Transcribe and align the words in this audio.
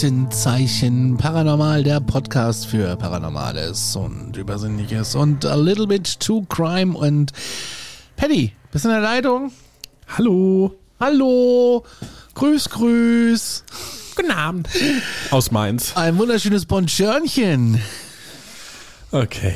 Aktenzeichen 0.00 1.18
Paranormal, 1.18 1.84
der 1.84 2.00
Podcast 2.00 2.66
für 2.66 2.96
Paranormales 2.96 3.96
und 3.96 4.34
Übersinnliches 4.34 5.14
und 5.14 5.44
a 5.44 5.54
little 5.56 5.86
bit 5.86 6.18
to 6.20 6.40
crime 6.48 6.96
und 6.96 7.34
Paddy, 8.16 8.54
bist 8.72 8.86
du 8.86 8.88
in 8.88 8.94
der 8.94 9.02
Leitung? 9.02 9.52
Hallo. 10.08 10.74
Hallo. 10.98 11.84
Grüß, 12.32 12.70
grüß. 12.70 13.64
Guten 14.16 14.30
Abend. 14.30 14.70
Aus 15.32 15.50
Mainz. 15.50 15.94
Ein 15.94 16.16
wunderschönes 16.16 16.64
Bonchörnchen. 16.64 17.78
Okay. 19.10 19.54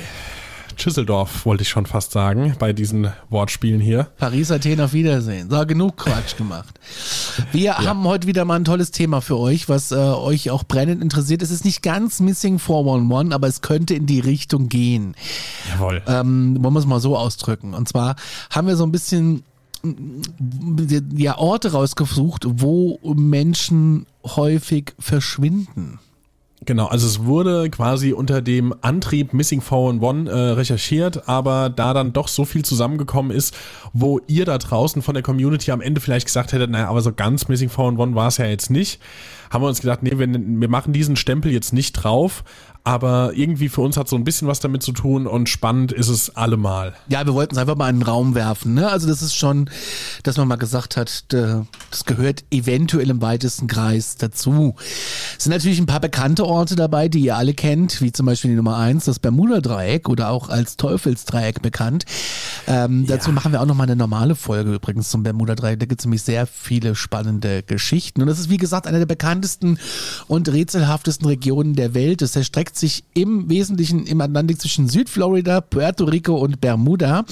Schüsseldorf 0.81 1.47
wollte 1.47 1.63
ich 1.63 1.69
schon 1.69 1.87
fast 1.87 2.13
sagen, 2.13 2.55
bei 2.59 2.73
diesen 2.73 3.13
Wortspielen 3.31 3.81
hier. 3.81 4.09
Paris, 4.19 4.51
Athen, 4.51 4.81
auf 4.81 4.93
Wiedersehen. 4.93 5.51
So, 5.51 5.65
genug 5.67 5.97
Quatsch 5.97 6.37
gemacht. 6.39 6.79
Wir 7.53 7.63
ja. 7.63 7.85
haben 7.85 8.05
heute 8.05 8.27
wieder 8.27 8.45
mal 8.45 8.57
ein 8.57 8.65
tolles 8.65 8.91
Thema 8.91 9.21
für 9.21 9.39
euch, 9.39 9.69
was 9.69 9.93
äh, 9.93 9.97
euch 9.97 10.51
auch 10.51 10.65
brennend 10.65 11.03
interessiert. 11.03 11.43
Es 11.43 11.51
ist 11.51 11.65
nicht 11.65 11.83
ganz 11.83 12.21
Missing 12.21 12.59
411, 12.59 13.35
aber 13.35 13.49
es 13.49 13.61
könnte 13.61 13.95
in 13.95 14.07
die 14.07 14.21
Richtung 14.21 14.69
gehen. 14.69 15.15
Jawohl. 15.73 16.03
Ähm, 16.07 16.57
wollen 16.63 16.75
wir 16.75 16.81
es 16.81 16.87
mal 16.87 17.01
so 17.01 17.17
ausdrücken. 17.17 17.75
Und 17.75 17.89
zwar 17.89 18.17
haben 18.51 18.67
wir 18.67 18.77
so 18.77 18.85
ein 18.85 18.93
bisschen 18.93 19.45
ja, 21.15 21.37
Orte 21.37 21.73
rausgesucht, 21.73 22.47
wo 22.49 22.99
Menschen 23.15 24.07
häufig 24.25 24.95
verschwinden. 24.99 25.99
Genau, 26.67 26.87
also 26.87 27.07
es 27.07 27.25
wurde 27.25 27.69
quasi 27.69 28.13
unter 28.13 28.41
dem 28.41 28.75
Antrieb 28.81 29.35
Missing 29.35 29.61
411 29.61 30.29
äh, 30.29 30.39
recherchiert, 30.53 31.29
aber 31.29 31.69
da 31.69 31.93
dann 31.93 32.13
doch 32.13 32.29
so 32.29 32.45
viel 32.45 32.65
zusammengekommen 32.65 33.31
ist, 33.31 33.55
wo 33.93 34.21
ihr 34.27 34.45
da 34.45 34.57
draußen 34.59 35.03
von 35.03 35.15
der 35.15 35.23
Community 35.23 35.71
am 35.73 35.81
Ende 35.81 36.01
vielleicht 36.01 36.27
gesagt 36.27 36.53
hättet, 36.53 36.71
naja, 36.71 36.89
aber 36.89 37.03
so 37.03 37.13
ganz 37.13 37.49
Missing 37.49 37.69
411 37.69 38.15
war 38.15 38.29
es 38.29 38.39
ja 38.39 38.47
jetzt 38.47 38.71
nicht, 38.71 39.01
haben 39.51 39.63
wir 39.63 39.69
uns 39.69 39.81
gedacht, 39.81 40.03
nee, 40.03 40.19
wir, 40.19 40.29
wir 40.29 40.69
machen 40.69 40.93
diesen 40.93 41.17
Stempel 41.17 41.53
jetzt 41.53 41.73
nicht 41.73 41.93
drauf, 41.93 42.45
aber 42.87 43.33
irgendwie 43.35 43.71
für 43.71 43.81
uns 43.81 43.97
hat 43.97 44.09
so 44.09 44.17
ein 44.17 44.25
bisschen 44.25 44.47
was 44.47 44.61
damit 44.61 44.83
zu 44.83 44.93
tun 44.93 45.27
und 45.27 45.49
spannend 45.49 45.91
ist 45.91 46.09
es 46.09 46.37
allemal. 46.37 46.93
Ja, 47.09 47.25
wir 47.25 47.33
wollten 47.33 47.55
es 47.55 47.59
einfach 47.59 47.77
mal 47.77 47.89
in 47.89 48.01
den 48.01 48.03
Raum 48.03 48.35
werfen. 48.35 48.75
Ne? 48.75 48.91
Also 48.91 49.09
das 49.09 49.23
ist 49.23 49.35
schon, 49.35 49.71
dass 50.23 50.37
man 50.37 50.47
mal 50.47 50.57
gesagt 50.57 50.99
hat, 50.99 51.25
das 51.33 52.05
gehört 52.05 52.45
eventuell 52.51 53.09
im 53.09 53.23
weitesten 53.23 53.69
Kreis 53.69 54.17
dazu. 54.19 54.75
Es 55.39 55.45
sind 55.45 55.53
natürlich 55.55 55.79
ein 55.79 55.87
paar 55.87 56.01
bekannte 56.01 56.45
Orte 56.45 56.77
dabei, 56.77 57.09
die 57.09 57.21
ihr 57.21 57.37
alle 57.37 57.55
kennt, 57.55 58.03
wie 58.03 58.13
zum 58.13 58.27
Beispiel 58.27 58.51
die 58.51 58.57
Nummer 58.57 58.77
eins, 58.77 59.07
das 59.07 59.19
Bermuda-Dreieck 59.19 60.11
oder 60.11 60.29
auch 60.29 60.51
als 60.51 60.77
Teufelsdreieck 60.77 61.63
bekannt. 61.63 62.05
Ähm, 62.67 63.07
ja. 63.07 63.17
Dazu 63.17 63.33
machen 63.33 63.53
wir 63.53 63.63
auch 63.63 63.67
noch 63.67 63.77
mal 63.77 63.85
eine 63.85 63.97
normale 63.97 64.35
Folge 64.35 64.75
übrigens 64.75 65.09
zum 65.09 65.23
Bermuda-Dreieck. 65.23 65.81
Da 65.81 65.87
gibt 65.87 66.03
es 66.03 66.05
nämlich 66.05 66.23
sehr 66.23 66.47
viele 66.47 66.95
spannende 66.95 67.63
Geschichten. 67.63 68.21
Und 68.21 68.29
das 68.29 68.39
ist 68.39 68.51
wie 68.51 68.59
gesagt 68.59 68.87
eine 68.87 68.99
der 68.99 69.07
bekanntesten 69.35 69.79
und 70.29 70.49
rätselhaftesten 70.49 71.27
Regionen 71.27 71.75
der 71.75 71.95
Welt. 71.95 72.23
Erstreckt 72.23 72.55
erstreckt 72.55 72.79
sich 72.79 73.05
im 73.15 73.49
Wesentlichen 73.49 74.07
im 74.07 74.21
Atlantik 74.21 74.61
zwischen 74.61 74.89
Südflorida, 74.89 75.61
Puerto 75.61 76.05
Rico 76.05 76.37
und 76.37 76.61
Bermuda. 76.61 77.25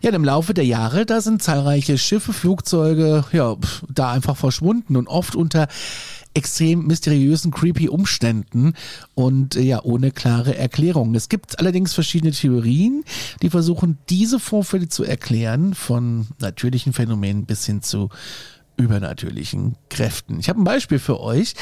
Ja, 0.00 0.10
im 0.10 0.24
Laufe 0.24 0.54
der 0.54 0.66
Jahre, 0.66 1.06
da 1.06 1.20
sind 1.20 1.42
zahlreiche 1.42 1.96
Schiffe, 1.98 2.32
Flugzeuge, 2.32 3.24
ja, 3.32 3.56
da 3.88 4.12
einfach 4.12 4.36
verschwunden 4.36 4.96
und 4.96 5.08
oft 5.08 5.34
unter 5.34 5.66
extrem 6.34 6.86
mysteriösen, 6.86 7.52
creepy 7.52 7.88
Umständen 7.88 8.74
und 9.14 9.56
äh, 9.56 9.62
ja, 9.62 9.82
ohne 9.82 10.10
klare 10.10 10.56
Erklärung. 10.56 11.14
Es 11.14 11.28
gibt 11.28 11.58
allerdings 11.58 11.94
verschiedene 11.94 12.32
Theorien, 12.32 13.04
die 13.40 13.50
versuchen, 13.50 13.98
diese 14.10 14.38
Vorfälle 14.40 14.88
zu 14.88 15.04
erklären, 15.04 15.74
von 15.74 16.26
natürlichen 16.38 16.92
Phänomenen 16.92 17.46
bis 17.46 17.64
hin 17.64 17.82
zu 17.82 18.10
übernatürlichen 18.76 19.76
Kräften. 19.88 20.38
Ich 20.40 20.48
habe 20.48 20.60
ein 20.60 20.64
Beispiel 20.64 20.98
für 20.98 21.20
euch. 21.20 21.54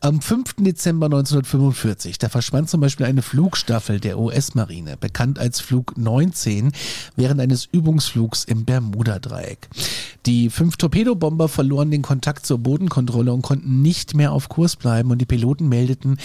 Am 0.00 0.20
5. 0.20 0.56
Dezember 0.58 1.06
1945, 1.06 2.18
da 2.18 2.28
verschwand 2.28 2.70
zum 2.70 2.80
Beispiel 2.80 3.06
eine 3.06 3.22
Flugstaffel 3.22 4.00
der 4.00 4.18
US-Marine, 4.18 4.96
bekannt 4.96 5.38
als 5.38 5.60
Flug 5.60 5.96
19, 5.96 6.72
während 7.16 7.40
eines 7.40 7.66
Übungsflugs 7.66 8.44
im 8.44 8.64
Bermuda-Dreieck. 8.64 9.68
Die 10.26 10.50
fünf 10.50 10.76
Torpedobomber 10.76 11.48
verloren 11.48 11.90
den 11.90 12.02
Kontakt 12.02 12.46
zur 12.46 12.58
Bodenkontrolle 12.58 13.32
und 13.32 13.42
konnten 13.42 13.82
nicht 13.82 14.14
mehr 14.14 14.32
auf 14.32 14.48
Kurs 14.48 14.76
bleiben 14.76 15.10
und 15.10 15.18
die 15.18 15.26
Piloten 15.26 15.68
meldeten, 15.68 16.18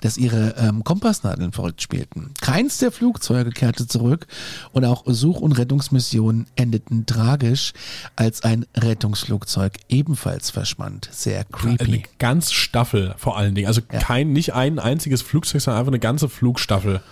dass 0.00 0.16
ihre 0.16 0.54
ähm, 0.56 0.84
Kompassnadeln 0.84 1.52
verrückt 1.52 1.82
spielten. 1.82 2.32
Keins 2.40 2.78
der 2.78 2.92
Flugzeuge 2.92 3.50
kehrte 3.50 3.86
zurück 3.86 4.26
und 4.72 4.86
auch 4.86 5.04
Such- 5.06 5.40
und 5.40 5.52
Rettungsmissionen 5.52 6.46
endeten 6.56 7.04
tragisch, 7.04 7.74
als 8.16 8.42
ein 8.42 8.64
Rettungsflugzeug 8.74 9.74
ebenfalls 9.88 10.50
verschwand. 10.50 11.08
Sehr 11.12 11.44
creepy. 11.44 11.84
Eine 11.84 12.02
ganze 12.18 12.54
Staffel 12.54 13.14
vor 13.16 13.36
allen 13.36 13.54
Dingen. 13.54 13.66
Also 13.66 13.80
ja. 13.92 13.98
kein, 14.00 14.32
nicht 14.32 14.54
ein 14.54 14.78
einziges 14.78 15.22
Flugzeug, 15.22 15.60
sondern 15.60 15.80
einfach 15.80 15.92
eine 15.92 16.00
ganze 16.00 16.28
Flugstaffel 16.28 17.02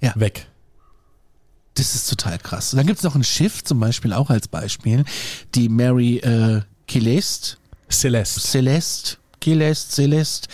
ja. 0.00 0.12
weg. 0.16 0.46
Das 1.74 1.94
ist 1.94 2.08
total 2.08 2.38
krass. 2.38 2.72
Und 2.72 2.78
dann 2.78 2.86
gibt 2.86 2.98
es 2.98 3.04
noch 3.04 3.14
ein 3.14 3.24
Schiff, 3.24 3.62
zum 3.62 3.80
Beispiel 3.80 4.12
auch 4.12 4.30
als 4.30 4.48
Beispiel, 4.48 5.04
die 5.54 5.68
Mary 5.68 6.18
äh, 6.18 6.62
Celeste. 6.88 7.58
Celeste. 7.90 8.40
Celeste. 8.40 9.16
Celeste, 9.42 9.92
Celeste 9.92 10.48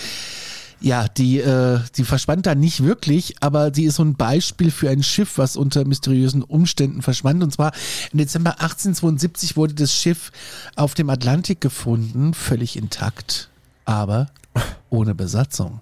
ja, 0.83 1.07
die, 1.09 1.39
äh, 1.39 1.81
die 1.97 2.05
verschwand 2.05 2.47
da 2.47 2.55
nicht 2.55 2.83
wirklich, 2.83 3.37
aber 3.41 3.73
sie 3.73 3.85
ist 3.85 3.97
so 3.97 4.05
ein 4.05 4.15
Beispiel 4.15 4.71
für 4.71 4.91
ein 4.91 5.03
Schiff, 5.03 5.39
was 5.39 5.57
unter 5.57 5.85
mysteriösen 5.85 6.43
Umständen 6.43 7.03
verschwand. 7.03 7.43
Und 7.43 7.53
zwar 7.53 7.73
im 8.13 8.19
Dezember 8.19 8.61
1872 8.61 9.57
wurde 9.57 9.75
das 9.75 9.95
Schiff 9.95 10.33
auf 10.77 10.95
dem 10.95 11.09
Atlantik 11.11 11.61
gefunden, 11.61 12.35
völlig 12.35 12.77
intakt, 12.77 13.49
aber 13.85 14.29
ohne 14.91 15.15
Besatzung. 15.15 15.81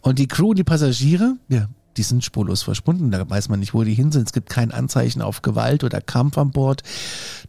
Und 0.00 0.18
die 0.18 0.28
Crew 0.28 0.50
und 0.50 0.58
die 0.58 0.64
Passagiere, 0.64 1.36
ja, 1.48 1.68
die 1.96 2.02
sind 2.02 2.24
spurlos 2.24 2.62
verschwunden. 2.62 3.10
Da 3.10 3.28
weiß 3.28 3.48
man 3.48 3.60
nicht, 3.60 3.74
wo 3.74 3.84
die 3.84 3.94
hin 3.94 4.12
sind. 4.12 4.26
Es 4.26 4.32
gibt 4.32 4.48
kein 4.48 4.70
Anzeichen 4.70 5.22
auf 5.22 5.42
Gewalt 5.42 5.84
oder 5.84 6.00
Kampf 6.00 6.38
an 6.38 6.50
Bord. 6.50 6.82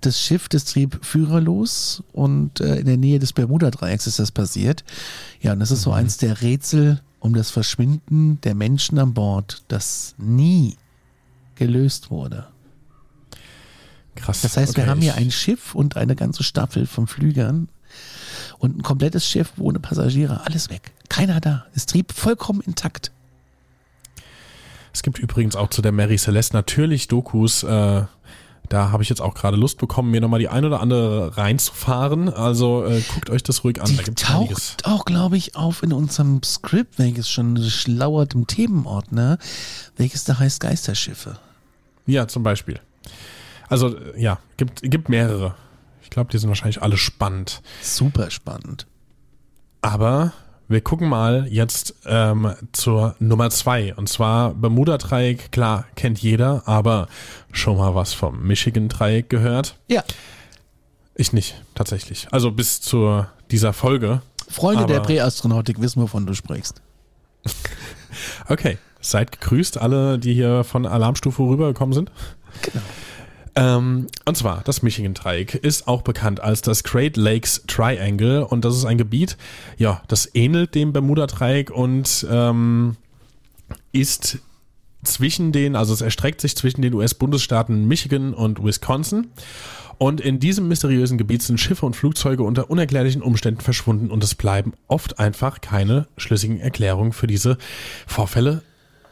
Das 0.01 0.19
Schiff, 0.19 0.50
das 0.50 0.66
trieb 0.66 1.00
führerlos 1.03 2.03
und 2.13 2.59
äh, 2.61 2.78
in 2.78 2.85
der 2.85 2.97
Nähe 2.97 3.19
des 3.19 3.33
Bermuda-Dreiecks 3.33 4.07
ist 4.07 4.19
das 4.19 4.31
passiert. 4.31 4.83
Ja, 5.41 5.53
und 5.53 5.59
das 5.59 5.72
ist 5.72 5.81
so 5.81 5.91
mhm. 5.91 5.97
eins 5.97 6.17
der 6.17 6.41
Rätsel 6.41 7.01
um 7.19 7.33
das 7.33 7.50
Verschwinden 7.50 8.39
der 8.41 8.53
Menschen 8.53 9.00
an 9.00 9.13
Bord, 9.13 9.63
das 9.67 10.13
nie 10.17 10.77
gelöst 11.56 12.12
wurde. 12.12 12.47
Krass. 14.15 14.41
Das 14.41 14.57
heißt, 14.57 14.71
okay. 14.71 14.83
wir 14.83 14.89
haben 14.89 15.01
hier 15.01 15.15
ein 15.15 15.31
Schiff 15.31 15.75
und 15.75 15.98
eine 15.98 16.15
ganze 16.15 16.44
Staffel 16.44 16.86
von 16.86 17.07
Flügern 17.07 17.68
und 18.59 18.77
ein 18.77 18.83
komplettes 18.83 19.27
Schiff 19.27 19.53
ohne 19.57 19.80
Passagiere. 19.80 20.45
Alles 20.45 20.69
weg. 20.69 20.94
Keiner 21.09 21.41
da. 21.41 21.65
Es 21.74 21.86
trieb 21.86 22.13
vollkommen 22.13 22.62
intakt. 22.62 23.12
Es 24.95 25.03
gibt 25.03 25.19
übrigens 25.19 25.57
auch 25.57 25.69
zu 25.71 25.81
der 25.81 25.92
Mary 25.92 26.18
Celeste 26.18 26.56
natürlich 26.56 27.09
Dokus. 27.09 27.63
Äh, 27.63 28.03
da 28.69 28.92
habe 28.92 29.03
ich 29.03 29.09
jetzt 29.09 29.19
auch 29.19 29.33
gerade 29.33 29.57
Lust 29.57 29.77
bekommen, 29.77 30.09
mir 30.09 30.21
nochmal 30.21 30.39
die 30.39 30.47
ein 30.47 30.63
oder 30.63 30.80
andere 30.80 31.36
reinzufahren. 31.36 32.30
Also 32.30 32.86
äh, 32.86 33.01
guckt 33.13 33.30
euch 33.30 33.44
das 33.44 33.65
ruhig 33.65 33.81
an. 33.81 33.88
Die 33.88 33.97
da 33.97 34.03
gibt's 34.03 34.24
taucht 34.24 34.44
einiges. 34.44 34.77
auch, 34.83 35.03
glaube 35.03 35.36
ich, 35.36 35.57
auf 35.57 35.83
in 35.83 35.92
unserem 35.92 36.42
Skript, 36.44 36.97
welches 36.97 37.30
schon 37.30 37.62
schlauert 37.62 38.36
im 38.36 38.47
Themenordner, 38.47 39.38
welches 39.97 40.24
da 40.24 40.39
heißt 40.39 40.62
Geisterschiffe. 40.62 41.39
Ja, 42.06 42.30
zum 42.30 42.44
Beispiel. 42.44 42.80
Also 43.68 43.98
ja, 44.15 44.39
gibt, 44.56 44.81
gibt 44.81 45.09
mehrere. 45.09 45.56
Ich 46.03 46.09
glaube, 46.09 46.31
die 46.31 46.38
sind 46.38 46.48
wahrscheinlich 46.48 46.81
alle 46.81 46.95
spannend. 46.95 47.62
Super 47.81 48.31
spannend. 48.31 48.88
Aber 49.81 50.31
wir 50.67 50.81
gucken 50.81 51.07
mal 51.09 51.47
jetzt 51.50 51.95
ähm, 52.06 52.53
zur 52.71 53.15
Nummer 53.19 53.50
zwei. 53.50 53.94
Und 53.95 54.09
zwar 54.09 54.53
Bermuda-Dreieck, 54.53 55.51
klar, 55.51 55.85
kennt 55.95 56.19
jeder, 56.19 56.63
aber 56.67 57.07
schon 57.51 57.77
mal 57.77 57.94
was 57.95 58.13
vom 58.13 58.41
Michigan-Dreieck 58.47 59.29
gehört? 59.29 59.77
Ja. 59.88 60.03
Ich 61.15 61.33
nicht, 61.33 61.62
tatsächlich. 61.75 62.27
Also 62.31 62.51
bis 62.51 62.81
zu 62.81 63.25
dieser 63.51 63.73
Folge. 63.73 64.21
Freunde 64.50 64.85
der 64.85 64.97
Aber- 64.97 65.06
Präastronautik 65.06 65.79
wissen, 65.81 66.01
wovon 66.01 66.25
du 66.25 66.33
sprichst. 66.33 66.81
Okay, 68.47 68.77
seid 69.01 69.31
gegrüßt, 69.33 69.77
alle, 69.77 70.17
die 70.17 70.33
hier 70.33 70.63
von 70.63 70.85
Alarmstufe 70.85 71.41
rübergekommen 71.44 71.94
sind. 71.94 72.12
Genau. 72.62 72.83
Ähm, 73.57 74.07
und 74.25 74.36
zwar, 74.36 74.62
das 74.66 74.81
Michigan-Dreieck 74.81 75.56
ist 75.56 75.88
auch 75.88 76.02
bekannt 76.02 76.42
als 76.42 76.62
das 76.62 76.84
Great 76.84 77.16
Lakes 77.16 77.63
Triangle 77.68 78.46
und 78.46 78.66
das 78.66 78.75
ist 78.75 78.86
ein 78.86 78.98
Gebiet, 78.98 79.38
ja, 79.78 80.02
das 80.10 80.30
ähnelt 80.34 80.75
dem 80.75 80.92
Bermuda-Dreieck 80.92 81.72
und 81.72 82.28
ähm, 82.30 82.98
ist 83.94 84.40
zwischen 85.04 85.52
den, 85.52 85.75
also 85.75 85.94
es 85.94 86.02
erstreckt 86.02 86.42
sich 86.42 86.57
zwischen 86.57 86.81
den 86.81 86.94
US-Bundesstaaten 86.94 87.88
Michigan 87.88 88.34
und 88.34 88.63
Wisconsin. 88.63 89.28
Und 89.98 90.19
in 90.19 90.40
diesem 90.40 90.68
mysteriösen 90.68 91.18
Gebiet 91.18 91.42
sind 91.42 91.58
Schiffe 91.58 91.86
und 91.86 91.96
Flugzeuge 91.96 92.44
unter 92.44 92.69
unerklärlichen 92.69 93.22
Umständen 93.22 93.62
verschwunden 93.62 94.12
und 94.12 94.22
es 94.24 94.36
bleiben 94.36 94.74
oft 94.88 95.19
einfach 95.19 95.62
keine 95.62 96.08
schlüssigen 96.18 96.60
Erklärungen 96.60 97.13
für 97.13 97.28
diese 97.28 97.58
Vorfälle 98.06 98.62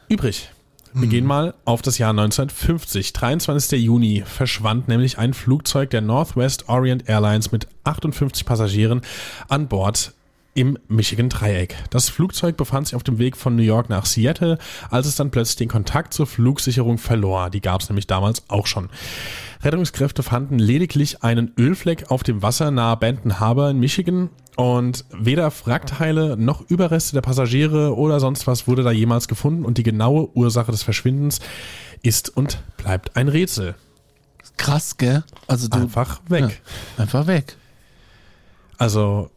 übrig. 0.10 0.50
Wir 0.96 1.08
gehen 1.08 1.26
mal 1.26 1.56
auf 1.66 1.82
das 1.82 1.98
Jahr 1.98 2.12
1950. 2.12 3.14
23. 3.14 3.82
Juni 3.82 4.24
verschwand 4.26 4.88
nämlich 4.88 5.18
ein 5.18 5.34
Flugzeug 5.34 5.90
der 5.90 6.02
Northwest 6.02 6.70
Orient 6.70 7.10
Airlines 7.10 7.52
mit 7.52 7.68
58 7.84 8.46
Passagieren 8.46 9.02
an 9.50 9.68
Bord 9.68 10.14
im 10.54 10.78
Michigan-Dreieck. 10.88 11.76
Das 11.90 12.10
Flugzeug 12.10 12.58
befand 12.58 12.88
sich 12.88 12.96
auf 12.96 13.02
dem 13.02 13.18
Weg 13.18 13.38
von 13.38 13.56
New 13.56 13.64
York 13.64 13.90
nach 13.90 14.06
Seattle, 14.06 14.60
als 14.92 15.08
es 15.08 15.16
dann 15.16 15.32
plötzlich 15.32 15.56
den 15.56 15.68
Kontakt 15.68 16.14
zur 16.14 16.28
Flugsicherung 16.28 17.00
verlor. 17.00 17.50
Die 17.50 17.62
gab 17.62 17.82
es 17.82 17.90
nämlich 17.90 18.06
damals 18.06 18.44
auch 18.50 18.68
schon. 18.68 18.90
Rettungskräfte 19.64 20.22
fanden 20.22 20.60
lediglich 20.60 21.24
einen 21.24 21.54
Ölfleck 21.58 22.12
auf 22.12 22.22
dem 22.22 22.44
Wasser 22.44 22.70
nahe 22.70 22.98
Benton 22.98 23.40
Harbor 23.40 23.72
in 23.72 23.80
Michigan 23.80 24.30
und 24.56 25.06
weder 25.12 25.52
Wrackteile 25.52 26.38
noch 26.38 26.62
Überreste 26.70 27.14
der 27.14 27.22
Passagiere 27.22 27.96
oder 27.96 28.20
sonst 28.20 28.48
was 28.48 28.68
wurde 28.68 28.84
da 28.84 28.92
jemals 28.92 29.28
gefunden 29.28 29.66
und 29.66 29.78
die 29.78 29.84
genaue 29.84 30.30
Ursache 30.36 30.72
des 30.72 30.84
Verschwindens 30.84 31.40
ist 32.02 32.36
und 32.36 32.62
bleibt 32.78 33.16
ein 33.16 33.28
Rätsel. 33.28 33.76
Krass, 34.58 34.98
gell? 34.98 35.24
Also 35.48 35.68
du. 35.68 35.80
Einfach 35.80 36.22
weg. 36.28 36.62
Ja, 36.98 37.04
einfach 37.04 37.28
weg. 37.28 37.58
Also 38.78 39.30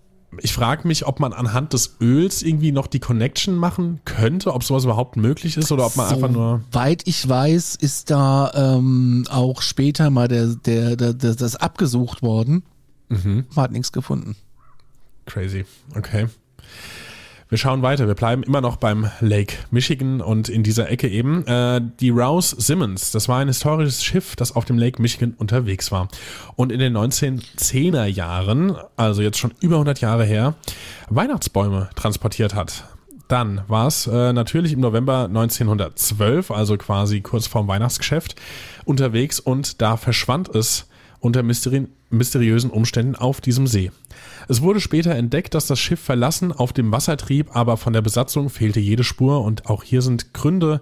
ich 0.43 0.53
frage 0.53 0.87
mich, 0.87 1.07
ob 1.07 1.21
man 1.21 1.33
anhand 1.33 1.73
des 1.73 1.97
Öls 2.01 2.43
irgendwie 2.43 2.73
noch 2.73 2.87
die 2.87 2.99
Connection 2.99 3.57
machen 3.57 4.01
könnte, 4.05 4.53
ob 4.53 4.65
sowas 4.65 4.85
überhaupt 4.85 5.17
möglich 5.17 5.57
ist 5.57 5.73
oder 5.73 5.87
ob 5.87 5.97
man 5.97 6.09
einfach 6.09 6.31
nur. 6.31 6.63
Weit 6.73 7.03
ich 7.07 7.27
weiß, 7.27 7.77
ist 7.77 8.11
da 8.11 8.53
ähm, 8.55 9.25
auch 9.31 9.63
später 9.63 10.11
mal 10.11 10.29
der, 10.29 10.49
der, 10.49 10.97
der, 10.97 11.15
der, 11.15 11.35
das 11.35 11.57
abgesucht 11.57 12.23
worden. 12.23 12.65
Mhm. 13.09 13.47
Man 13.55 13.63
hat 13.63 13.73
nichts 13.73 13.93
gefunden. 13.93 14.37
Crazy. 15.27 15.65
Okay. 15.95 16.27
Wir 17.49 17.59
schauen 17.59 17.83
weiter. 17.83 18.09
Wir 18.09 18.17
bleiben 18.17 18.43
immer 18.43 18.61
noch 18.61 18.75
beim 18.75 19.09
Lake 19.21 19.55
Michigan 19.71 20.21
und 20.21 20.49
in 20.49 20.65
dieser 20.65 20.91
Ecke 20.91 21.09
eben. 21.09 21.47
Äh, 21.47 21.81
die 22.01 22.11
Rouse 22.11 22.51
Simmons, 22.51 23.13
das 23.13 23.29
war 23.29 23.39
ein 23.39 23.47
historisches 23.47 24.03
Schiff, 24.03 24.35
das 24.35 24.57
auf 24.57 24.65
dem 24.65 24.79
Lake 24.79 25.01
Michigan 25.01 25.35
unterwegs 25.39 25.93
war. 25.93 26.09
Und 26.57 26.73
in 26.73 26.81
den 26.81 26.97
1910er 26.97 28.07
Jahren, 28.07 28.75
also 28.97 29.23
jetzt 29.23 29.39
schon 29.39 29.55
über 29.61 29.77
100 29.77 30.01
Jahre 30.01 30.25
her, 30.25 30.55
Weihnachtsbäume 31.09 31.89
transportiert 31.95 32.57
hat. 32.57 32.85
Dann 33.29 33.63
war 33.69 33.87
es 33.87 34.09
äh, 34.09 34.33
natürlich 34.33 34.73
im 34.73 34.81
November 34.81 35.27
1912, 35.27 36.51
also 36.51 36.77
quasi 36.77 37.21
kurz 37.21 37.47
vorm 37.47 37.69
Weihnachtsgeschäft, 37.69 38.35
unterwegs 38.85 39.39
und 39.39 39.81
da 39.81 39.97
verschwand 39.97 40.49
es 40.49 40.89
unter 41.27 41.43
mysteri 41.43 41.89
mysteriösen 42.09 42.71
Umständen 42.71 43.17
auf 43.17 43.41
diesem 43.41 43.67
See. 43.67 43.91
Es 44.49 44.63
wurde 44.63 44.81
später 44.81 45.15
entdeckt, 45.17 45.55
dass 45.55 45.67
das 45.67 45.81
Schiff 45.81 46.01
verlassen 46.01 46.53
auf 46.53 46.73
dem 46.73 46.93
Wasser 46.93 47.17
trieb, 47.17 47.55
aber 47.55 47.77
von 47.77 47.93
der 47.93 48.01
Besatzung 48.01 48.49
fehlte 48.49 48.79
jede 48.79 49.03
Spur 49.03 49.43
und 49.43 49.67
auch 49.67 49.83
hier 49.83 50.03
sind 50.03 50.33
Gründe, 50.33 50.81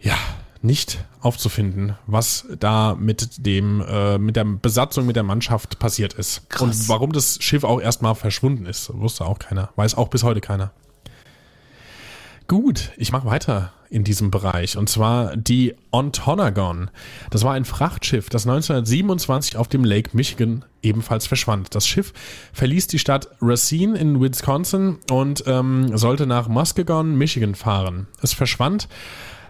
ja, 0.00 0.16
nicht 0.62 1.04
aufzufinden, 1.20 1.96
was 2.06 2.46
da 2.58 2.96
mit 2.98 3.46
dem, 3.46 3.80
äh, 3.80 4.18
mit 4.18 4.36
der 4.36 4.44
Besatzung, 4.44 5.06
mit 5.06 5.16
der 5.16 5.22
Mannschaft 5.24 5.78
passiert 5.80 6.14
ist. 6.14 6.48
Krass. 6.48 6.62
Und 6.62 6.88
warum 6.88 7.12
das 7.12 7.38
Schiff 7.40 7.64
auch 7.64 7.80
erstmal 7.80 8.14
verschwunden 8.14 8.66
ist, 8.66 8.92
wusste 8.94 9.24
auch 9.24 9.38
keiner. 9.38 9.70
Weiß 9.76 9.96
auch 9.96 10.08
bis 10.08 10.22
heute 10.22 10.40
keiner. 10.40 10.72
Gut, 12.48 12.92
ich 12.96 13.12
mache 13.12 13.26
weiter 13.26 13.74
in 13.90 14.04
diesem 14.04 14.30
Bereich. 14.30 14.78
Und 14.78 14.88
zwar 14.88 15.36
die 15.36 15.74
Ontonagon. 15.90 16.90
Das 17.30 17.44
war 17.44 17.52
ein 17.52 17.66
Frachtschiff, 17.66 18.30
das 18.30 18.46
1927 18.46 19.58
auf 19.58 19.68
dem 19.68 19.84
Lake 19.84 20.10
Michigan 20.14 20.64
ebenfalls 20.82 21.26
verschwand. 21.26 21.74
Das 21.74 21.86
Schiff 21.86 22.14
verließ 22.54 22.86
die 22.86 22.98
Stadt 22.98 23.28
Racine 23.42 23.98
in 23.98 24.18
Wisconsin 24.18 24.96
und 25.10 25.44
ähm, 25.46 25.94
sollte 25.96 26.26
nach 26.26 26.48
Muskegon, 26.48 27.18
Michigan 27.18 27.54
fahren. 27.54 28.06
Es 28.22 28.32
verschwand 28.32 28.88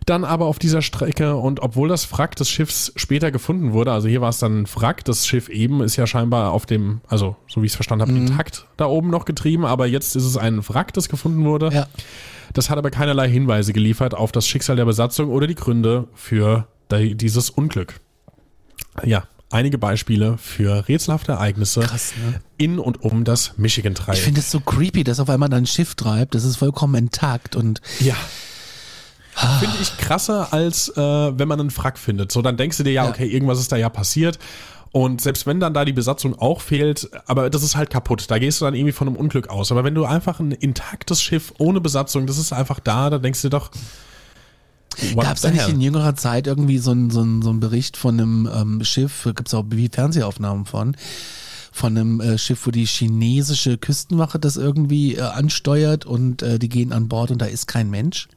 dann 0.06 0.24
aber 0.24 0.46
auf 0.46 0.58
dieser 0.58 0.82
Strecke 0.82 1.36
und 1.36 1.60
obwohl 1.60 1.88
das 1.88 2.10
Wrack 2.12 2.34
des 2.34 2.50
Schiffs 2.50 2.92
später 2.96 3.30
gefunden 3.30 3.72
wurde, 3.74 3.92
also 3.92 4.08
hier 4.08 4.22
war 4.22 4.30
es 4.30 4.38
dann 4.38 4.62
ein 4.62 4.66
Wrack, 4.74 5.04
das 5.04 5.26
Schiff 5.26 5.48
eben 5.50 5.82
ist 5.82 5.96
ja 5.96 6.06
scheinbar 6.06 6.52
auf 6.52 6.64
dem, 6.64 7.02
also 7.08 7.36
so 7.46 7.60
wie 7.60 7.66
ich 7.66 7.72
es 7.72 7.76
verstanden 7.76 8.08
habe, 8.08 8.18
intakt 8.18 8.66
da 8.78 8.86
oben 8.86 9.10
noch 9.10 9.26
getrieben, 9.26 9.66
aber 9.66 9.86
jetzt 9.86 10.16
ist 10.16 10.24
es 10.24 10.38
ein 10.38 10.66
Wrack, 10.66 10.94
das 10.94 11.10
gefunden 11.10 11.44
wurde. 11.44 11.68
Ja. 11.72 11.86
Das 12.54 12.70
hat 12.70 12.78
aber 12.78 12.90
keinerlei 12.90 13.28
Hinweise 13.28 13.72
geliefert 13.72 14.14
auf 14.14 14.32
das 14.32 14.46
Schicksal 14.46 14.76
der 14.76 14.84
Besatzung 14.86 15.28
oder 15.30 15.46
die 15.46 15.54
Gründe 15.54 16.08
für 16.14 16.66
die- 16.90 17.14
dieses 17.14 17.50
Unglück. 17.50 18.00
Ja, 19.04 19.24
einige 19.50 19.78
Beispiele 19.78 20.38
für 20.38 20.88
rätselhafte 20.88 21.32
Ereignisse 21.32 21.80
Krass, 21.80 22.12
ne? 22.24 22.40
in 22.56 22.78
und 22.78 23.02
um 23.02 23.24
das 23.24 23.48
Ich 23.54 23.58
Michigan-Dreieck. 23.58 24.18
finde 24.18 24.40
es 24.40 24.50
so 24.50 24.60
creepy, 24.60 25.04
dass 25.04 25.20
auf 25.20 25.28
einmal 25.30 25.48
dann 25.48 25.62
ein 25.64 25.66
Schiff 25.66 25.94
treibt. 25.94 26.34
Das 26.34 26.44
ist 26.44 26.56
vollkommen 26.56 26.94
intakt 26.94 27.54
und 27.56 27.80
Ja. 28.00 28.14
Finde 29.60 29.76
ich 29.80 29.96
krasser, 29.98 30.52
als 30.52 30.88
äh, 30.88 31.00
wenn 31.00 31.46
man 31.46 31.60
einen 31.60 31.76
Wrack 31.76 31.96
findet. 31.96 32.32
So, 32.32 32.42
dann 32.42 32.56
denkst 32.56 32.76
du 32.78 32.82
dir, 32.82 32.90
ja, 32.90 33.04
Ja. 33.04 33.10
okay, 33.10 33.26
irgendwas 33.28 33.60
ist 33.60 33.70
da 33.70 33.76
ja 33.76 33.88
passiert. 33.88 34.36
Und 34.93 35.20
selbst 35.20 35.46
wenn 35.46 35.61
dann 35.61 35.75
da 35.75 35.85
die 35.85 35.93
Besatzung 35.93 36.38
auch 36.38 36.61
fehlt, 36.61 37.11
aber 37.26 37.50
das 37.50 37.62
ist 37.62 37.76
halt 37.76 37.90
kaputt. 37.90 38.25
Da 38.29 38.38
gehst 38.38 38.61
du 38.61 38.64
dann 38.64 38.75
irgendwie 38.75 38.93
von 38.93 39.08
einem 39.08 39.17
Unglück 39.17 39.49
aus. 39.49 39.70
Aber 39.70 39.85
wenn 39.85 39.94
du 39.94 40.05
einfach 40.05 40.40
ein 40.40 40.52
intaktes 40.52 41.23
Schiff 41.23 41.52
ohne 41.58 41.81
Besatzung, 41.81 42.26
das 42.26 42.38
ist 42.38 42.52
einfach 42.52 42.81
da, 42.81 43.11
da 43.11 43.19
denkst 43.19 43.43
du 43.43 43.49
doch. 43.50 43.70
Gab 45.14 45.37
es 45.37 45.43
da 45.43 45.50
nicht 45.50 45.69
in 45.69 45.81
jüngerer 45.81 46.17
Zeit 46.17 46.46
irgendwie 46.46 46.79
so 46.79 46.93
ein, 46.93 47.11
so 47.11 47.23
ein, 47.23 47.43
so 47.43 47.50
ein 47.50 47.61
Bericht 47.61 47.96
von 47.96 48.19
einem 48.19 48.50
ähm, 48.52 48.85
Schiff, 48.85 49.25
gibt 49.25 49.46
es 49.46 49.55
auch 49.55 49.64
wie 49.70 49.88
Fernsehaufnahmen 49.88 50.65
von, 50.65 50.96
von 51.70 51.96
einem 51.96 52.20
äh, 52.20 52.39
Schiff, 52.39 52.67
wo 52.67 52.72
die 52.72 52.86
chinesische 52.86 53.79
Küstenwache 53.79 54.41
das 54.41 54.56
irgendwie 54.56 55.15
äh, 55.15 55.20
ansteuert 55.20 56.05
und 56.05 56.43
äh, 56.43 56.58
die 56.58 56.69
gehen 56.69 56.93
an 56.93 57.06
Bord 57.06 57.31
und 57.31 57.41
da 57.41 57.46
ist 57.46 57.69
kein 57.69 57.91
Mensch? 57.91 58.29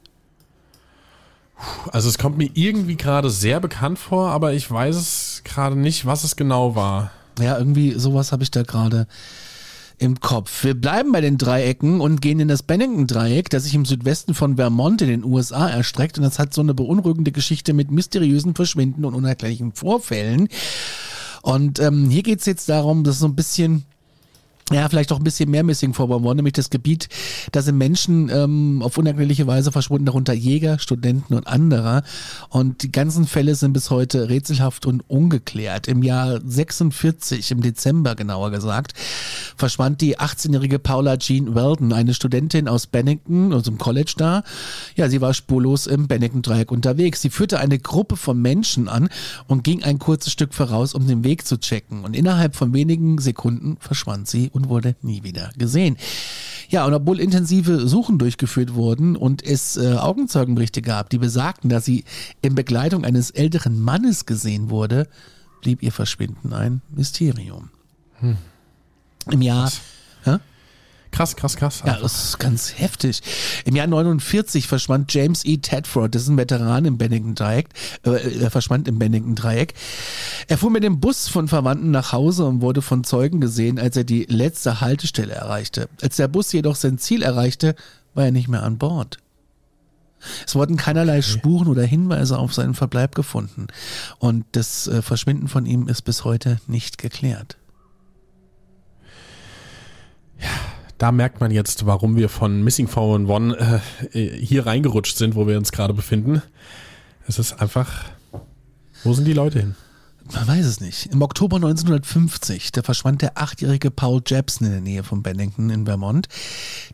Also 1.92 2.08
es 2.08 2.18
kommt 2.18 2.38
mir 2.38 2.50
irgendwie 2.54 2.96
gerade 2.96 3.30
sehr 3.30 3.60
bekannt 3.60 3.98
vor, 3.98 4.30
aber 4.30 4.52
ich 4.52 4.70
weiß 4.70 4.96
es 4.96 5.42
gerade 5.44 5.76
nicht, 5.76 6.06
was 6.06 6.24
es 6.24 6.36
genau 6.36 6.74
war. 6.74 7.10
Ja, 7.40 7.58
irgendwie 7.58 7.92
sowas 7.92 8.32
habe 8.32 8.42
ich 8.42 8.50
da 8.50 8.62
gerade 8.62 9.06
im 9.98 10.20
Kopf. 10.20 10.64
Wir 10.64 10.74
bleiben 10.74 11.12
bei 11.12 11.20
den 11.20 11.38
Dreiecken 11.38 12.00
und 12.00 12.20
gehen 12.20 12.40
in 12.40 12.48
das 12.48 12.64
Bennington-Dreieck, 12.64 13.48
das 13.50 13.64
sich 13.64 13.74
im 13.74 13.84
Südwesten 13.84 14.34
von 14.34 14.56
Vermont 14.56 15.00
in 15.02 15.08
den 15.08 15.24
USA 15.24 15.68
erstreckt. 15.68 16.18
Und 16.18 16.24
das 16.24 16.38
hat 16.38 16.52
so 16.52 16.60
eine 16.60 16.74
beunruhigende 16.74 17.30
Geschichte 17.30 17.72
mit 17.72 17.90
mysteriösen 17.90 18.54
Verschwinden 18.54 19.04
und 19.04 19.14
unerklärlichen 19.14 19.72
Vorfällen. 19.72 20.48
Und 21.42 21.78
ähm, 21.78 22.10
hier 22.10 22.22
geht's 22.24 22.46
jetzt 22.46 22.68
darum, 22.68 23.04
dass 23.04 23.20
so 23.20 23.26
ein 23.26 23.36
bisschen 23.36 23.84
ja, 24.72 24.88
vielleicht 24.88 25.12
auch 25.12 25.18
ein 25.18 25.24
bisschen 25.24 25.50
mehr 25.50 25.62
Missing 25.62 25.94
vorbauen 25.94 26.22
worden, 26.22 26.36
nämlich 26.36 26.54
das 26.54 26.70
Gebiet, 26.70 27.08
da 27.52 27.62
sind 27.62 27.78
Menschen 27.78 28.30
ähm, 28.30 28.82
auf 28.82 28.98
unerklärliche 28.98 29.46
Weise 29.46 29.72
verschwunden, 29.72 30.06
darunter 30.06 30.32
Jäger, 30.32 30.78
Studenten 30.78 31.34
und 31.34 31.46
anderer. 31.46 32.02
Und 32.48 32.82
die 32.82 32.92
ganzen 32.92 33.26
Fälle 33.26 33.54
sind 33.54 33.72
bis 33.72 33.90
heute 33.90 34.28
rätselhaft 34.28 34.86
und 34.86 35.08
ungeklärt. 35.08 35.88
Im 35.88 36.02
Jahr 36.02 36.40
46, 36.44 37.50
im 37.50 37.62
Dezember 37.62 38.14
genauer 38.14 38.50
gesagt, 38.50 38.94
verschwand 39.56 40.00
die 40.00 40.18
18-jährige 40.18 40.78
Paula 40.78 41.16
Jean 41.16 41.54
Weldon, 41.54 41.92
eine 41.92 42.14
Studentin 42.14 42.68
aus 42.68 42.86
Bennington, 42.86 43.52
also 43.52 43.70
im 43.70 43.78
College 43.78 44.14
da. 44.16 44.42
Ja, 44.96 45.08
sie 45.08 45.20
war 45.20 45.34
spurlos 45.34 45.86
im 45.86 46.08
Bennington-Dreieck 46.08 46.70
unterwegs. 46.70 47.22
Sie 47.22 47.30
führte 47.30 47.58
eine 47.58 47.78
Gruppe 47.78 48.16
von 48.16 48.40
Menschen 48.40 48.88
an 48.88 49.08
und 49.46 49.64
ging 49.64 49.82
ein 49.82 49.98
kurzes 49.98 50.32
Stück 50.32 50.54
voraus, 50.54 50.94
um 50.94 51.06
den 51.06 51.24
Weg 51.24 51.46
zu 51.46 51.58
checken. 51.58 52.04
Und 52.04 52.16
innerhalb 52.16 52.56
von 52.56 52.72
wenigen 52.72 53.18
Sekunden 53.18 53.76
verschwand 53.80 54.28
sie 54.28 54.50
und 54.50 54.61
wurde 54.68 54.96
nie 55.02 55.22
wieder 55.22 55.50
gesehen. 55.56 55.96
Ja, 56.68 56.86
und 56.86 56.94
obwohl 56.94 57.20
intensive 57.20 57.86
Suchen 57.86 58.18
durchgeführt 58.18 58.74
wurden 58.74 59.14
und 59.14 59.44
es 59.44 59.76
äh, 59.76 59.94
Augenzeugenberichte 59.94 60.80
gab, 60.80 61.10
die 61.10 61.18
besagten, 61.18 61.68
dass 61.68 61.84
sie 61.84 62.04
in 62.40 62.54
Begleitung 62.54 63.04
eines 63.04 63.30
älteren 63.30 63.78
Mannes 63.80 64.24
gesehen 64.24 64.70
wurde, 64.70 65.06
blieb 65.60 65.82
ihr 65.82 65.92
Verschwinden 65.92 66.52
ein 66.52 66.80
Mysterium. 66.90 67.70
Im 69.30 69.42
Jahr, 69.42 69.68
ja? 69.68 69.72
Krass, 71.12 71.36
krass, 71.36 71.56
krass. 71.56 71.82
Ja, 71.86 71.98
das 72.00 72.24
ist 72.24 72.38
ganz 72.38 72.78
heftig. 72.78 73.20
Im 73.66 73.76
Jahr 73.76 73.86
49 73.86 74.66
verschwand 74.66 75.12
James 75.12 75.44
E. 75.44 75.58
Tedford, 75.58 76.14
das 76.14 76.22
ist 76.22 76.28
ein 76.28 76.38
Veteran 76.38 76.86
im 76.86 76.96
Bennington-Dreieck, 76.96 77.68
äh, 78.06 78.40
er 78.40 78.50
verschwand 78.50 78.88
im 78.88 78.98
Bennington-Dreieck. 78.98 79.74
Er 80.48 80.56
fuhr 80.56 80.70
mit 80.70 80.82
dem 80.82 81.00
Bus 81.00 81.28
von 81.28 81.48
Verwandten 81.48 81.90
nach 81.90 82.12
Hause 82.12 82.46
und 82.46 82.62
wurde 82.62 82.80
von 82.80 83.04
Zeugen 83.04 83.42
gesehen, 83.42 83.78
als 83.78 83.96
er 83.96 84.04
die 84.04 84.24
letzte 84.24 84.80
Haltestelle 84.80 85.34
erreichte. 85.34 85.90
Als 86.00 86.16
der 86.16 86.28
Bus 86.28 86.50
jedoch 86.50 86.76
sein 86.76 86.96
Ziel 86.96 87.22
erreichte, 87.22 87.76
war 88.14 88.24
er 88.24 88.32
nicht 88.32 88.48
mehr 88.48 88.62
an 88.62 88.78
Bord. 88.78 89.18
Es 90.46 90.54
wurden 90.54 90.76
keinerlei 90.76 91.18
okay. 91.18 91.22
Spuren 91.22 91.68
oder 91.68 91.82
Hinweise 91.82 92.38
auf 92.38 92.54
seinen 92.54 92.74
Verbleib 92.74 93.14
gefunden. 93.14 93.66
Und 94.18 94.46
das 94.52 94.86
äh, 94.86 95.02
Verschwinden 95.02 95.48
von 95.48 95.66
ihm 95.66 95.88
ist 95.88 96.02
bis 96.02 96.24
heute 96.24 96.58
nicht 96.66 96.96
geklärt. 96.96 97.58
Ja, 100.40 100.71
da 100.98 101.12
merkt 101.12 101.40
man 101.40 101.50
jetzt, 101.50 101.86
warum 101.86 102.16
wir 102.16 102.28
von 102.28 102.62
Missing 102.62 102.88
411 102.88 103.82
äh, 104.12 104.28
hier 104.36 104.66
reingerutscht 104.66 105.16
sind, 105.16 105.34
wo 105.34 105.46
wir 105.46 105.58
uns 105.58 105.72
gerade 105.72 105.94
befinden. 105.94 106.42
Es 107.26 107.38
ist 107.38 107.60
einfach, 107.60 108.04
wo 109.04 109.12
sind 109.12 109.26
die 109.26 109.32
Leute 109.32 109.60
hin? 109.60 109.74
Man 110.30 110.46
weiß 110.46 110.64
es 110.64 110.80
nicht. 110.80 111.06
Im 111.06 111.20
Oktober 111.22 111.56
1950, 111.56 112.72
da 112.72 112.82
verschwand 112.82 113.22
der 113.22 113.38
achtjährige 113.38 113.90
Paul 113.90 114.22
Jepson 114.24 114.66
in 114.66 114.72
der 114.72 114.80
Nähe 114.80 115.02
von 115.02 115.22
Bennington 115.22 115.68
in 115.70 115.84
Vermont. 115.84 116.28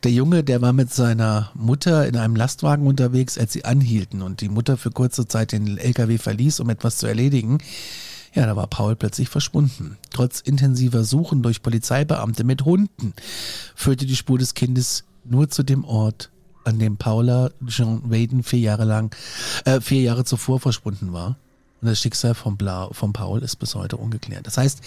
Der 0.02 0.10
Junge, 0.10 0.42
der 0.42 0.62
war 0.62 0.72
mit 0.72 0.92
seiner 0.92 1.50
Mutter 1.54 2.06
in 2.06 2.16
einem 2.16 2.36
Lastwagen 2.36 2.86
unterwegs, 2.86 3.38
als 3.38 3.52
sie 3.52 3.64
anhielten 3.64 4.22
und 4.22 4.40
die 4.40 4.48
Mutter 4.48 4.76
für 4.76 4.90
kurze 4.90 5.28
Zeit 5.28 5.52
den 5.52 5.78
LKW 5.78 6.18
verließ, 6.18 6.60
um 6.60 6.70
etwas 6.70 6.96
zu 6.96 7.06
erledigen. 7.06 7.58
Ja, 8.34 8.46
da 8.46 8.56
war 8.56 8.66
Paul 8.66 8.96
plötzlich 8.96 9.28
verschwunden. 9.28 9.96
Trotz 10.10 10.40
intensiver 10.40 11.04
Suchen 11.04 11.42
durch 11.42 11.62
Polizeibeamte 11.62 12.44
mit 12.44 12.64
Hunden 12.64 13.14
führte 13.74 14.06
die 14.06 14.16
Spur 14.16 14.38
des 14.38 14.54
Kindes 14.54 15.04
nur 15.24 15.48
zu 15.48 15.62
dem 15.62 15.84
Ort, 15.84 16.30
an 16.64 16.78
dem 16.78 16.96
Paula 16.96 17.50
Jean 17.66 18.10
Waden 18.10 18.42
vier 18.42 18.60
Jahre 18.60 18.84
lang, 18.84 19.14
äh, 19.64 19.80
vier 19.80 20.02
Jahre 20.02 20.24
zuvor 20.24 20.60
verschwunden 20.60 21.12
war. 21.12 21.36
Und 21.80 21.88
das 21.88 22.00
Schicksal 22.00 22.34
von, 22.34 22.56
Blau, 22.56 22.92
von 22.92 23.12
Paul 23.12 23.42
ist 23.42 23.56
bis 23.56 23.74
heute 23.74 23.96
ungeklärt. 23.96 24.46
Das 24.46 24.58
heißt, 24.58 24.80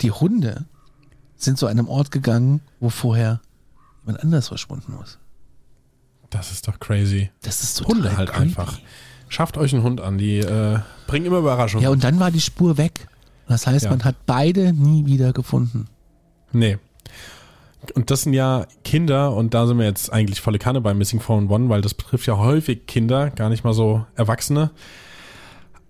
die 0.00 0.10
Hunde 0.10 0.64
sind 1.36 1.58
zu 1.58 1.66
einem 1.66 1.88
Ort 1.88 2.10
gegangen, 2.10 2.60
wo 2.80 2.90
vorher 2.90 3.40
jemand 4.04 4.24
anders 4.24 4.48
verschwunden 4.48 4.94
ist. 5.04 5.18
Das 6.30 6.50
ist 6.52 6.66
doch 6.66 6.78
crazy. 6.80 7.30
Das 7.42 7.62
ist 7.62 7.78
total 7.78 7.94
Hunde 7.94 8.16
halt 8.16 8.30
creepy. 8.30 8.42
einfach. 8.42 8.78
Schafft 9.30 9.56
euch 9.56 9.72
einen 9.72 9.84
Hund 9.84 10.00
an, 10.00 10.18
die 10.18 10.38
äh, 10.38 10.80
bringen 11.06 11.24
immer 11.24 11.38
Überraschungen. 11.38 11.84
Ja, 11.84 11.90
und 11.90 12.02
dann 12.04 12.18
war 12.20 12.30
die 12.30 12.40
Spur 12.40 12.76
weg. 12.76 13.08
Das 13.48 13.66
heißt, 13.66 13.84
ja. 13.84 13.90
man 13.90 14.04
hat 14.04 14.16
beide 14.26 14.72
nie 14.72 15.06
wieder 15.06 15.32
gefunden. 15.32 15.86
Nee. 16.52 16.78
Und 17.94 18.10
das 18.10 18.22
sind 18.22 18.32
ja 18.32 18.66
Kinder, 18.84 19.34
und 19.34 19.54
da 19.54 19.66
sind 19.66 19.78
wir 19.78 19.86
jetzt 19.86 20.12
eigentlich 20.12 20.40
volle 20.40 20.58
Kanne 20.58 20.80
bei 20.80 20.94
Missing 20.94 21.20
Phone 21.20 21.48
One, 21.48 21.68
weil 21.68 21.80
das 21.80 21.94
betrifft 21.94 22.26
ja 22.26 22.38
häufig 22.38 22.86
Kinder, 22.86 23.30
gar 23.30 23.48
nicht 23.48 23.64
mal 23.64 23.72
so 23.72 24.04
Erwachsene. 24.16 24.70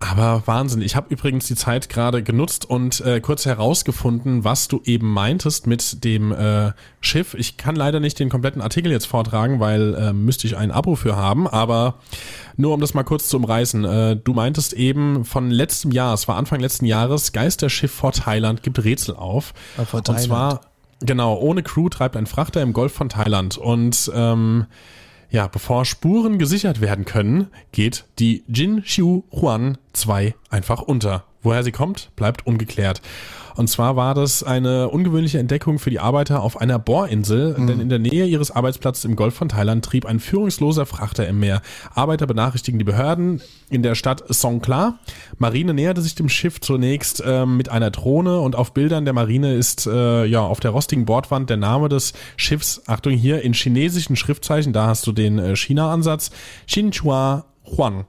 Aber 0.02 0.42
Wahnsinn. 0.46 0.80
Ich 0.80 0.96
habe 0.96 1.12
übrigens 1.12 1.46
die 1.46 1.54
Zeit 1.54 1.90
gerade 1.90 2.22
genutzt 2.22 2.64
und 2.64 3.02
äh, 3.02 3.20
kurz 3.20 3.44
herausgefunden, 3.44 4.44
was 4.44 4.66
du 4.66 4.80
eben 4.84 5.12
meintest 5.12 5.66
mit 5.66 6.02
dem 6.04 6.32
äh, 6.32 6.72
Schiff. 7.02 7.34
Ich 7.34 7.58
kann 7.58 7.76
leider 7.76 8.00
nicht 8.00 8.18
den 8.18 8.30
kompletten 8.30 8.62
Artikel 8.62 8.90
jetzt 8.90 9.04
vortragen, 9.04 9.60
weil 9.60 9.94
äh, 9.94 10.12
müsste 10.14 10.46
ich 10.46 10.56
ein 10.56 10.70
Abo 10.70 10.96
für 10.96 11.16
haben. 11.16 11.46
Aber 11.46 11.96
nur 12.56 12.72
um 12.72 12.80
das 12.80 12.94
mal 12.94 13.02
kurz 13.02 13.28
zu 13.28 13.36
umreißen. 13.36 13.84
Äh, 13.84 14.16
du 14.16 14.32
meintest 14.32 14.72
eben 14.72 15.26
von 15.26 15.50
letztem 15.50 15.92
Jahr, 15.92 16.14
es 16.14 16.26
war 16.28 16.36
Anfang 16.36 16.60
letzten 16.60 16.86
Jahres, 16.86 17.32
Geisterschiff 17.32 17.92
vor 17.92 18.12
Thailand 18.12 18.62
gibt 18.62 18.82
Rätsel 18.82 19.14
auf. 19.14 19.52
Ja, 19.76 19.84
vor 19.84 20.02
Thailand. 20.02 20.22
Und 20.22 20.26
zwar, 20.26 20.60
genau, 21.00 21.36
ohne 21.36 21.62
Crew 21.62 21.90
treibt 21.90 22.16
ein 22.16 22.26
Frachter 22.26 22.62
im 22.62 22.72
Golf 22.72 22.94
von 22.94 23.10
Thailand. 23.10 23.58
Und 23.58 24.10
ähm, 24.14 24.64
ja, 25.30 25.46
bevor 25.46 25.84
Spuren 25.84 26.38
gesichert 26.38 26.80
werden 26.80 27.04
können, 27.04 27.48
geht 27.72 28.04
die 28.18 28.44
Jin 28.48 28.82
Xiu 28.82 29.24
Huan 29.30 29.78
2 29.92 30.34
einfach 30.50 30.82
unter. 30.82 31.24
Woher 31.42 31.62
sie 31.62 31.72
kommt, 31.72 32.10
bleibt 32.16 32.46
ungeklärt. 32.46 33.00
Und 33.56 33.68
zwar 33.68 33.96
war 33.96 34.14
das 34.14 34.42
eine 34.42 34.88
ungewöhnliche 34.88 35.38
Entdeckung 35.38 35.78
für 35.78 35.90
die 35.90 36.00
Arbeiter 36.00 36.42
auf 36.42 36.60
einer 36.60 36.78
Bohrinsel, 36.78 37.56
mhm. 37.58 37.66
denn 37.66 37.80
in 37.80 37.88
der 37.88 37.98
Nähe 37.98 38.26
ihres 38.26 38.50
Arbeitsplatzes 38.50 39.04
im 39.04 39.16
Golf 39.16 39.34
von 39.34 39.48
Thailand 39.48 39.84
trieb 39.84 40.06
ein 40.06 40.20
führungsloser 40.20 40.86
Frachter 40.86 41.26
im 41.26 41.40
Meer. 41.40 41.62
Arbeiter 41.94 42.26
benachrichtigen 42.26 42.78
die 42.78 42.84
Behörden 42.84 43.40
in 43.68 43.82
der 43.82 43.94
Stadt 43.94 44.24
Songkla. 44.32 44.98
Marine 45.38 45.74
näherte 45.74 46.02
sich 46.02 46.14
dem 46.14 46.28
Schiff 46.28 46.60
zunächst 46.60 47.22
äh, 47.24 47.46
mit 47.46 47.68
einer 47.68 47.90
Drohne 47.90 48.40
und 48.40 48.56
auf 48.56 48.72
Bildern 48.72 49.04
der 49.04 49.14
Marine 49.14 49.54
ist 49.54 49.86
äh, 49.86 50.24
ja 50.24 50.40
auf 50.40 50.60
der 50.60 50.70
rostigen 50.70 51.04
Bordwand 51.04 51.50
der 51.50 51.56
Name 51.56 51.88
des 51.88 52.12
Schiffs, 52.36 52.82
Achtung 52.86 53.12
hier, 53.12 53.42
in 53.42 53.52
chinesischen 53.52 54.16
Schriftzeichen, 54.16 54.72
da 54.72 54.86
hast 54.86 55.06
du 55.06 55.12
den 55.12 55.38
äh, 55.38 55.56
China-Ansatz, 55.56 56.30
Xinhua 56.66 57.44
Huang 57.64 58.06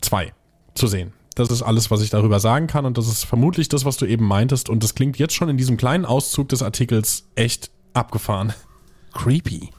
2 0.00 0.32
zu 0.74 0.86
sehen. 0.86 1.12
Das 1.34 1.50
ist 1.50 1.62
alles, 1.62 1.90
was 1.90 2.02
ich 2.02 2.10
darüber 2.10 2.40
sagen 2.40 2.66
kann 2.66 2.84
und 2.84 2.98
das 2.98 3.08
ist 3.08 3.24
vermutlich 3.24 3.68
das, 3.68 3.84
was 3.84 3.96
du 3.96 4.06
eben 4.06 4.26
meintest 4.26 4.68
und 4.68 4.82
das 4.82 4.94
klingt 4.94 5.18
jetzt 5.18 5.34
schon 5.34 5.48
in 5.48 5.56
diesem 5.56 5.76
kleinen 5.76 6.04
Auszug 6.04 6.48
des 6.48 6.62
Artikels 6.62 7.24
echt 7.34 7.70
abgefahren. 7.94 8.52
Creepy. 9.12 9.70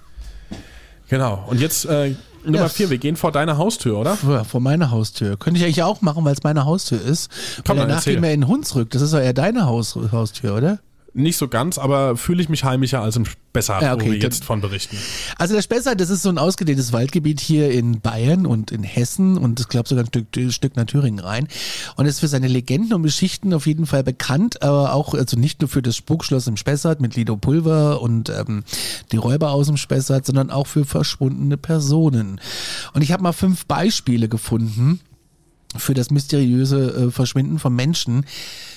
Genau. 1.10 1.44
Und 1.48 1.60
jetzt 1.60 1.86
äh, 1.86 2.16
Nummer 2.46 2.58
ja. 2.58 2.70
vier, 2.70 2.90
wir 2.90 2.98
gehen 2.98 3.16
vor 3.16 3.32
deine 3.32 3.58
Haustür, 3.58 3.98
oder? 3.98 4.16
Vor, 4.18 4.44
vor 4.46 4.62
meine 4.62 4.92
Haustür. 4.92 5.38
Könnte 5.38 5.60
ich 5.60 5.66
eigentlich 5.66 5.84
auch 5.84 6.02
machen, 6.02 6.26
weil 6.26 6.34
es 6.34 6.44
meine 6.44 6.66
Haustür 6.66 7.02
ist. 7.02 7.30
Komm, 7.66 7.78
weil 7.78 7.88
danach 7.88 8.04
gehen 8.04 8.22
wir 8.22 8.32
in 8.32 8.48
Hunsrück. 8.48 8.90
Das 8.92 9.02
ist 9.02 9.14
ja 9.14 9.20
eher 9.20 9.34
deine 9.34 9.66
Haus, 9.66 9.98
Haustür, 10.12 10.56
oder? 10.56 10.80
Nicht 11.14 11.38
so 11.38 11.48
ganz, 11.48 11.78
aber 11.78 12.18
fühle 12.18 12.42
ich 12.42 12.50
mich 12.50 12.64
heimischer 12.64 13.02
als 13.02 13.16
im 13.16 13.26
Spessart, 13.26 13.84
ja, 13.84 13.94
okay, 13.94 14.08
wo 14.08 14.12
wir 14.12 14.18
jetzt 14.18 14.44
von 14.44 14.62
berichten. 14.62 14.98
Also 15.38 15.54
der 15.54 15.62
Spessart, 15.62 16.02
das 16.02 16.10
ist 16.10 16.24
so 16.24 16.30
ein 16.30 16.40
ausgedehntes 16.40 16.92
Waldgebiet 16.92 17.40
hier 17.40 17.72
in 17.72 18.02
Bayern 18.02 18.46
und 18.46 18.72
in 18.72 18.84
Hessen 18.84 19.38
und 19.38 19.60
ich 19.60 19.68
glaube 19.68 19.88
sogar 19.88 20.04
ein 20.04 20.08
Stück, 20.08 20.26
ein 20.36 20.52
Stück 20.52 20.76
nach 20.76 20.86
Thüringen 20.86 21.20
rein 21.20 21.48
und 21.96 22.08
ist 22.08 22.20
für 22.20 22.28
seine 22.28 22.48
Legenden 22.48 22.94
und 22.94 23.04
Geschichten 23.04 23.54
auf 23.54 23.68
jeden 23.68 23.86
Fall 23.86 24.04
bekannt, 24.04 24.64
aber 24.64 24.94
auch 24.94 25.14
also 25.14 25.38
nicht 25.38 25.62
nur 25.62 25.70
für 25.70 25.84
das 25.84 25.96
Spukschloss 25.96 26.48
im 26.48 26.58
Spessart 26.58 27.00
mit 27.00 27.16
Lido 27.16 27.38
Pulver 27.38 28.02
und 28.02 28.30
ähm, 28.30 28.64
die 29.12 29.18
Räuber 29.18 29.52
aus 29.52 29.68
dem 29.68 29.78
Spessart, 29.78 30.26
sondern 30.26 30.50
auch 30.50 30.68
für 30.68 30.86
verschwundene 30.86 31.58
Personen. 31.58 32.42
Und 32.94 33.04
ich 33.04 33.12
habe 33.12 33.22
mal 33.22 33.34
fünf 33.34 33.66
Beispiele 33.66 34.28
gefunden 34.30 35.00
für 35.78 35.94
das 35.94 36.12
mysteriöse 36.12 37.08
äh, 37.08 37.12
Verschwinden 37.12 37.60
von 37.60 37.76
Menschen, 37.76 38.26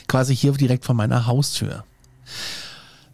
quasi 0.06 0.36
hier 0.36 0.52
direkt 0.52 0.84
vor 0.84 0.94
meiner 0.94 1.26
Haustür. 1.26 1.84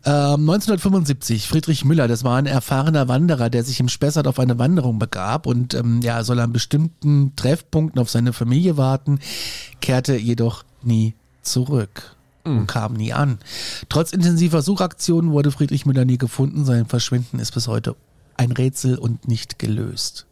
1975, 0.04 1.44
ähm, 1.44 1.48
Friedrich 1.48 1.84
Müller, 1.84 2.08
das 2.08 2.24
war 2.24 2.36
ein 2.36 2.46
erfahrener 2.46 3.06
Wanderer, 3.06 3.50
der 3.50 3.62
sich 3.62 3.78
im 3.78 3.88
Spessart 3.88 4.26
auf 4.26 4.40
eine 4.40 4.58
Wanderung 4.58 4.98
begab 4.98 5.46
und 5.46 5.74
ähm, 5.74 6.00
ja, 6.02 6.24
soll 6.24 6.40
an 6.40 6.52
bestimmten 6.52 7.36
Treffpunkten 7.36 8.00
auf 8.00 8.10
seine 8.10 8.32
Familie 8.32 8.76
warten, 8.76 9.20
kehrte 9.80 10.16
jedoch 10.16 10.64
nie 10.82 11.14
zurück 11.42 12.16
und 12.42 12.62
mhm. 12.62 12.66
kam 12.66 12.94
nie 12.94 13.12
an. 13.12 13.38
Trotz 13.88 14.12
intensiver 14.12 14.62
Suchaktionen 14.62 15.30
wurde 15.30 15.52
Friedrich 15.52 15.86
Müller 15.86 16.04
nie 16.04 16.18
gefunden, 16.18 16.64
sein 16.64 16.86
Verschwinden 16.86 17.38
ist 17.38 17.52
bis 17.52 17.68
heute 17.68 17.94
ein 18.36 18.50
Rätsel 18.50 18.98
und 18.98 19.28
nicht 19.28 19.60
gelöst. 19.60 20.26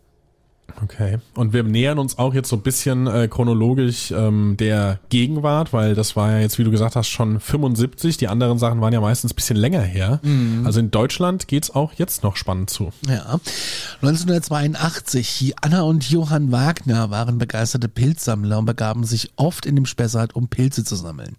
Okay. 0.83 1.19
Und 1.35 1.53
wir 1.53 1.63
nähern 1.63 1.99
uns 1.99 2.19
auch 2.19 2.35
jetzt 2.35 2.49
so 2.49 2.57
ein 2.57 2.63
bisschen 2.63 3.07
äh, 3.07 3.29
chronologisch 3.29 4.11
ähm, 4.11 4.57
der 4.59 4.99
Gegenwart, 5.09 5.73
weil 5.73 5.95
das 5.95 6.17
war 6.17 6.33
ja 6.33 6.39
jetzt, 6.41 6.59
wie 6.59 6.65
du 6.65 6.71
gesagt 6.71 6.97
hast, 6.97 7.09
schon 7.09 7.41
75. 7.41 8.17
Die 8.17 8.29
anderen 8.29 8.59
Sachen 8.59 8.81
waren 8.81 8.93
ja 8.93 9.01
meistens 9.01 9.33
ein 9.33 9.37
bisschen 9.37 9.57
länger 9.57 9.83
her. 9.83 10.21
Mhm. 10.23 10.67
Also 10.67 10.81
in 10.81 10.91
Deutschland 10.91 11.49
geht's 11.49 11.75
auch 11.75 11.93
jetzt 11.95 12.23
noch 12.23 12.37
spannend 12.37 12.71
zu. 12.71 12.93
Ja. 13.07 13.41
1982, 14.03 15.55
Anna 15.61 15.83
und 15.83 16.09
Johann 16.11 16.53
Wagner 16.53 17.11
waren 17.11 17.39
begeisterte 17.39 17.89
Pilzsammler 17.89 18.59
und 18.59 18.67
begaben 18.67 19.05
sich 19.05 19.31
oft 19.37 19.67
in 19.67 19.75
dem 19.75 19.87
Spessart, 19.87 20.35
um 20.35 20.49
Pilze 20.49 20.85
zu 20.85 20.97
sammeln. 20.97 21.37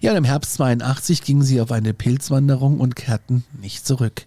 Ja, 0.00 0.12
und 0.12 0.18
im 0.18 0.24
Herbst 0.24 0.54
82 0.54 1.22
gingen 1.22 1.42
sie 1.42 1.60
auf 1.60 1.72
eine 1.72 1.94
Pilzwanderung 1.94 2.80
und 2.80 2.96
kehrten 2.96 3.44
nicht 3.60 3.86
zurück. 3.86 4.26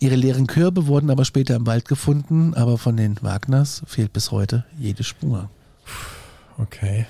Ihre 0.00 0.16
leeren 0.16 0.46
Körbe 0.46 0.86
wurden 0.86 1.10
aber 1.10 1.26
später 1.26 1.54
im 1.54 1.66
Wald 1.66 1.86
gefunden, 1.86 2.54
aber 2.54 2.78
von 2.78 2.96
den 2.96 3.18
Wagners 3.20 3.82
fehlt 3.86 4.14
bis 4.14 4.30
heute 4.30 4.64
jede 4.78 5.04
Spur. 5.04 5.50
Okay. 6.56 7.06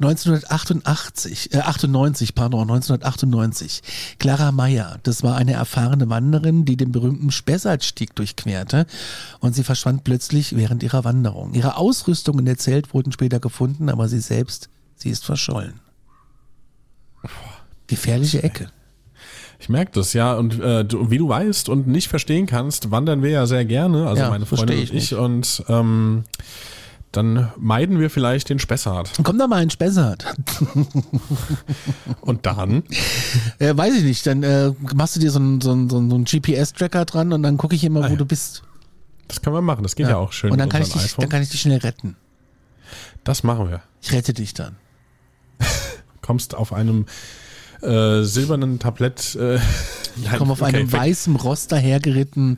1988, 0.00 1.54
äh, 1.54 1.58
98, 1.58 2.34
pardon, 2.36 2.62
1998. 2.62 3.82
Clara 4.18 4.52
Meyer, 4.52 4.98
das 5.02 5.24
war 5.24 5.36
eine 5.36 5.52
erfahrene 5.52 6.08
Wanderin, 6.08 6.64
die 6.64 6.76
den 6.76 6.92
berühmten 6.92 7.30
Spessartstieg 7.30 8.14
durchquerte 8.14 8.86
und 9.40 9.54
sie 9.54 9.64
verschwand 9.64 10.04
plötzlich 10.04 10.56
während 10.56 10.82
ihrer 10.84 11.04
Wanderung. 11.04 11.54
Ihre 11.54 11.76
Ausrüstung 11.76 12.38
in 12.38 12.44
der 12.44 12.58
Zelt 12.58 12.94
wurden 12.94 13.12
später 13.12 13.40
gefunden, 13.40 13.88
aber 13.88 14.08
sie 14.08 14.20
selbst, 14.20 14.70
sie 14.96 15.10
ist 15.10 15.24
verschollen. 15.24 15.80
Gefährliche 17.88 18.42
Ecke. 18.42 18.70
Ich 19.62 19.68
merke 19.68 19.92
das, 19.92 20.12
ja. 20.12 20.34
Und 20.34 20.60
äh, 20.60 20.84
du, 20.84 21.12
wie 21.12 21.18
du 21.18 21.28
weißt 21.28 21.68
und 21.68 21.86
nicht 21.86 22.08
verstehen 22.08 22.46
kannst, 22.46 22.90
wandern 22.90 23.22
wir 23.22 23.30
ja 23.30 23.46
sehr 23.46 23.64
gerne, 23.64 24.08
also 24.08 24.22
ja, 24.22 24.28
meine 24.28 24.44
Freundin 24.44 24.76
ich 24.76 24.90
und 24.90 24.96
ich. 24.96 25.14
Und 25.14 25.64
ähm, 25.68 26.24
dann 27.12 27.52
meiden 27.58 28.00
wir 28.00 28.10
vielleicht 28.10 28.48
den 28.48 28.58
Spessart. 28.58 29.12
Komm 29.22 29.38
doch 29.38 29.46
mal 29.46 29.62
in 29.62 29.70
Spessart. 29.70 30.24
Und 32.22 32.44
dann? 32.46 32.82
Äh, 33.60 33.76
weiß 33.76 33.94
ich 33.94 34.02
nicht, 34.02 34.26
dann 34.26 34.42
äh, 34.42 34.72
machst 34.94 35.14
du 35.14 35.20
dir 35.20 35.30
so 35.30 35.38
einen 35.38 35.60
so 35.60 35.88
so 35.88 35.98
einen 35.98 36.24
GPS-Tracker 36.24 37.04
dran 37.04 37.32
und 37.32 37.42
dann 37.42 37.56
gucke 37.58 37.74
ich 37.76 37.84
immer, 37.84 38.00
Ah, 38.00 38.06
wo 38.08 38.12
ja. 38.12 38.16
du 38.16 38.24
bist. 38.24 38.62
Das 39.28 39.42
können 39.42 39.54
wir 39.54 39.60
machen, 39.62 39.82
das 39.82 39.94
geht 39.94 40.08
ja, 40.08 40.16
auch 40.16 40.32
schön 40.32 40.50
Und 40.52 40.58
dann 40.58 40.70
kann, 40.70 40.82
ich 40.82 40.88
dich, 40.90 41.02
iPhone. 41.04 41.20
dann 41.22 41.28
kann 41.30 41.42
ich 41.42 41.50
dich 41.50 41.60
schnell 41.60 41.78
retten. 41.78 42.16
das 43.24 43.42
machen 43.44 43.68
wir. 43.68 43.82
Ich 44.00 44.10
rette 44.12 44.32
dich 44.32 44.54
dann. 44.54 44.76
Kommst 46.22 46.54
auf 46.54 46.72
einem 46.72 47.06
äh, 47.82 48.22
silbernen 48.22 48.78
Tablett. 48.78 49.34
Äh, 49.36 49.58
Ich 50.16 50.30
komme 50.32 50.52
auf 50.52 50.62
einem 50.62 50.92
weißen 50.92 51.36
Ross 51.36 51.68
dahergeritten 51.68 52.56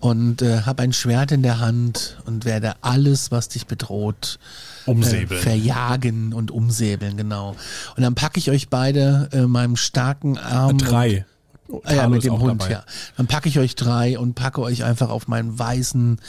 und 0.00 0.42
äh, 0.42 0.62
habe 0.62 0.82
ein 0.82 0.92
Schwert 0.92 1.30
in 1.30 1.42
der 1.42 1.60
Hand 1.60 2.18
und 2.26 2.44
werde 2.44 2.74
alles, 2.80 3.30
was 3.30 3.48
dich 3.48 3.66
bedroht, 3.68 4.40
äh, 4.86 4.90
Umsäbeln. 4.90 5.40
verjagen 5.40 6.32
und 6.32 6.50
umsäbeln, 6.50 7.16
genau. 7.16 7.54
Und 7.96 8.02
dann 8.02 8.16
packe 8.16 8.40
ich 8.40 8.50
euch 8.50 8.68
beide 8.68 9.28
äh, 9.32 9.42
meinem 9.42 9.76
starken 9.76 10.38
Arm. 10.38 10.78
Drei. 10.78 11.24
Und, 11.68 11.86
ah, 11.86 11.94
ja, 11.94 12.08
mit 12.08 12.24
dem 12.24 12.38
Hund, 12.40 12.60
dabei. 12.60 12.72
ja. 12.72 12.84
Dann 13.16 13.28
packe 13.28 13.48
ich 13.48 13.58
euch 13.60 13.76
drei 13.76 14.18
und 14.18 14.34
packe 14.34 14.60
euch 14.60 14.82
einfach 14.82 15.08
auf 15.08 15.28
mein 15.28 15.56
weißen, 15.56 16.20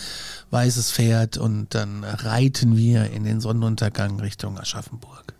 weißes 0.51 0.91
Pferd 0.91 1.37
und 1.37 1.73
dann 1.73 2.03
reiten 2.03 2.77
wir 2.77 3.09
in 3.09 3.23
den 3.23 3.41
Sonnenuntergang 3.41 4.19
Richtung 4.19 4.59
Aschaffenburg. 4.59 5.33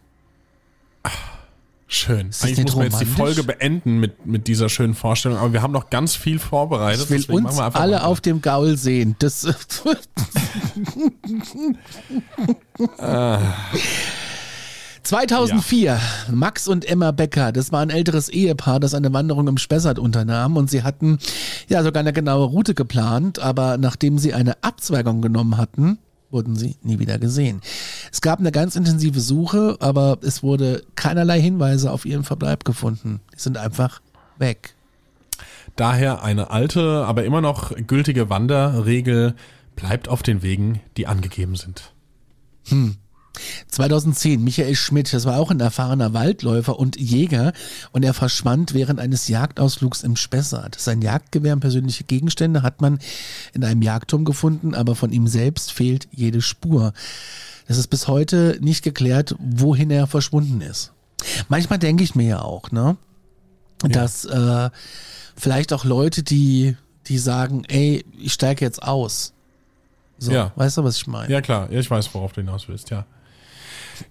Schön. 1.93 2.29
das 2.29 2.43
Eigentlich 2.43 2.65
muss 2.65 2.75
man 2.75 2.85
jetzt 2.85 3.01
die? 3.01 3.05
Folge 3.05 3.43
beenden 3.43 3.99
mit, 3.99 4.25
mit 4.25 4.47
dieser 4.47 4.67
schönen 4.67 4.95
Vorstellung, 4.95 5.37
aber 5.37 5.53
wir 5.53 5.61
haben 5.61 5.71
noch 5.71 5.91
ganz 5.91 6.15
viel 6.15 6.39
vorbereitet. 6.39 7.03
Ich 7.11 7.29
will 7.29 7.35
uns 7.35 7.43
machen 7.43 7.57
wir 7.57 7.65
einfach 7.65 7.79
alle 7.79 8.03
auf 8.03 8.19
dem 8.19 8.41
Gaul 8.41 8.77
sehen. 8.77 9.15
Das 9.19 9.47
Ah. 12.97 13.39
2004, 15.03 15.99
Max 16.31 16.67
und 16.69 16.85
Emma 16.85 17.11
Becker, 17.11 17.51
das 17.51 17.71
war 17.73 17.81
ein 17.81 17.89
älteres 17.89 18.29
Ehepaar, 18.29 18.79
das 18.79 18.93
eine 18.93 19.11
Wanderung 19.11 19.47
im 19.47 19.57
Spessart 19.57 19.99
unternahm 19.99 20.55
und 20.55 20.69
sie 20.69 20.81
hatten 20.83 21.19
ja 21.67 21.83
sogar 21.83 21.99
eine 21.99 22.13
genaue 22.13 22.45
Route 22.45 22.73
geplant, 22.73 23.37
aber 23.39 23.77
nachdem 23.77 24.17
sie 24.17 24.33
eine 24.33 24.63
Abzweigung 24.63 25.21
genommen 25.21 25.57
hatten, 25.57 25.99
wurden 26.33 26.55
sie 26.55 26.75
nie 26.81 26.99
wieder 26.99 27.19
gesehen. 27.19 27.61
Es 28.11 28.21
gab 28.21 28.39
eine 28.39 28.51
ganz 28.51 28.75
intensive 28.75 29.21
Suche, 29.21 29.77
aber 29.79 30.17
es 30.21 30.43
wurde 30.43 30.83
keinerlei 30.95 31.39
Hinweise 31.39 31.91
auf 31.91 32.05
ihren 32.05 32.23
Verbleib 32.23 32.65
gefunden. 32.65 33.21
Die 33.33 33.39
sind 33.39 33.57
einfach 33.57 34.01
weg. 34.37 34.75
Daher 35.75 36.23
eine 36.23 36.49
alte, 36.51 37.05
aber 37.05 37.23
immer 37.23 37.41
noch 37.41 37.71
gültige 37.87 38.29
Wanderregel, 38.29 39.35
bleibt 39.75 40.07
auf 40.09 40.21
den 40.23 40.43
Wegen, 40.43 40.81
die 40.97 41.07
angegeben 41.07 41.55
sind. 41.55 41.93
2010, 43.69 44.43
Michael 44.43 44.75
Schmidt, 44.75 45.11
das 45.13 45.25
war 45.25 45.39
auch 45.39 45.49
ein 45.51 45.59
erfahrener 45.59 46.13
Waldläufer 46.13 46.77
und 46.77 46.97
Jäger 46.99 47.53
und 47.91 48.03
er 48.03 48.13
verschwand 48.13 48.73
während 48.73 48.99
eines 48.99 49.27
Jagdausflugs 49.27 50.03
im 50.03 50.15
Spessart. 50.15 50.79
Sein 50.79 51.01
Jagdgewehr 51.01 51.53
und 51.53 51.59
persönliche 51.59 52.03
Gegenstände 52.03 52.61
hat 52.61 52.81
man 52.81 52.99
in 53.53 53.63
einem 53.63 53.81
Jagdturm 53.81 54.25
gefunden, 54.25 54.75
aber 54.75 54.95
von 54.95 55.11
ihm 55.11 55.27
selbst 55.27 55.71
fehlt 55.71 56.07
jede 56.11 56.41
Spur. 56.41 56.93
Es 57.67 57.77
ist 57.77 57.87
bis 57.87 58.07
heute 58.07 58.57
nicht 58.61 58.83
geklärt, 58.83 59.35
wohin 59.39 59.89
er 59.89 60.05
verschwunden 60.07 60.61
ist. 60.61 60.91
Manchmal 61.47 61.79
denke 61.79 62.03
ich 62.03 62.15
mir 62.15 62.27
ja 62.27 62.41
auch, 62.41 62.71
ne, 62.71 62.97
dass 63.89 64.25
äh, 64.25 64.69
vielleicht 65.35 65.73
auch 65.73 65.85
Leute, 65.85 66.21
die, 66.23 66.75
die 67.07 67.17
sagen, 67.17 67.63
ey, 67.67 68.05
ich 68.17 68.33
steige 68.33 68.63
jetzt 68.63 68.83
aus. 68.83 69.33
So, 70.19 70.31
Ja. 70.31 70.51
weißt 70.55 70.77
du, 70.77 70.83
was 70.83 70.97
ich 70.97 71.07
meine? 71.07 71.31
Ja 71.31 71.41
klar, 71.41 71.71
ich 71.71 71.89
weiß, 71.89 72.13
worauf 72.13 72.33
du 72.33 72.41
hinaus 72.41 72.67
willst, 72.67 72.89
ja. 72.91 73.05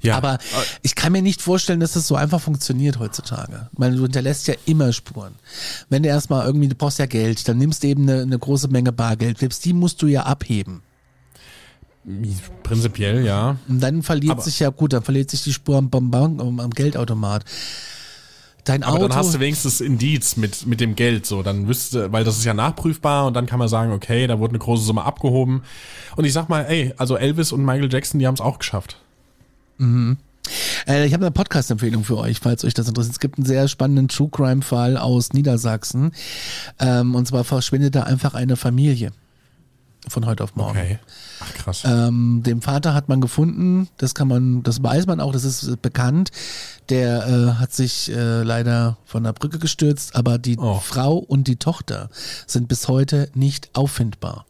Ja, 0.00 0.16
Aber 0.16 0.38
ich 0.82 0.94
kann 0.94 1.12
mir 1.12 1.22
nicht 1.22 1.42
vorstellen, 1.42 1.80
dass 1.80 1.92
das 1.92 2.06
so 2.08 2.14
einfach 2.16 2.40
funktioniert 2.40 2.98
heutzutage. 2.98 3.68
Ich 3.72 3.78
meine, 3.78 3.96
du 3.96 4.02
hinterlässt 4.02 4.46
ja 4.48 4.54
immer 4.66 4.92
Spuren. 4.92 5.34
Wenn 5.88 6.02
du 6.02 6.08
erstmal 6.08 6.46
irgendwie, 6.46 6.68
du 6.68 6.74
brauchst 6.74 6.98
ja 6.98 7.06
Geld, 7.06 7.46
dann 7.48 7.58
nimmst 7.58 7.82
du 7.82 7.88
eben 7.88 8.02
eine, 8.08 8.22
eine 8.22 8.38
große 8.38 8.68
Menge 8.68 8.92
Bargeld. 8.92 9.38
Selbst 9.38 9.64
die 9.64 9.72
musst 9.72 10.00
du 10.02 10.06
ja 10.06 10.22
abheben. 10.24 10.82
prinzipiell 12.62 13.24
ja. 13.24 13.56
Und 13.68 13.80
dann 13.80 14.02
verliert 14.02 14.32
Aber- 14.32 14.42
sich 14.42 14.58
ja, 14.60 14.70
gut, 14.70 14.92
dann 14.92 15.02
verliert 15.02 15.30
sich 15.30 15.42
die 15.44 15.52
Spur 15.52 15.76
am, 15.78 15.88
am, 15.92 16.12
am, 16.14 16.60
am 16.60 16.70
Geldautomat. 16.70 17.44
Dein 18.64 18.84
Aber 18.84 18.94
Auto. 18.98 19.08
dann 19.08 19.16
hast 19.18 19.34
du 19.34 19.40
wenigstens 19.40 19.80
Indiz 19.80 20.36
mit, 20.36 20.66
mit 20.66 20.80
dem 20.80 20.94
Geld, 20.94 21.26
so. 21.26 21.42
Dann 21.42 21.66
wüsste, 21.66 22.12
weil 22.12 22.22
das 22.22 22.38
ist 22.38 22.44
ja 22.44 22.54
nachprüfbar 22.54 23.26
und 23.26 23.34
dann 23.34 23.46
kann 23.46 23.58
man 23.58 23.66
sagen, 23.66 23.90
okay, 23.92 24.28
da 24.28 24.38
wurde 24.38 24.52
eine 24.52 24.60
große 24.60 24.84
Summe 24.84 25.02
abgehoben. 25.04 25.62
Und 26.14 26.24
ich 26.26 26.32
sag 26.32 26.48
mal, 26.48 26.62
ey, 26.68 26.94
also 26.96 27.16
Elvis 27.16 27.50
und 27.50 27.64
Michael 27.64 27.92
Jackson, 27.92 28.20
die 28.20 28.26
haben 28.28 28.34
es 28.34 28.40
auch 28.40 28.60
geschafft. 28.60 28.98
Äh, 29.78 31.06
ich 31.06 31.14
habe 31.14 31.24
eine 31.24 31.30
Podcast-Empfehlung 31.30 32.04
für 32.04 32.18
euch, 32.18 32.40
falls 32.40 32.64
euch 32.64 32.74
das 32.74 32.88
interessiert. 32.88 33.14
Es 33.14 33.20
gibt 33.20 33.38
einen 33.38 33.46
sehr 33.46 33.68
spannenden 33.68 34.08
True 34.08 34.28
Crime-Fall 34.30 34.96
aus 34.96 35.32
Niedersachsen. 35.32 36.12
Ähm, 36.78 37.14
und 37.14 37.26
zwar 37.26 37.44
verschwindet 37.44 37.94
da 37.94 38.02
einfach 38.04 38.34
eine 38.34 38.56
Familie. 38.56 39.12
Von 40.08 40.26
heute 40.26 40.42
auf 40.42 40.56
morgen. 40.56 40.70
Okay. 40.76 40.98
Ach 41.38 41.54
krass. 41.54 41.82
Ähm, 41.84 42.42
den 42.44 42.60
Vater 42.60 42.92
hat 42.92 43.08
man 43.08 43.20
gefunden, 43.20 43.88
das 43.98 44.16
kann 44.16 44.26
man, 44.26 44.64
das 44.64 44.82
weiß 44.82 45.06
man 45.06 45.20
auch, 45.20 45.30
das 45.32 45.44
ist 45.44 45.80
bekannt. 45.80 46.32
Der 46.88 47.24
äh, 47.28 47.60
hat 47.60 47.72
sich 47.72 48.10
äh, 48.10 48.42
leider 48.42 48.98
von 49.04 49.22
der 49.22 49.32
Brücke 49.32 49.60
gestürzt, 49.60 50.16
aber 50.16 50.38
die 50.38 50.58
Oh. 50.58 50.80
Frau 50.80 51.18
und 51.18 51.46
die 51.46 51.54
Tochter 51.54 52.10
sind 52.48 52.66
bis 52.66 52.88
heute 52.88 53.30
nicht 53.34 53.70
auffindbar. 53.74 54.46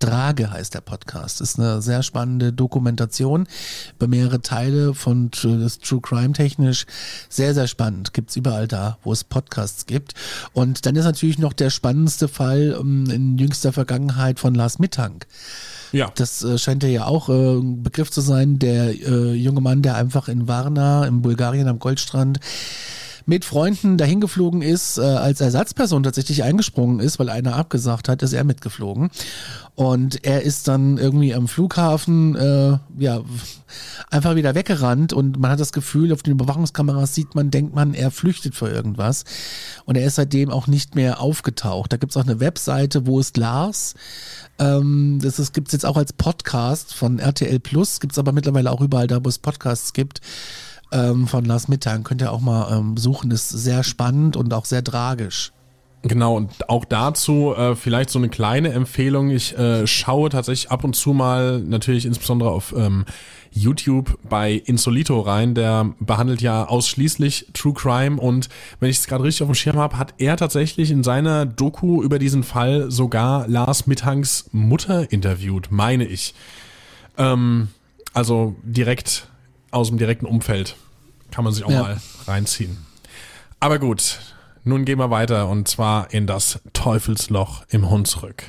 Drage 0.00 0.50
heißt 0.50 0.74
der 0.74 0.80
Podcast. 0.80 1.40
Ist 1.40 1.58
eine 1.58 1.80
sehr 1.82 2.02
spannende 2.02 2.52
Dokumentation 2.52 3.46
über 3.96 4.08
mehrere 4.08 4.40
Teile 4.40 4.94
von 4.94 5.30
das 5.30 5.78
True 5.78 6.00
Crime 6.00 6.32
technisch. 6.32 6.86
Sehr, 7.28 7.54
sehr 7.54 7.68
spannend. 7.68 8.12
Gibt's 8.12 8.34
überall 8.34 8.66
da, 8.66 8.98
wo 9.04 9.12
es 9.12 9.24
Podcasts 9.24 9.86
gibt. 9.86 10.14
Und 10.52 10.86
dann 10.86 10.96
ist 10.96 11.04
natürlich 11.04 11.38
noch 11.38 11.52
der 11.52 11.70
spannendste 11.70 12.28
Fall 12.28 12.76
ähm, 12.80 13.08
in 13.10 13.38
jüngster 13.38 13.72
Vergangenheit 13.72 14.40
von 14.40 14.54
Lars 14.54 14.78
Mittank. 14.78 15.26
ja. 15.92 16.10
Das 16.14 16.42
äh, 16.42 16.58
scheint 16.58 16.82
ja 16.82 17.06
auch 17.06 17.28
äh, 17.28 17.58
ein 17.58 17.82
Begriff 17.82 18.10
zu 18.10 18.22
sein, 18.22 18.58
der 18.58 18.90
äh, 18.90 19.34
junge 19.34 19.60
Mann, 19.60 19.82
der 19.82 19.96
einfach 19.96 20.28
in 20.28 20.48
Varna, 20.48 21.06
in 21.06 21.22
Bulgarien 21.22 21.68
am 21.68 21.78
Goldstrand, 21.78 22.40
mit 23.26 23.44
Freunden 23.44 23.98
dahin 23.98 24.20
geflogen 24.20 24.62
ist, 24.62 24.98
äh, 24.98 25.02
als 25.02 25.40
Ersatzperson 25.40 26.02
tatsächlich 26.02 26.42
eingesprungen 26.42 27.00
ist, 27.00 27.18
weil 27.18 27.28
einer 27.28 27.56
abgesagt 27.56 28.08
hat, 28.08 28.22
ist 28.22 28.32
er 28.32 28.44
mitgeflogen. 28.44 29.10
Und 29.74 30.24
er 30.24 30.42
ist 30.42 30.68
dann 30.68 30.98
irgendwie 30.98 31.34
am 31.34 31.48
Flughafen 31.48 32.36
äh, 32.36 32.78
ja 32.98 33.22
einfach 34.10 34.34
wieder 34.34 34.54
weggerannt 34.54 35.12
und 35.12 35.38
man 35.38 35.50
hat 35.50 35.60
das 35.60 35.72
Gefühl, 35.72 36.12
auf 36.12 36.22
den 36.22 36.32
Überwachungskameras 36.32 37.14
sieht 37.14 37.34
man, 37.34 37.50
denkt 37.50 37.74
man, 37.74 37.94
er 37.94 38.10
flüchtet 38.10 38.54
vor 38.54 38.68
irgendwas. 38.68 39.24
Und 39.84 39.96
er 39.96 40.06
ist 40.06 40.16
seitdem 40.16 40.50
auch 40.50 40.66
nicht 40.66 40.96
mehr 40.96 41.20
aufgetaucht. 41.20 41.92
Da 41.92 41.96
gibt's 41.96 42.16
auch 42.16 42.24
eine 42.24 42.40
Webseite, 42.40 43.06
wo 43.06 43.20
ist 43.20 43.36
Lars? 43.36 43.94
Ähm, 44.58 45.18
das 45.22 45.38
ist, 45.38 45.54
gibt's 45.54 45.72
jetzt 45.72 45.86
auch 45.86 45.96
als 45.96 46.12
Podcast 46.12 46.92
von 46.92 47.18
RTL 47.18 47.60
Plus, 47.60 48.00
gibt's 48.00 48.18
aber 48.18 48.32
mittlerweile 48.32 48.70
auch 48.70 48.80
überall 48.80 49.06
da, 49.06 49.24
wo 49.24 49.28
es 49.28 49.38
Podcasts 49.38 49.92
gibt. 49.92 50.20
Ähm, 50.92 51.26
von 51.26 51.44
Lars 51.44 51.68
Mittag 51.68 52.04
könnt 52.04 52.22
ihr 52.22 52.32
auch 52.32 52.40
mal 52.40 52.76
ähm, 52.76 52.96
suchen. 52.96 53.30
Ist 53.30 53.48
sehr 53.48 53.84
spannend 53.84 54.36
und 54.36 54.52
auch 54.52 54.64
sehr 54.64 54.82
tragisch. 54.82 55.52
Genau, 56.02 56.34
und 56.34 56.70
auch 56.70 56.86
dazu 56.86 57.54
äh, 57.54 57.76
vielleicht 57.76 58.08
so 58.08 58.18
eine 58.18 58.30
kleine 58.30 58.72
Empfehlung. 58.72 59.28
Ich 59.30 59.56
äh, 59.58 59.86
schaue 59.86 60.30
tatsächlich 60.30 60.70
ab 60.70 60.82
und 60.82 60.96
zu 60.96 61.12
mal, 61.12 61.60
natürlich 61.60 62.06
insbesondere 62.06 62.50
auf 62.50 62.74
ähm, 62.74 63.04
YouTube 63.50 64.18
bei 64.26 64.52
Insolito 64.52 65.20
rein. 65.20 65.54
Der 65.54 65.94
behandelt 66.00 66.40
ja 66.40 66.64
ausschließlich 66.66 67.48
True 67.52 67.74
Crime 67.74 68.18
und 68.18 68.48
wenn 68.78 68.88
ich 68.88 68.96
es 68.96 69.06
gerade 69.08 69.24
richtig 69.24 69.42
auf 69.42 69.48
dem 69.48 69.54
Schirm 69.54 69.76
habe, 69.76 69.98
hat 69.98 70.14
er 70.16 70.38
tatsächlich 70.38 70.90
in 70.90 71.02
seiner 71.02 71.44
Doku 71.44 72.02
über 72.02 72.18
diesen 72.18 72.44
Fall 72.44 72.90
sogar 72.90 73.46
Lars 73.46 73.86
Mittanks 73.86 74.48
Mutter 74.52 75.12
interviewt, 75.12 75.68
meine 75.70 76.06
ich. 76.06 76.34
Ähm, 77.18 77.68
also 78.14 78.56
direkt 78.62 79.28
aus 79.70 79.88
dem 79.88 79.98
direkten 79.98 80.26
Umfeld. 80.26 80.76
Kann 81.30 81.44
man 81.44 81.52
sich 81.52 81.64
auch 81.64 81.70
Ja. 81.70 81.82
mal 81.82 82.00
reinziehen. 82.26 82.78
Aber 83.60 83.78
gut, 83.78 84.18
nun 84.64 84.84
gehen 84.84 84.98
wir 84.98 85.10
weiter 85.10 85.48
und 85.48 85.68
zwar 85.68 86.12
in 86.12 86.26
das 86.26 86.60
Teufelsloch 86.72 87.64
im 87.68 87.88
Hunsrück. 87.90 88.44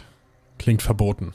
Klingt 0.58 0.82
verboten. 0.82 1.34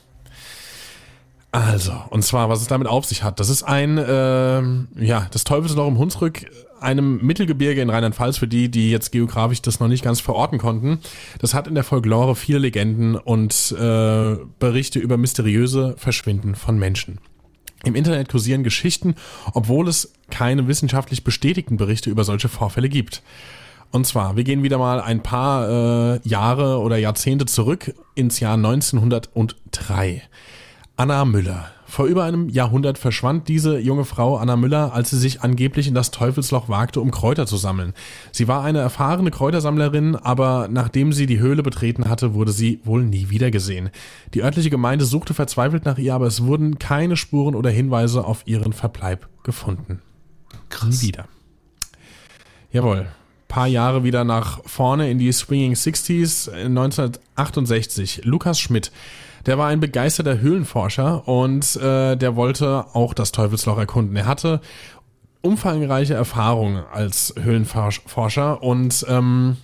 Also, 1.52 1.92
und 2.10 2.22
zwar, 2.22 2.48
was 2.50 2.60
es 2.60 2.66
damit 2.68 2.86
auf 2.86 3.06
sich 3.06 3.22
hat. 3.22 3.40
Das 3.40 3.48
ist 3.48 3.62
ein, 3.62 3.98
ähm, 4.06 4.88
ja, 4.96 5.26
das 5.30 5.44
Teufelsloch 5.44 5.88
im 5.88 5.96
Hunsrück, 5.96 6.44
einem 6.80 7.24
Mittelgebirge 7.24 7.80
in 7.80 7.88
Rheinland-Pfalz, 7.88 8.36
für 8.36 8.48
die, 8.48 8.70
die 8.70 8.90
jetzt 8.90 9.10
geografisch 9.10 9.62
das 9.62 9.80
noch 9.80 9.88
nicht 9.88 10.04
ganz 10.04 10.20
verorten 10.20 10.58
konnten. 10.58 10.98
Das 11.38 11.54
hat 11.54 11.66
in 11.66 11.74
der 11.74 11.84
Folklore 11.84 12.36
viele 12.36 12.58
Legenden 12.58 13.14
und 13.16 13.72
äh, 13.78 14.36
Berichte 14.58 14.98
über 14.98 15.16
mysteriöse 15.16 15.94
Verschwinden 15.96 16.54
von 16.56 16.78
Menschen. 16.78 17.18
Im 17.84 17.94
Internet 17.94 18.28
kursieren 18.28 18.64
Geschichten, 18.64 19.14
obwohl 19.52 19.88
es 19.88 20.12
keine 20.30 20.66
wissenschaftlich 20.66 21.24
bestätigten 21.24 21.76
Berichte 21.76 22.10
über 22.10 22.24
solche 22.24 22.48
Vorfälle 22.48 22.88
gibt. 22.88 23.22
Und 23.92 24.06
zwar, 24.06 24.36
wir 24.36 24.44
gehen 24.44 24.62
wieder 24.62 24.78
mal 24.78 25.00
ein 25.00 25.22
paar 25.22 26.16
äh, 26.16 26.20
Jahre 26.28 26.80
oder 26.80 26.96
Jahrzehnte 26.96 27.46
zurück 27.46 27.94
ins 28.14 28.40
Jahr 28.40 28.54
1903. 28.54 30.22
Anna 30.98 31.26
Müller. 31.26 31.70
Vor 31.84 32.06
über 32.06 32.24
einem 32.24 32.48
Jahrhundert 32.48 32.96
verschwand 32.96 33.48
diese 33.48 33.78
junge 33.78 34.06
Frau 34.06 34.38
Anna 34.38 34.56
Müller, 34.56 34.94
als 34.94 35.10
sie 35.10 35.18
sich 35.18 35.42
angeblich 35.42 35.86
in 35.88 35.94
das 35.94 36.10
Teufelsloch 36.10 36.70
wagte, 36.70 37.02
um 37.02 37.10
Kräuter 37.10 37.46
zu 37.46 37.58
sammeln. 37.58 37.92
Sie 38.32 38.48
war 38.48 38.64
eine 38.64 38.78
erfahrene 38.78 39.30
Kräutersammlerin, 39.30 40.16
aber 40.16 40.68
nachdem 40.70 41.12
sie 41.12 41.26
die 41.26 41.38
Höhle 41.38 41.62
betreten 41.62 42.08
hatte, 42.08 42.32
wurde 42.32 42.50
sie 42.50 42.80
wohl 42.84 43.04
nie 43.04 43.28
wieder 43.28 43.50
gesehen. 43.50 43.90
Die 44.32 44.42
örtliche 44.42 44.70
Gemeinde 44.70 45.04
suchte 45.04 45.34
verzweifelt 45.34 45.84
nach 45.84 45.98
ihr, 45.98 46.14
aber 46.14 46.26
es 46.26 46.44
wurden 46.44 46.78
keine 46.78 47.18
Spuren 47.18 47.54
oder 47.54 47.68
Hinweise 47.68 48.24
auf 48.24 48.46
ihren 48.46 48.72
Verbleib 48.72 49.28
gefunden. 49.42 50.00
Krass. 50.70 51.02
Nie 51.02 51.08
wieder. 51.08 51.26
Jawohl. 52.72 53.06
Paar 53.48 53.66
Jahre 53.68 54.02
wieder 54.02 54.24
nach 54.24 54.60
vorne 54.64 55.10
in 55.10 55.18
die 55.18 55.30
Swinging 55.30 55.74
60s. 55.74 56.50
1968. 56.50 58.22
Lukas 58.24 58.58
Schmidt. 58.58 58.90
Der 59.46 59.58
war 59.58 59.68
ein 59.68 59.78
begeisterter 59.78 60.40
Höhlenforscher 60.40 61.26
und 61.28 61.76
äh, 61.76 62.16
der 62.16 62.34
wollte 62.34 62.86
auch 62.94 63.14
das 63.14 63.30
Teufelsloch 63.30 63.78
erkunden. 63.78 64.16
Er 64.16 64.26
hatte 64.26 64.60
umfangreiche 65.40 66.14
Erfahrung 66.14 66.84
als 66.92 67.32
Höhlenforscher 67.40 68.62
und 68.62 69.06
ähm, 69.08 69.56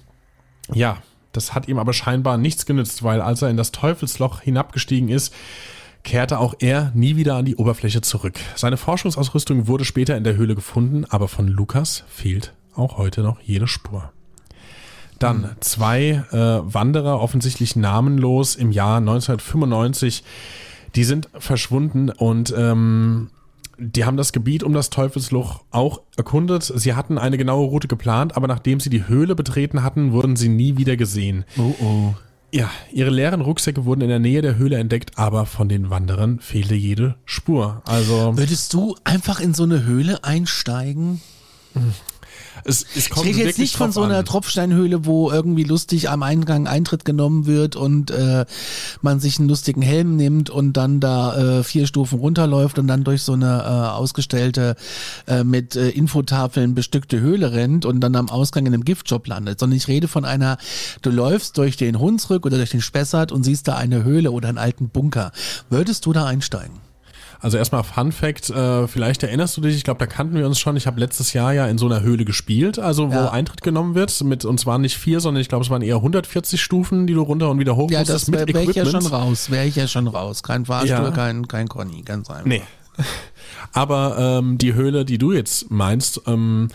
ja, 0.72 0.98
das 1.32 1.54
hat 1.54 1.66
ihm 1.66 1.78
aber 1.78 1.92
scheinbar 1.92 2.38
nichts 2.38 2.64
genützt, 2.64 3.02
weil 3.02 3.20
als 3.20 3.42
er 3.42 3.50
in 3.50 3.56
das 3.56 3.72
Teufelsloch 3.72 4.40
hinabgestiegen 4.40 5.08
ist, 5.08 5.34
kehrte 6.04 6.38
auch 6.38 6.54
er 6.60 6.92
nie 6.94 7.16
wieder 7.16 7.34
an 7.34 7.44
die 7.44 7.56
Oberfläche 7.56 8.02
zurück. 8.02 8.38
Seine 8.54 8.76
Forschungsausrüstung 8.76 9.66
wurde 9.66 9.84
später 9.84 10.16
in 10.16 10.24
der 10.24 10.36
Höhle 10.36 10.54
gefunden, 10.54 11.04
aber 11.08 11.26
von 11.26 11.48
Lukas 11.48 12.04
fehlt 12.08 12.54
auch 12.74 12.98
heute 12.98 13.22
noch 13.22 13.40
jede 13.40 13.66
Spur. 13.66 14.12
Dann 15.22 15.56
zwei 15.60 16.24
äh, 16.32 16.36
Wanderer, 16.36 17.20
offensichtlich 17.20 17.76
namenlos, 17.76 18.56
im 18.56 18.72
Jahr 18.72 18.98
1995. 18.98 20.24
Die 20.94 21.04
sind 21.04 21.28
verschwunden 21.38 22.10
und 22.10 22.52
ähm, 22.56 23.30
die 23.78 24.04
haben 24.04 24.16
das 24.16 24.32
Gebiet 24.32 24.62
um 24.62 24.72
das 24.72 24.90
Teufelsloch 24.90 25.62
auch 25.70 26.02
erkundet. 26.16 26.64
Sie 26.64 26.94
hatten 26.94 27.18
eine 27.18 27.38
genaue 27.38 27.66
Route 27.66 27.88
geplant, 27.88 28.36
aber 28.36 28.46
nachdem 28.46 28.80
sie 28.80 28.90
die 28.90 29.08
Höhle 29.08 29.34
betreten 29.34 29.82
hatten, 29.82 30.12
wurden 30.12 30.36
sie 30.36 30.48
nie 30.48 30.76
wieder 30.76 30.96
gesehen. 30.96 31.44
Oh 31.56 31.74
oh. 31.80 32.14
Ja, 32.54 32.70
ihre 32.92 33.10
leeren 33.10 33.40
Rucksäcke 33.40 33.86
wurden 33.86 34.02
in 34.02 34.08
der 34.08 34.18
Nähe 34.18 34.42
der 34.42 34.56
Höhle 34.56 34.76
entdeckt, 34.76 35.18
aber 35.18 35.46
von 35.46 35.70
den 35.70 35.88
Wanderern 35.88 36.38
fehlte 36.38 36.74
jede 36.74 37.14
Spur. 37.24 37.80
Also 37.86 38.36
Würdest 38.36 38.74
du 38.74 38.94
einfach 39.04 39.40
in 39.40 39.54
so 39.54 39.62
eine 39.62 39.84
Höhle 39.84 40.22
einsteigen? 40.22 41.22
Es, 42.64 42.84
es 42.94 42.96
Ich 42.96 43.10
kommt 43.10 43.26
rede 43.26 43.40
jetzt 43.40 43.58
nicht 43.58 43.76
von 43.76 43.92
so 43.92 44.02
einer 44.02 44.18
an. 44.18 44.24
Tropfsteinhöhle, 44.24 45.04
wo 45.04 45.30
irgendwie 45.30 45.64
lustig 45.64 46.10
am 46.10 46.22
Eingang 46.22 46.66
Eintritt 46.66 47.04
genommen 47.04 47.46
wird 47.46 47.76
und 47.76 48.10
äh, 48.10 48.44
man 49.00 49.20
sich 49.20 49.38
einen 49.38 49.48
lustigen 49.48 49.82
Helm 49.82 50.16
nimmt 50.16 50.50
und 50.50 50.74
dann 50.74 51.00
da 51.00 51.58
äh, 51.58 51.64
vier 51.64 51.86
Stufen 51.86 52.18
runterläuft 52.18 52.78
und 52.78 52.86
dann 52.86 53.04
durch 53.04 53.22
so 53.22 53.32
eine 53.32 53.62
äh, 53.62 53.66
ausgestellte 53.66 54.76
äh, 55.26 55.44
mit 55.44 55.76
äh, 55.76 55.90
Infotafeln 55.90 56.74
bestückte 56.74 57.20
Höhle 57.20 57.52
rennt 57.52 57.84
und 57.84 58.00
dann 58.00 58.16
am 58.16 58.28
Ausgang 58.28 58.66
in 58.66 58.74
einem 58.74 58.84
Giftshop 58.84 59.26
landet, 59.26 59.58
sondern 59.58 59.76
ich 59.76 59.88
rede 59.88 60.08
von 60.08 60.24
einer, 60.24 60.58
du 61.02 61.10
läufst 61.10 61.58
durch 61.58 61.76
den 61.76 61.98
Hunsrück 61.98 62.46
oder 62.46 62.56
durch 62.56 62.70
den 62.70 62.80
Spessart 62.80 63.32
und 63.32 63.44
siehst 63.44 63.68
da 63.68 63.76
eine 63.76 64.04
Höhle 64.04 64.30
oder 64.30 64.48
einen 64.48 64.58
alten 64.58 64.88
Bunker. 64.88 65.32
Würdest 65.70 66.06
du 66.06 66.12
da 66.12 66.26
einsteigen? 66.26 66.91
Also 67.42 67.58
erstmal 67.58 67.82
Fun 67.82 68.12
Fact, 68.12 68.50
äh, 68.50 68.86
vielleicht 68.86 69.24
erinnerst 69.24 69.56
du 69.56 69.60
dich, 69.60 69.74
ich 69.76 69.82
glaube, 69.82 69.98
da 69.98 70.06
kannten 70.06 70.34
wir 70.36 70.46
uns 70.46 70.60
schon. 70.60 70.76
Ich 70.76 70.86
habe 70.86 71.00
letztes 71.00 71.32
Jahr 71.32 71.52
ja 71.52 71.66
in 71.66 71.76
so 71.76 71.86
einer 71.86 72.00
Höhle 72.00 72.24
gespielt, 72.24 72.78
also 72.78 73.10
wo 73.10 73.14
Ja. 73.14 73.30
Eintritt 73.32 73.62
genommen 73.62 73.96
wird. 73.96 74.22
Mit, 74.22 74.44
und 74.44 74.60
zwar 74.60 74.78
nicht 74.78 74.96
vier, 74.96 75.18
sondern 75.18 75.40
ich 75.40 75.48
glaube, 75.48 75.64
es 75.64 75.70
waren 75.70 75.82
eher 75.82 75.96
140 75.96 76.62
Stufen, 76.62 77.06
die 77.08 77.14
du 77.14 77.22
runter 77.22 77.50
und 77.50 77.58
wieder 77.58 77.74
hoch 77.74 77.90
Ja, 77.90 77.98
musstest 77.98 78.28
das 78.28 78.32
wäre 78.32 78.46
mit 78.46 78.54
wär 78.54 78.62
ich 78.62 78.76
ja 78.76 78.82
Equipment. 78.84 79.02
schon 79.04 79.12
raus, 79.12 79.50
wäre 79.50 79.66
ich 79.66 79.74
ja 79.74 79.88
schon 79.88 80.06
raus. 80.06 80.44
Kein 80.44 80.64
Fahrstuhl, 80.66 80.90
Ja. 80.90 81.10
kein, 81.10 81.48
kein 81.48 81.68
Conny, 81.68 82.02
ganz 82.02 82.30
einfach. 82.30 82.46
Nee. 82.46 82.62
Aber 83.72 84.16
ähm, 84.18 84.58
die 84.58 84.74
Höhle, 84.74 85.04
die 85.04 85.18
du 85.18 85.32
jetzt 85.32 85.70
meinst, 85.70 86.20
ähm, 86.26 86.68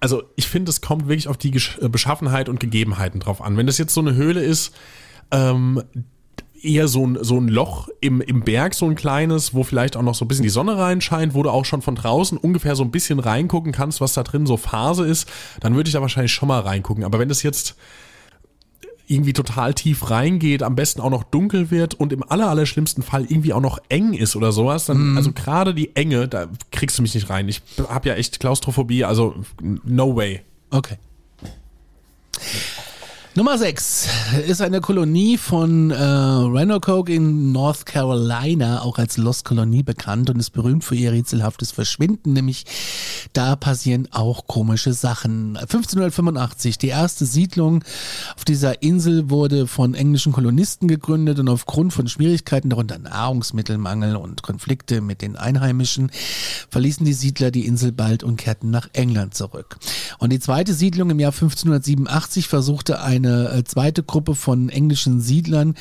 also 0.00 0.22
ich 0.36 0.48
finde, 0.48 0.70
es 0.70 0.80
kommt 0.80 1.08
wirklich 1.08 1.28
auf 1.28 1.36
die 1.36 1.50
Gesch 1.50 1.78
äh, 1.80 1.88
Beschaffenheit 1.88 2.48
und 2.48 2.60
Gegebenheiten 2.60 3.20
drauf 3.20 3.40
an. 3.42 3.56
Wenn 3.56 3.66
das 3.66 3.78
jetzt 3.78 3.94
so 3.94 4.00
eine 4.00 4.14
Höhle 4.14 4.42
ist, 4.42 4.74
ähm, 5.30 5.82
eher 6.62 6.88
so 6.88 7.06
ein, 7.06 7.18
so 7.22 7.38
ein 7.38 7.48
Loch 7.48 7.88
im, 8.00 8.20
im 8.20 8.42
Berg, 8.42 8.74
so 8.74 8.86
ein 8.86 8.94
kleines, 8.94 9.54
wo 9.54 9.64
vielleicht 9.64 9.96
auch 9.96 10.02
noch 10.02 10.14
so 10.14 10.24
ein 10.24 10.28
bisschen 10.28 10.42
die 10.42 10.50
Sonne 10.50 10.76
reinscheint, 10.76 11.34
wo 11.34 11.42
du 11.42 11.50
auch 11.50 11.64
schon 11.64 11.82
von 11.82 11.94
draußen 11.94 12.38
ungefähr 12.38 12.76
so 12.76 12.82
ein 12.84 12.90
bisschen 12.90 13.18
reingucken 13.18 13.72
kannst, 13.72 14.00
was 14.00 14.14
da 14.14 14.22
drin 14.22 14.46
so 14.46 14.56
Phase 14.56 15.06
ist, 15.06 15.28
dann 15.60 15.74
würde 15.74 15.88
ich 15.88 15.94
da 15.94 16.00
wahrscheinlich 16.00 16.32
schon 16.32 16.48
mal 16.48 16.60
reingucken. 16.60 17.04
Aber 17.04 17.18
wenn 17.18 17.28
das 17.28 17.42
jetzt 17.42 17.76
irgendwie 19.06 19.32
total 19.32 19.74
tief 19.74 20.08
reingeht, 20.10 20.62
am 20.62 20.76
besten 20.76 21.00
auch 21.00 21.10
noch 21.10 21.24
dunkel 21.24 21.72
wird 21.72 21.94
und 21.94 22.12
im 22.12 22.22
aller, 22.22 22.48
aller 22.48 22.64
schlimmsten 22.64 23.02
Fall 23.02 23.24
irgendwie 23.24 23.52
auch 23.52 23.60
noch 23.60 23.80
eng 23.88 24.12
ist 24.12 24.36
oder 24.36 24.52
sowas, 24.52 24.86
dann, 24.86 25.16
also 25.16 25.32
gerade 25.32 25.74
die 25.74 25.96
Enge, 25.96 26.28
da 26.28 26.46
kriegst 26.70 26.96
du 26.96 27.02
mich 27.02 27.14
nicht 27.14 27.28
rein. 27.28 27.48
Ich 27.48 27.60
habe 27.88 28.08
ja 28.08 28.14
echt 28.14 28.38
Klaustrophobie, 28.38 29.04
also 29.04 29.34
no 29.60 30.14
way. 30.14 30.42
Okay. 30.70 30.96
Nummer 33.36 33.56
6 33.56 34.08
ist 34.48 34.60
eine 34.60 34.80
Kolonie 34.80 35.38
von 35.38 35.92
äh, 35.92 36.02
Roanoke 36.02 37.12
in 37.12 37.52
North 37.52 37.86
Carolina, 37.86 38.82
auch 38.82 38.98
als 38.98 39.18
Lost 39.18 39.44
Kolonie 39.44 39.84
bekannt 39.84 40.30
und 40.30 40.40
ist 40.40 40.50
berühmt 40.50 40.82
für 40.82 40.96
ihr 40.96 41.12
rätselhaftes 41.12 41.70
Verschwinden, 41.70 42.32
nämlich 42.32 42.66
da 43.32 43.54
passieren 43.54 44.08
auch 44.10 44.48
komische 44.48 44.92
Sachen. 44.92 45.56
1585, 45.56 46.76
die 46.78 46.88
erste 46.88 47.24
Siedlung 47.24 47.84
auf 48.34 48.44
dieser 48.44 48.82
Insel 48.82 49.30
wurde 49.30 49.68
von 49.68 49.94
englischen 49.94 50.32
Kolonisten 50.32 50.88
gegründet 50.88 51.38
und 51.38 51.48
aufgrund 51.48 51.92
von 51.92 52.08
Schwierigkeiten, 52.08 52.68
darunter 52.68 52.98
Nahrungsmittelmangel 52.98 54.16
und 54.16 54.42
Konflikte 54.42 55.00
mit 55.00 55.22
den 55.22 55.36
Einheimischen, 55.36 56.10
verließen 56.68 57.06
die 57.06 57.12
Siedler 57.12 57.52
die 57.52 57.66
Insel 57.66 57.92
bald 57.92 58.24
und 58.24 58.38
kehrten 58.38 58.70
nach 58.70 58.88
England 58.92 59.34
zurück. 59.34 59.78
Und 60.18 60.32
die 60.32 60.40
zweite 60.40 60.74
Siedlung 60.74 61.10
im 61.10 61.20
Jahr 61.20 61.32
1587 61.32 62.48
versuchte 62.48 63.00
eine 63.00 63.29
äh, 63.30 63.64
zweite 63.64 64.02
Gruppe 64.02 64.34
von 64.34 64.68
englischen 64.68 65.20
Siedlern, 65.20 65.74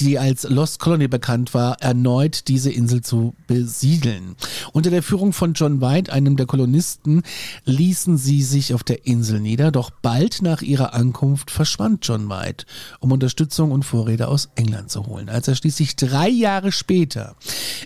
die 0.00 0.18
als 0.18 0.42
Lost 0.44 0.80
Colony 0.80 1.08
bekannt 1.08 1.54
war, 1.54 1.80
erneut 1.80 2.48
diese 2.48 2.70
Insel 2.70 3.02
zu 3.02 3.34
besiedeln. 3.46 4.36
Unter 4.72 4.90
der 4.90 5.02
Führung 5.02 5.32
von 5.32 5.54
John 5.54 5.80
White, 5.80 6.12
einem 6.12 6.36
der 6.36 6.46
Kolonisten, 6.46 7.22
ließen 7.64 8.16
sie 8.16 8.42
sich 8.42 8.74
auf 8.74 8.82
der 8.82 9.06
Insel 9.06 9.40
nieder, 9.40 9.70
doch 9.70 9.90
bald 9.90 10.42
nach 10.42 10.62
ihrer 10.62 10.94
Ankunft 10.94 11.50
verschwand 11.50 12.06
John 12.06 12.28
White, 12.28 12.66
um 13.00 13.12
Unterstützung 13.12 13.70
und 13.70 13.84
Vorräte 13.84 14.28
aus 14.28 14.50
England 14.56 14.90
zu 14.90 15.06
holen. 15.06 15.28
Als 15.28 15.48
er 15.48 15.54
schließlich 15.54 15.96
drei 15.96 16.28
Jahre 16.28 16.72
später, 16.72 17.36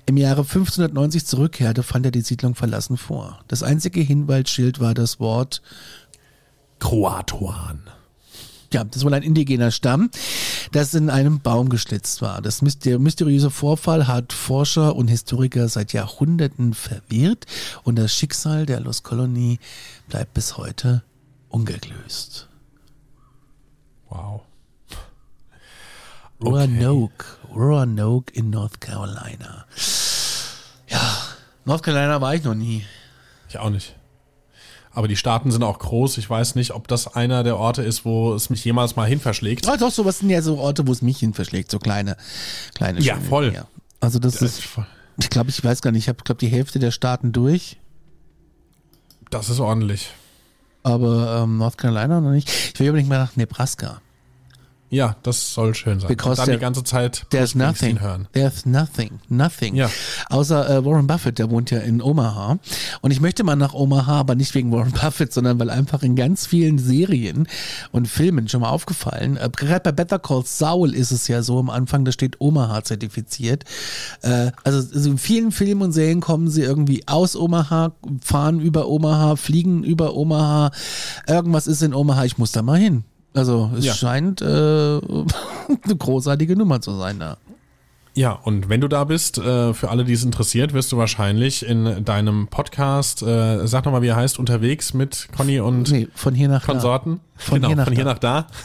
im 0.06 0.16
Jahre 0.16 0.42
1590 0.42 1.26
zurückkehrte, 1.26 1.82
fand 1.82 2.06
er 2.06 2.12
die 2.12 2.22
Siedlung 2.22 2.54
verlassen 2.54 2.96
vor. 2.96 3.40
Das 3.48 3.62
einzige 3.62 4.00
Hinweisschild 4.00 4.80
war 4.80 4.94
das 4.94 5.20
Wort 5.20 5.62
Kroatoan. 6.78 7.82
Ja, 8.72 8.84
das 8.84 8.98
ist 8.98 9.04
wohl 9.04 9.14
ein 9.14 9.22
indigener 9.22 9.70
Stamm, 9.70 10.10
das 10.72 10.94
in 10.94 11.10
einem 11.10 11.40
Baum 11.40 11.68
geschnitzt 11.68 12.20
war. 12.22 12.42
Das 12.42 12.60
der 12.60 12.98
mysteriöse 12.98 13.50
Vorfall 13.50 14.06
hat 14.06 14.32
Forscher 14.32 14.94
und 14.94 15.08
Historiker 15.08 15.68
seit 15.68 15.92
Jahrhunderten 15.92 16.74
verwirrt 16.74 17.46
und 17.82 17.96
das 17.96 18.14
Schicksal 18.14 18.66
der 18.66 18.80
Lost 18.80 19.04
Colony 19.04 19.58
bleibt 20.08 20.34
bis 20.34 20.56
heute 20.56 21.02
ungelöst. 21.48 22.48
Wow. 24.08 24.42
Roanoke, 26.40 27.24
Roanoke 27.54 28.32
in 28.32 28.50
North 28.50 28.80
Carolina. 28.80 29.66
Ja, 30.88 31.18
North 31.64 31.82
Carolina 31.82 32.20
war 32.20 32.34
ich 32.34 32.44
noch 32.44 32.54
nie. 32.54 32.84
Ich 33.48 33.58
auch 33.58 33.70
nicht. 33.70 33.97
Aber 34.98 35.06
die 35.06 35.14
Staaten 35.16 35.52
sind 35.52 35.62
auch 35.62 35.78
groß. 35.78 36.18
Ich 36.18 36.28
weiß 36.28 36.56
nicht, 36.56 36.72
ob 36.72 36.88
das 36.88 37.14
einer 37.14 37.44
der 37.44 37.56
Orte 37.56 37.82
ist, 37.82 38.04
wo 38.04 38.34
es 38.34 38.50
mich 38.50 38.64
jemals 38.64 38.96
mal 38.96 39.06
hin 39.08 39.20
verschlägt. 39.20 39.68
Ah, 39.68 39.76
doch, 39.76 39.92
sowas 39.92 40.18
sind 40.18 40.28
ja 40.28 40.42
so 40.42 40.58
Orte, 40.58 40.88
wo 40.88 40.90
es 40.90 41.02
mich 41.02 41.18
hin 41.20 41.34
verschlägt, 41.34 41.70
so 41.70 41.78
kleine, 41.78 42.16
kleine 42.74 42.98
Ja, 42.98 43.14
schöne 43.14 43.26
voll. 43.28 43.50
Dinge. 43.52 43.66
Also 44.00 44.18
das 44.18 44.42
ist, 44.42 44.60
ich 45.20 45.30
glaube, 45.30 45.50
ich 45.50 45.62
weiß 45.62 45.82
gar 45.82 45.92
nicht, 45.92 46.02
ich 46.02 46.08
habe, 46.08 46.24
glaube 46.24 46.40
die 46.40 46.48
Hälfte 46.48 46.80
der 46.80 46.90
Staaten 46.90 47.30
durch. 47.30 47.76
Das 49.30 49.48
ist 49.50 49.60
ordentlich. 49.60 50.10
aber 50.82 51.42
ähm, 51.44 51.58
North 51.58 51.78
Carolina 51.78 52.20
noch 52.20 52.32
nicht. 52.32 52.48
Ich 52.74 52.80
will 52.80 52.88
unbedingt 52.88 53.08
mal 53.08 53.18
nach 53.18 53.36
Nebraska. 53.36 54.00
Ja, 54.90 55.16
das 55.22 55.52
soll 55.52 55.74
schön 55.74 56.00
sein. 56.00 56.08
Because 56.08 56.40
dann 56.40 56.50
die 56.50 56.58
ganze 56.58 56.82
Zeit 56.82 57.26
There's 57.30 57.54
nothing. 57.54 58.00
hören. 58.00 58.26
There's 58.32 58.64
nothing. 58.64 59.20
Nothing. 59.28 59.74
Ja. 59.74 59.90
Außer 60.30 60.68
äh, 60.78 60.84
Warren 60.84 61.06
Buffett, 61.06 61.38
der 61.38 61.50
wohnt 61.50 61.70
ja 61.70 61.80
in 61.80 62.00
Omaha. 62.00 62.58
Und 63.02 63.10
ich 63.10 63.20
möchte 63.20 63.44
mal 63.44 63.56
nach 63.56 63.74
Omaha, 63.74 64.20
aber 64.20 64.34
nicht 64.34 64.54
wegen 64.54 64.72
Warren 64.72 64.92
Buffett, 65.02 65.32
sondern 65.32 65.58
weil 65.58 65.68
einfach 65.68 66.02
in 66.02 66.16
ganz 66.16 66.46
vielen 66.46 66.78
Serien 66.78 67.48
und 67.92 68.08
Filmen 68.08 68.48
schon 68.48 68.62
mal 68.62 68.70
aufgefallen, 68.70 69.36
äh, 69.36 69.50
gerade 69.54 69.80
bei 69.80 69.92
Better 69.92 70.18
Call 70.18 70.44
Saul 70.46 70.94
ist 70.94 71.10
es 71.10 71.28
ja 71.28 71.42
so 71.42 71.58
am 71.58 71.68
Anfang, 71.68 72.06
da 72.06 72.12
steht 72.12 72.40
Omaha 72.40 72.82
zertifiziert. 72.82 73.64
Äh, 74.22 74.52
also, 74.64 74.78
also 74.78 75.10
in 75.10 75.18
vielen 75.18 75.52
Filmen 75.52 75.82
und 75.82 75.92
Serien 75.92 76.20
kommen 76.20 76.48
sie 76.48 76.62
irgendwie 76.62 77.02
aus 77.06 77.36
Omaha, 77.36 77.92
fahren 78.24 78.60
über 78.60 78.88
Omaha, 78.88 79.36
fliegen 79.36 79.84
über 79.84 80.14
Omaha. 80.14 80.70
Irgendwas 81.26 81.66
ist 81.66 81.82
in 81.82 81.92
Omaha, 81.92 82.24
ich 82.24 82.38
muss 82.38 82.52
da 82.52 82.62
mal 82.62 82.78
hin. 82.78 83.04
Also 83.38 83.70
es 83.76 83.84
Ja. 83.84 83.94
scheint 83.94 84.40
äh, 84.42 84.44
eine 84.46 85.96
großartige 85.98 86.56
Nummer 86.56 86.80
zu 86.80 86.92
sein 86.96 87.18
da. 87.20 87.36
Ja, 88.14 88.32
und 88.32 88.68
wenn 88.68 88.80
du 88.80 88.88
da 88.88 89.04
bist, 89.04 89.38
äh, 89.38 89.72
für 89.74 89.90
alle, 89.90 90.04
die 90.04 90.12
es 90.12 90.24
interessiert, 90.24 90.72
wirst 90.72 90.90
du 90.90 90.96
wahrscheinlich 90.96 91.64
in 91.64 92.04
deinem 92.04 92.48
Podcast, 92.48 93.22
äh, 93.22 93.64
sag 93.66 93.84
nochmal, 93.84 94.02
wie 94.02 94.08
er 94.08 94.16
heißt, 94.16 94.40
unterwegs 94.40 94.92
mit 94.92 95.28
Conny 95.36 95.60
und 95.60 95.90
Nee, 95.92 96.08
von 96.14 96.34
hier 96.34 96.48
nach 96.48 96.64
Konsorten. 96.66 97.20
Von 97.36 97.56
genau, 97.56 97.68
hier 97.68 97.76
nach 97.76 97.84
von 97.84 97.94
hier 97.94 98.04
da. 98.04 98.10
nach 98.12 98.18
da. 98.18 98.46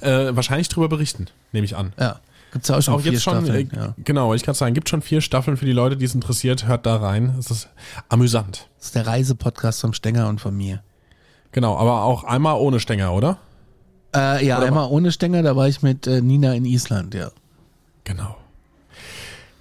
Äh, 0.00 0.34
wahrscheinlich 0.34 0.68
drüber 0.68 0.88
berichten, 0.88 1.26
nehme 1.52 1.64
ich 1.64 1.76
an. 1.76 1.92
da. 1.96 2.04
Ja. 2.04 2.20
Gibt's 2.52 2.66
ja 2.68 2.76
auch 2.76 2.82
schon 2.82 2.94
Auch 2.94 3.00
vier 3.02 3.12
jetzt 3.12 3.22
schon, 3.22 3.44
Staffeln. 3.44 3.70
äh, 3.70 3.76
ja. 3.76 3.94
genau, 3.98 4.34
ich 4.34 4.42
gerade 4.42 4.58
sagen, 4.58 4.74
gibt 4.74 4.88
schon 4.88 5.00
vier 5.00 5.20
Staffeln 5.20 5.56
für 5.56 5.64
die 5.64 5.70
Leute, 5.72 5.96
die 5.96 6.04
es 6.04 6.12
interessiert, 6.16 6.66
hört 6.66 6.86
da 6.86 6.96
rein. 6.96 7.36
Es 7.38 7.52
ist 7.52 7.68
amüsant. 8.08 8.66
Das 8.78 8.86
ist 8.86 8.94
der 8.96 9.06
Reisepodcast 9.06 9.80
vom 9.80 9.92
Stenger 9.92 10.28
und 10.28 10.40
von 10.40 10.56
mir. 10.56 10.82
Genau, 11.52 11.76
aber 11.78 12.02
auch 12.02 12.24
einmal 12.24 12.56
ohne 12.58 12.80
Stänger, 12.80 13.12
oder? 13.12 13.38
Äh, 14.14 14.46
ja, 14.46 14.58
Oder 14.58 14.66
einmal 14.66 14.88
ohne 14.90 15.10
Stenger, 15.10 15.42
da 15.42 15.56
war 15.56 15.68
ich 15.68 15.82
mit 15.82 16.06
äh, 16.06 16.20
Nina 16.20 16.54
in 16.54 16.64
Island, 16.64 17.14
ja. 17.14 17.30
Genau. 18.04 18.36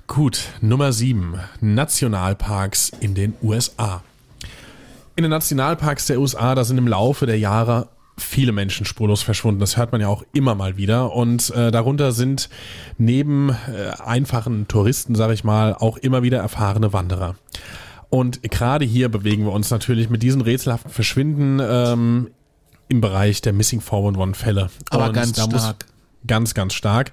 Gut, 0.08 0.50
Nummer 0.60 0.92
7. 0.92 1.40
Nationalparks 1.62 2.92
in 3.00 3.16
den 3.16 3.34
USA. 3.42 4.04
In 5.16 5.24
den 5.24 5.30
Nationalparks 5.30 6.08
der 6.08 6.20
USA, 6.20 6.54
da 6.54 6.66
sind 6.66 6.78
im 6.78 6.88
Laufe 6.88 7.26
der 7.26 7.40
Jahre 7.40 7.88
viele 8.18 8.52
Menschen 8.52 8.86
spurlos 8.86 9.22
verschwunden. 9.22 9.60
Das 9.60 9.78
hört 9.78 9.92
man 9.92 10.02
ja 10.02 10.08
auch 10.08 10.24
immer 10.34 10.56
mal 10.56 10.78
wieder. 10.78 11.14
Und 11.14 11.50
äh, 11.52 11.72
darunter 11.72 12.12
sind 12.12 12.50
neben 12.98 13.50
äh, 13.50 13.92
einfachen 14.04 14.68
Touristen, 14.68 15.16
sage 15.16 15.34
ich 15.34 15.44
mal, 15.44 15.76
auch 15.76 15.98
immer 15.98 16.24
wieder 16.24 16.40
erfahrene 16.40 16.94
Wanderer. 16.94 17.36
Und 18.10 18.44
gerade 18.44 18.84
hier 18.84 19.10
bewegen 19.10 19.46
wir 19.46 19.54
uns 19.54 19.72
natürlich 19.72 20.10
mit 20.10 20.22
diesen 20.22 20.42
rätselhaften 20.42 20.92
Verschwinden 20.92 21.62
ähm, 21.64 22.32
im 22.92 23.02
Bereich 23.02 23.42
der 23.42 23.54
Missing 23.54 23.80
411-Fälle. 23.82 24.70
Aber 24.92 25.08
Und 25.08 25.14
ganz 25.14 25.32
da 25.34 25.48
muss- 25.48 25.62
stark. 25.62 25.86
Ganz, 26.28 26.54
ganz 26.54 26.76
stark. 26.76 27.12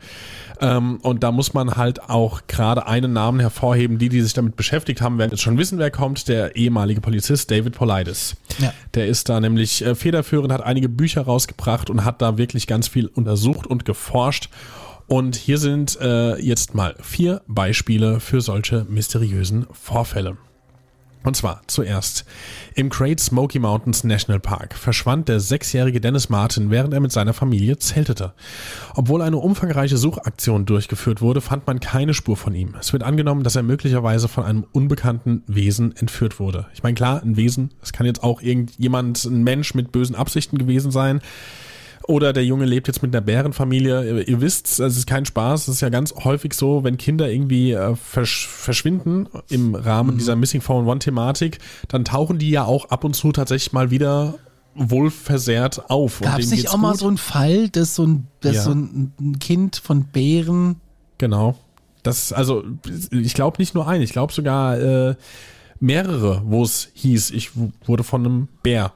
Ähm, 0.60 0.98
und 1.00 1.22
da 1.22 1.32
muss 1.32 1.54
man 1.54 1.76
halt 1.76 2.10
auch 2.10 2.42
gerade 2.46 2.86
einen 2.86 3.14
Namen 3.14 3.40
hervorheben. 3.40 3.96
Die, 3.98 4.10
die 4.10 4.20
sich 4.20 4.34
damit 4.34 4.54
beschäftigt 4.54 5.00
haben, 5.00 5.16
werden 5.16 5.30
jetzt 5.30 5.40
schon 5.40 5.56
wissen, 5.56 5.78
wer 5.78 5.90
kommt. 5.90 6.28
Der 6.28 6.56
ehemalige 6.56 7.00
Polizist 7.00 7.50
David 7.50 7.74
Politis. 7.74 8.36
Ja. 8.58 8.74
Der 8.92 9.06
ist 9.06 9.30
da 9.30 9.40
nämlich 9.40 9.82
äh, 9.82 9.94
federführend, 9.94 10.52
hat 10.52 10.62
einige 10.62 10.90
Bücher 10.90 11.22
rausgebracht 11.22 11.88
und 11.88 12.04
hat 12.04 12.20
da 12.20 12.36
wirklich 12.36 12.66
ganz 12.66 12.86
viel 12.86 13.06
untersucht 13.06 13.66
und 13.66 13.86
geforscht. 13.86 14.50
Und 15.06 15.36
hier 15.36 15.56
sind 15.56 15.98
äh, 16.02 16.36
jetzt 16.38 16.74
mal 16.74 16.94
vier 17.00 17.40
Beispiele 17.46 18.20
für 18.20 18.42
solche 18.42 18.84
mysteriösen 18.90 19.66
Vorfälle. 19.72 20.36
Und 21.28 21.34
zwar 21.34 21.60
zuerst. 21.66 22.24
Im 22.74 22.88
Great 22.88 23.20
Smoky 23.20 23.58
Mountains 23.58 24.02
National 24.02 24.40
Park 24.40 24.74
verschwand 24.74 25.28
der 25.28 25.40
sechsjährige 25.40 26.00
Dennis 26.00 26.30
Martin, 26.30 26.70
während 26.70 26.94
er 26.94 27.00
mit 27.00 27.12
seiner 27.12 27.34
Familie 27.34 27.76
zeltete. 27.76 28.32
Obwohl 28.94 29.20
eine 29.20 29.36
umfangreiche 29.36 29.98
Suchaktion 29.98 30.64
durchgeführt 30.64 31.20
wurde, 31.20 31.42
fand 31.42 31.66
man 31.66 31.80
keine 31.80 32.14
Spur 32.14 32.38
von 32.38 32.54
ihm. 32.54 32.74
Es 32.80 32.94
wird 32.94 33.02
angenommen, 33.02 33.42
dass 33.42 33.56
er 33.56 33.62
möglicherweise 33.62 34.26
von 34.26 34.44
einem 34.44 34.64
unbekannten 34.72 35.42
Wesen 35.46 35.94
entführt 35.94 36.40
wurde. 36.40 36.64
Ich 36.72 36.82
meine, 36.82 36.94
klar, 36.94 37.22
ein 37.22 37.36
Wesen, 37.36 37.74
das 37.80 37.92
kann 37.92 38.06
jetzt 38.06 38.22
auch 38.22 38.40
irgendjemand, 38.40 39.22
ein 39.26 39.44
Mensch 39.44 39.74
mit 39.74 39.92
bösen 39.92 40.16
Absichten 40.16 40.56
gewesen 40.56 40.90
sein. 40.90 41.20
Oder 42.08 42.32
der 42.32 42.42
Junge 42.44 42.64
lebt 42.64 42.86
jetzt 42.86 43.02
mit 43.02 43.14
einer 43.14 43.20
Bärenfamilie. 43.20 44.02
Ihr, 44.02 44.28
ihr 44.28 44.40
wisst, 44.40 44.80
es 44.80 44.96
ist 44.96 45.06
kein 45.06 45.26
Spaß. 45.26 45.68
Es 45.68 45.74
ist 45.76 45.80
ja 45.82 45.90
ganz 45.90 46.14
häufig 46.24 46.54
so, 46.54 46.82
wenn 46.82 46.96
Kinder 46.96 47.30
irgendwie 47.30 47.72
äh, 47.72 47.94
versch 47.96 48.48
verschwinden 48.48 49.28
im 49.50 49.74
Rahmen 49.74 50.16
dieser 50.16 50.34
Missing 50.34 50.62
411-Thematik, 50.62 51.58
dann 51.88 52.06
tauchen 52.06 52.38
die 52.38 52.48
ja 52.48 52.64
auch 52.64 52.86
ab 52.86 53.04
und 53.04 53.14
zu 53.14 53.30
tatsächlich 53.30 53.74
mal 53.74 53.90
wieder 53.90 54.38
wohlversehrt 54.74 55.90
auf. 55.90 56.20
Gab 56.20 56.38
es 56.38 56.50
nicht 56.50 56.70
auch 56.70 56.78
mal 56.78 56.92
gut. 56.92 57.00
so 57.00 57.08
einen 57.08 57.18
Fall, 57.18 57.68
dass 57.68 57.94
so 57.94 58.06
ein, 58.06 58.26
dass 58.40 58.56
Ja. 58.56 58.62
so 58.62 58.70
ein, 58.72 59.12
Kind 59.38 59.76
von 59.76 60.04
Bären 60.04 60.76
Genau. 61.18 61.56
Das, 62.02 62.32
also, 62.32 62.64
ich 63.10 63.34
glaube 63.34 63.56
nicht 63.58 63.74
nur 63.74 63.86
ein, 63.86 64.00
ich 64.00 64.12
glaube 64.12 64.32
sogar 64.32 64.78
äh, 64.78 65.14
mehrere, 65.78 66.42
wo 66.46 66.62
es 66.62 66.88
hieß, 66.94 67.32
ich 67.32 67.50
wurde 67.84 68.02
von 68.02 68.24
einem 68.24 68.48
Bär 68.62 68.94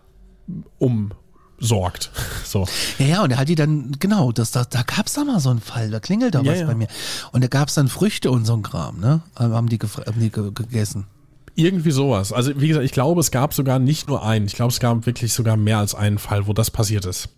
umsorgt. 1.62 2.10
So. 2.44 2.66
Ja, 2.98 3.06
ja, 3.06 3.22
und 3.22 3.30
er 3.30 3.38
hat 3.38 3.48
die 3.48 3.54
dann, 3.54 3.92
genau, 3.98 4.30
das, 4.30 4.50
da, 4.50 4.64
da 4.64 4.82
gab 4.82 5.06
es 5.06 5.14
da 5.14 5.24
mal 5.24 5.40
so 5.40 5.48
einen 5.48 5.60
Fall, 5.60 5.90
da 5.90 6.00
klingelt 6.00 6.34
da 6.34 6.42
Ja, 6.42 6.52
was 6.52 6.60
ja. 6.60 6.66
bei 6.66 6.74
mir. 6.74 6.88
Und 7.30 7.42
da 7.42 7.48
gab 7.48 7.68
es 7.68 7.74
dann 7.74 7.88
Früchte 7.88 8.30
und 8.30 8.44
so 8.44 8.52
ein 8.54 8.62
Kram, 8.62 9.00
ne? 9.00 9.22
Haben 9.36 9.68
die, 9.70 9.78
haben 9.78 10.20
die 10.20 10.30
ge 10.30 10.50
gegessen. 10.52 11.06
Irgendwie 11.54 11.90
sowas. 11.92 12.32
Also 12.32 12.60
wie 12.60 12.68
gesagt, 12.68 12.84
ich 12.84 12.92
glaube, 12.92 13.20
es 13.20 13.30
gab 13.30 13.54
sogar 13.54 13.78
nicht 13.78 14.08
nur 14.08 14.22
einen. 14.22 14.46
Ich 14.46 14.54
glaube, 14.54 14.70
es 14.70 14.80
gab 14.80 15.06
wirklich 15.06 15.32
sogar 15.32 15.56
mehr 15.56 15.78
als 15.78 15.94
einen 15.94 16.18
Fall, 16.18 16.46
wo 16.46 16.52
das 16.52 16.70
passiert 16.70 17.06
ist. 17.06 17.30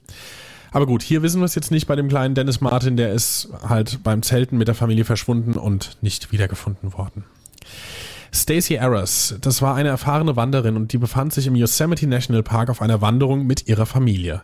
Aber 0.73 0.87
gut, 0.87 1.03
hier 1.03 1.23
wissen 1.23 1.41
wir 1.41 1.45
es 1.45 1.55
jetzt 1.55 1.71
nicht 1.71 1.87
bei 1.87 1.95
dem 1.95 2.09
kleinen 2.09 2.35
Dennis 2.35 2.61
Martin, 2.61 2.97
der 2.97 3.13
ist 3.13 3.49
halt 3.69 4.03
beim 4.03 4.23
Zelten 4.23 4.59
mit 4.59 4.67
der 4.67 4.75
Familie 4.75 5.05
verschwunden 5.05 5.53
und 5.55 5.97
nicht 6.01 6.33
wiedergefunden 6.33 6.93
worden. 6.95 7.25
Stacey 8.35 8.79
Arras, 8.79 9.37
das 9.41 9.63
war 9.63 9.77
eine 9.77 9.91
erfahrene 9.91 10.35
Wanderin 10.35 10.75
und 10.75 10.93
die 10.93 10.99
befand 10.99 11.33
sich 11.33 11.47
im 11.47 11.55
Yosemite 11.55 12.09
National 12.09 12.43
Park 12.43 12.69
auf 12.69 12.83
einer 12.83 13.01
Wanderung 13.01 13.47
mit 13.47 13.69
ihrer 13.69 13.87
Familie. 13.87 14.43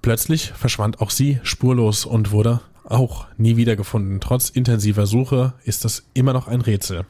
Plötzlich 0.00 0.50
verschwand 0.52 1.02
auch 1.02 1.10
sie 1.10 1.38
spurlos 1.42 2.06
und 2.06 2.30
wurde 2.30 2.62
auch 2.84 3.26
nie 3.36 3.56
wiedergefunden. 3.56 4.18
Trotz 4.20 4.48
intensiver 4.48 5.06
Suche 5.06 5.52
ist 5.64 5.84
das 5.84 6.04
immer 6.14 6.32
noch 6.32 6.48
ein 6.48 6.62
Rätsel. 6.62 7.04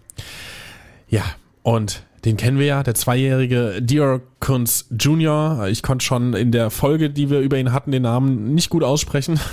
Ja, 1.09 1.23
und 1.63 2.03
den 2.25 2.37
kennen 2.37 2.59
wir 2.59 2.67
ja, 2.67 2.83
der 2.83 2.97
zweijährige 2.97 3.81
Dior 3.81 4.23
Kunz 4.41 4.87
Jr. 4.91 5.69
Ich 5.69 5.85
konnte 5.85 6.05
schon 6.05 6.35
in 6.35 6.51
der 6.51 6.71
Folge, 6.71 7.11
die 7.11 7.31
wir 7.31 7.39
über 7.39 7.59
ihn 7.59 7.73
hatten, 7.73 7.93
den 7.93 8.03
Namen 8.03 8.55
nicht 8.55 8.71
gut 8.71 8.83
aussprechen. 8.83 9.39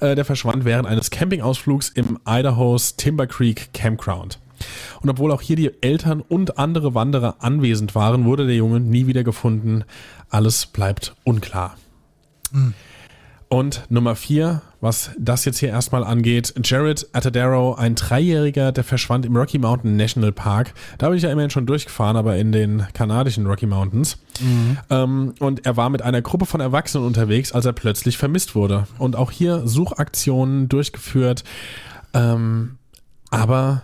Äh, 0.00 0.16
der 0.16 0.24
verschwand 0.24 0.64
während 0.64 0.88
eines 0.88 1.10
Campingausflugs 1.10 1.88
im 1.90 2.18
Idahos 2.26 2.96
Timber 2.96 3.28
Creek 3.28 3.72
Campground. 3.72 4.40
Und 5.00 5.10
obwohl 5.10 5.32
auch 5.32 5.42
hier 5.42 5.56
die 5.56 5.70
Eltern 5.82 6.20
und 6.20 6.58
andere 6.58 6.94
Wanderer 6.94 7.36
anwesend 7.40 7.94
waren, 7.94 8.24
wurde 8.24 8.46
der 8.46 8.56
Junge 8.56 8.80
nie 8.80 9.06
wieder 9.06 9.24
gefunden. 9.24 9.84
Alles 10.30 10.66
bleibt 10.66 11.14
unklar. 11.24 11.76
Und 13.48 13.84
Nummer 13.88 14.16
vier, 14.16 14.62
was 14.80 15.10
das 15.18 15.44
jetzt 15.44 15.58
hier 15.58 15.68
erstmal 15.68 16.02
angeht, 16.02 16.54
Jared 16.64 17.06
Atadero, 17.12 17.74
ein 17.74 17.94
Dreijähriger, 17.94 18.72
der 18.72 18.82
verschwand 18.82 19.26
im 19.26 19.36
Rocky 19.36 19.58
Mountain 19.58 19.96
National 19.96 20.32
Park. 20.32 20.74
Da 20.98 21.08
bin 21.08 21.18
ich 21.18 21.22
ja 21.22 21.30
immerhin 21.30 21.50
schon 21.50 21.66
durchgefahren, 21.66 22.16
aber 22.16 22.36
in 22.36 22.52
den 22.52 22.84
kanadischen 22.94 23.46
Rocky 23.46 23.66
Mountains. 23.66 24.18
Ähm, 24.90 25.34
und 25.38 25.64
er 25.66 25.76
war 25.76 25.88
mit 25.90 26.02
einer 26.02 26.22
Gruppe 26.22 26.46
von 26.46 26.60
Erwachsenen 26.60 27.06
unterwegs, 27.06 27.52
als 27.52 27.64
er 27.64 27.72
plötzlich 27.72 28.18
vermisst 28.18 28.54
wurde. 28.54 28.88
Und 28.98 29.14
auch 29.14 29.30
hier 29.30 29.66
Suchaktionen 29.66 30.68
durchgeführt. 30.68 31.44
Ähm, 32.12 32.78
aber 33.30 33.82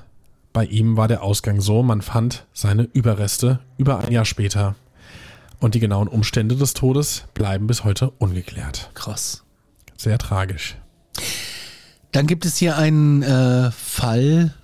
bei 0.52 0.64
ihm 0.64 0.96
war 0.96 1.08
der 1.08 1.22
Ausgang 1.22 1.60
so, 1.60 1.82
man 1.82 2.02
fand 2.02 2.46
seine 2.52 2.82
Überreste 2.82 3.60
über 3.76 3.98
ein 3.98 4.12
Jahr 4.12 4.24
später. 4.24 4.74
Und 5.60 5.74
die 5.74 5.80
genauen 5.80 6.08
Umstände 6.08 6.56
des 6.56 6.74
Todes 6.74 7.24
bleiben 7.34 7.66
bis 7.66 7.84
heute 7.84 8.10
ungeklärt. 8.10 8.90
Krass. 8.94 9.44
Sehr 9.96 10.18
tragisch. 10.18 10.76
Dann 12.12 12.26
gibt 12.26 12.46
es 12.46 12.56
hier 12.56 12.76
einen 12.76 13.22
äh, 13.22 13.70
Fall, 13.70 14.54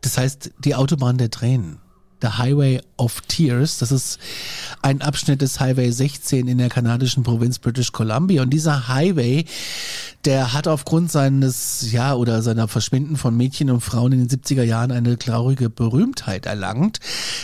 das 0.00 0.16
heißt 0.16 0.52
die 0.64 0.74
Autobahn 0.74 1.18
der 1.18 1.30
Tränen. 1.30 1.81
The 2.22 2.38
Highway 2.38 2.80
of 2.96 3.20
Tears. 3.22 3.78
Das 3.78 3.92
ist 3.92 4.18
ein 4.80 5.02
Abschnitt 5.02 5.42
des 5.42 5.60
Highway 5.60 5.90
16 5.90 6.46
in 6.48 6.58
der 6.58 6.68
kanadischen 6.68 7.24
Provinz 7.24 7.58
British 7.58 7.92
Columbia. 7.92 8.42
Und 8.42 8.50
dieser 8.50 8.88
Highway, 8.88 9.44
der 10.24 10.52
hat 10.52 10.68
aufgrund 10.68 11.10
seines, 11.10 11.90
ja, 11.90 12.14
oder 12.14 12.42
seiner 12.42 12.68
Verschwinden 12.68 13.16
von 13.16 13.36
Mädchen 13.36 13.70
und 13.70 13.80
Frauen 13.80 14.12
in 14.12 14.26
den 14.26 14.40
70er 14.40 14.62
Jahren 14.62 14.92
eine 14.92 15.18
traurige 15.18 15.68
Berühmtheit 15.68 16.46
erlangt. 16.46 17.00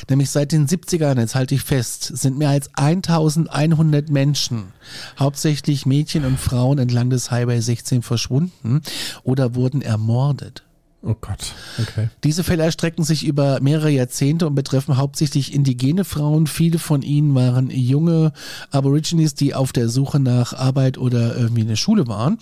Nämlich 0.09 0.31
seit 0.31 0.53
den 0.53 0.69
70ern, 0.69 1.19
jetzt 1.19 1.35
halte 1.35 1.57
ich 1.57 1.63
fest, 1.63 2.05
sind 2.17 2.39
mehr 2.39 2.51
als 2.51 2.71
1100 2.75 4.11
Menschen, 4.11 4.73
hauptsächlich 5.19 5.87
Mädchen 5.87 6.25
und 6.25 6.39
Frauen 6.39 6.79
entlang 6.79 7.11
des 7.11 7.31
Highway 7.31 7.61
16 7.61 8.03
verschwunden 8.03 8.83
oder 9.25 9.57
wurden 9.57 9.83
ermordet. 9.83 10.63
Oh 11.01 11.15
Gott, 11.21 11.55
okay. 11.81 12.09
Diese 12.25 12.43
Fälle 12.43 12.65
erstrecken 12.65 13.05
sich 13.05 13.25
über 13.25 13.61
mehrere 13.61 13.89
Jahrzehnte 13.89 14.49
und 14.49 14.57
betreffen 14.57 14.97
hauptsächlich 14.97 15.55
indigene 15.55 16.05
Frauen. 16.05 16.49
Viele 16.49 16.81
von 16.81 17.03
ihnen 17.03 17.37
waren 17.37 17.71
junge 17.71 18.33
Aborigines, 18.73 19.35
die 19.35 19.55
auf 19.55 19.73
der 19.73 19.89
Suche 19.89 20.19
nach 20.19 20.55
Arbeit 20.55 20.99
oder 20.99 21.37
irgendwie 21.37 21.61
eine 21.61 21.77
Schule 21.77 22.09
waren. 22.09 22.39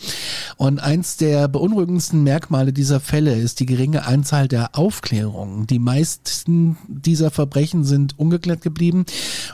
Und 0.56 0.80
eins 0.80 1.18
der 1.18 1.48
beunruhigendsten 1.48 2.22
Merkmale 2.22 2.72
dieser 2.72 2.98
Fälle 2.98 3.34
ist 3.34 3.60
die 3.60 3.66
geringe 3.66 4.06
Anzahl 4.06 4.48
der 4.48 4.74
Aufklärungen. 4.74 5.66
Die 5.66 5.78
meisten 5.78 6.78
dieser 6.88 7.30
Verbrechen 7.30 7.84
sind 7.84 8.18
ungeklärt 8.18 8.62
geblieben 8.62 9.04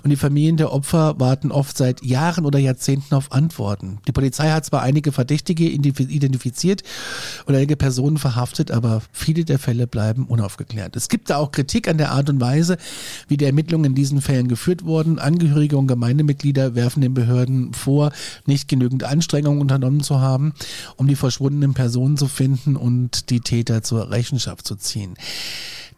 und 0.04 0.10
die 0.10 0.16
Familien 0.16 0.56
der 0.56 0.72
Opfer 0.72 1.18
warten 1.18 1.50
oft 1.50 1.76
seit 1.76 2.04
Jahren 2.04 2.46
oder 2.46 2.60
Jahrzehnten 2.60 3.16
auf 3.16 3.32
Antworten. 3.32 3.98
Die 4.06 4.12
Polizei 4.12 4.50
hat 4.50 4.64
zwar 4.64 4.82
einige 4.82 5.10
Verdächtige 5.10 5.64
identifiziert 5.64 6.84
und 7.46 7.56
einige 7.56 7.74
Personen 7.76 8.18
verhaftet, 8.18 8.70
aber 8.70 8.91
aber 8.92 9.02
viele 9.12 9.44
der 9.44 9.58
Fälle 9.58 9.86
bleiben 9.86 10.26
unaufgeklärt. 10.26 10.96
Es 10.96 11.08
gibt 11.08 11.30
da 11.30 11.36
auch 11.36 11.52
Kritik 11.52 11.88
an 11.88 11.98
der 11.98 12.12
Art 12.12 12.28
und 12.28 12.40
Weise, 12.40 12.76
wie 13.28 13.36
die 13.36 13.44
Ermittlungen 13.44 13.86
in 13.86 13.94
diesen 13.94 14.20
Fällen 14.20 14.48
geführt 14.48 14.84
wurden. 14.84 15.18
Angehörige 15.18 15.76
und 15.76 15.86
Gemeindemitglieder 15.86 16.74
werfen 16.74 17.00
den 17.00 17.14
Behörden 17.14 17.72
vor, 17.72 18.12
nicht 18.46 18.68
genügend 18.68 19.04
Anstrengungen 19.04 19.60
unternommen 19.60 20.02
zu 20.02 20.20
haben, 20.20 20.52
um 20.96 21.08
die 21.08 21.16
verschwundenen 21.16 21.74
Personen 21.74 22.16
zu 22.16 22.28
finden 22.28 22.76
und 22.76 23.30
die 23.30 23.40
Täter 23.40 23.82
zur 23.82 24.10
Rechenschaft 24.10 24.66
zu 24.66 24.76
ziehen. 24.76 25.14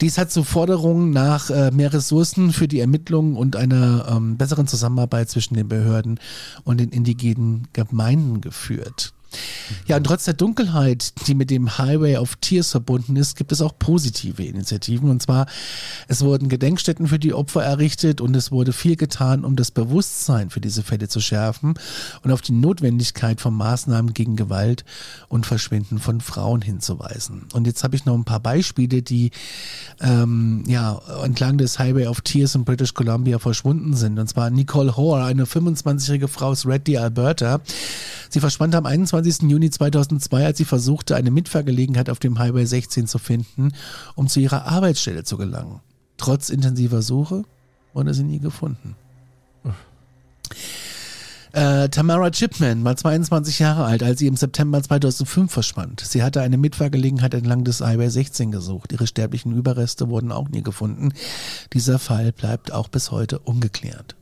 Dies 0.00 0.18
hat 0.18 0.30
zu 0.30 0.42
Forderungen 0.42 1.10
nach 1.10 1.50
äh, 1.50 1.70
mehr 1.70 1.92
Ressourcen 1.92 2.52
für 2.52 2.66
die 2.66 2.80
Ermittlungen 2.80 3.36
und 3.36 3.54
einer 3.54 4.06
ähm, 4.08 4.36
besseren 4.36 4.66
Zusammenarbeit 4.66 5.30
zwischen 5.30 5.54
den 5.54 5.68
Behörden 5.68 6.18
und 6.64 6.80
den 6.80 6.90
indigenen 6.90 7.68
Gemeinden 7.72 8.40
geführt. 8.40 9.13
Ja, 9.86 9.96
und 9.96 10.04
trotz 10.04 10.24
der 10.24 10.34
Dunkelheit, 10.34 11.12
die 11.26 11.34
mit 11.34 11.50
dem 11.50 11.78
Highway 11.78 12.16
of 12.16 12.36
Tears 12.36 12.70
verbunden 12.70 13.16
ist, 13.16 13.36
gibt 13.36 13.52
es 13.52 13.60
auch 13.60 13.78
positive 13.78 14.42
Initiativen. 14.42 15.10
Und 15.10 15.22
zwar, 15.22 15.46
es 16.08 16.22
wurden 16.22 16.48
Gedenkstätten 16.48 17.06
für 17.06 17.18
die 17.18 17.34
Opfer 17.34 17.62
errichtet 17.62 18.20
und 18.20 18.34
es 18.34 18.50
wurde 18.50 18.72
viel 18.72 18.96
getan, 18.96 19.44
um 19.44 19.56
das 19.56 19.70
Bewusstsein 19.70 20.50
für 20.50 20.60
diese 20.60 20.82
Fälle 20.82 21.08
zu 21.08 21.20
schärfen 21.20 21.74
und 22.22 22.30
auf 22.30 22.40
die 22.40 22.52
Notwendigkeit 22.52 23.40
von 23.40 23.54
Maßnahmen 23.54 24.14
gegen 24.14 24.36
Gewalt 24.36 24.84
und 25.28 25.46
Verschwinden 25.46 25.98
von 25.98 26.20
Frauen 26.20 26.62
hinzuweisen. 26.62 27.46
Und 27.52 27.66
jetzt 27.66 27.84
habe 27.84 27.96
ich 27.96 28.04
noch 28.04 28.14
ein 28.14 28.24
paar 28.24 28.40
Beispiele, 28.40 29.02
die 29.02 29.30
ähm, 30.00 30.64
ja 30.66 31.00
entlang 31.22 31.58
des 31.58 31.78
Highway 31.78 32.06
of 32.06 32.20
Tears 32.20 32.54
in 32.54 32.64
British 32.64 32.94
Columbia 32.94 33.38
verschwunden 33.38 33.94
sind. 33.94 34.18
Und 34.18 34.28
zwar 34.28 34.50
Nicole 34.50 34.96
Hoare, 34.96 35.24
eine 35.24 35.44
25-jährige 35.44 36.28
Frau 36.28 36.54
aus 36.54 36.66
Reddy, 36.66 36.96
Alberta. 36.96 37.60
Sie 38.34 38.40
verschwand 38.40 38.74
am 38.74 38.84
21. 38.84 39.48
Juni 39.48 39.70
2002, 39.70 40.44
als 40.44 40.58
sie 40.58 40.64
versuchte, 40.64 41.14
eine 41.14 41.30
Mitfahrgelegenheit 41.30 42.10
auf 42.10 42.18
dem 42.18 42.40
Highway 42.40 42.64
16 42.64 43.06
zu 43.06 43.20
finden, 43.20 43.70
um 44.16 44.26
zu 44.26 44.40
ihrer 44.40 44.66
Arbeitsstelle 44.66 45.22
zu 45.22 45.36
gelangen. 45.36 45.78
Trotz 46.16 46.48
intensiver 46.48 47.00
Suche 47.00 47.44
wurde 47.92 48.12
sie 48.12 48.24
nie 48.24 48.40
gefunden. 48.40 48.96
Äh, 51.52 51.88
Tamara 51.90 52.32
Chipman 52.32 52.82
war 52.82 52.96
22 52.96 53.60
Jahre 53.60 53.84
alt, 53.84 54.02
als 54.02 54.18
sie 54.18 54.26
im 54.26 54.34
September 54.34 54.82
2005 54.82 55.52
verschwand. 55.52 56.00
Sie 56.00 56.24
hatte 56.24 56.40
eine 56.40 56.56
Mitfahrgelegenheit 56.56 57.34
entlang 57.34 57.62
des 57.62 57.82
Highway 57.82 58.08
16 58.08 58.50
gesucht. 58.50 58.90
Ihre 58.90 59.06
sterblichen 59.06 59.56
Überreste 59.56 60.08
wurden 60.08 60.32
auch 60.32 60.48
nie 60.48 60.64
gefunden. 60.64 61.12
Dieser 61.72 62.00
Fall 62.00 62.32
bleibt 62.32 62.72
auch 62.72 62.88
bis 62.88 63.12
heute 63.12 63.38
ungeklärt. 63.38 64.16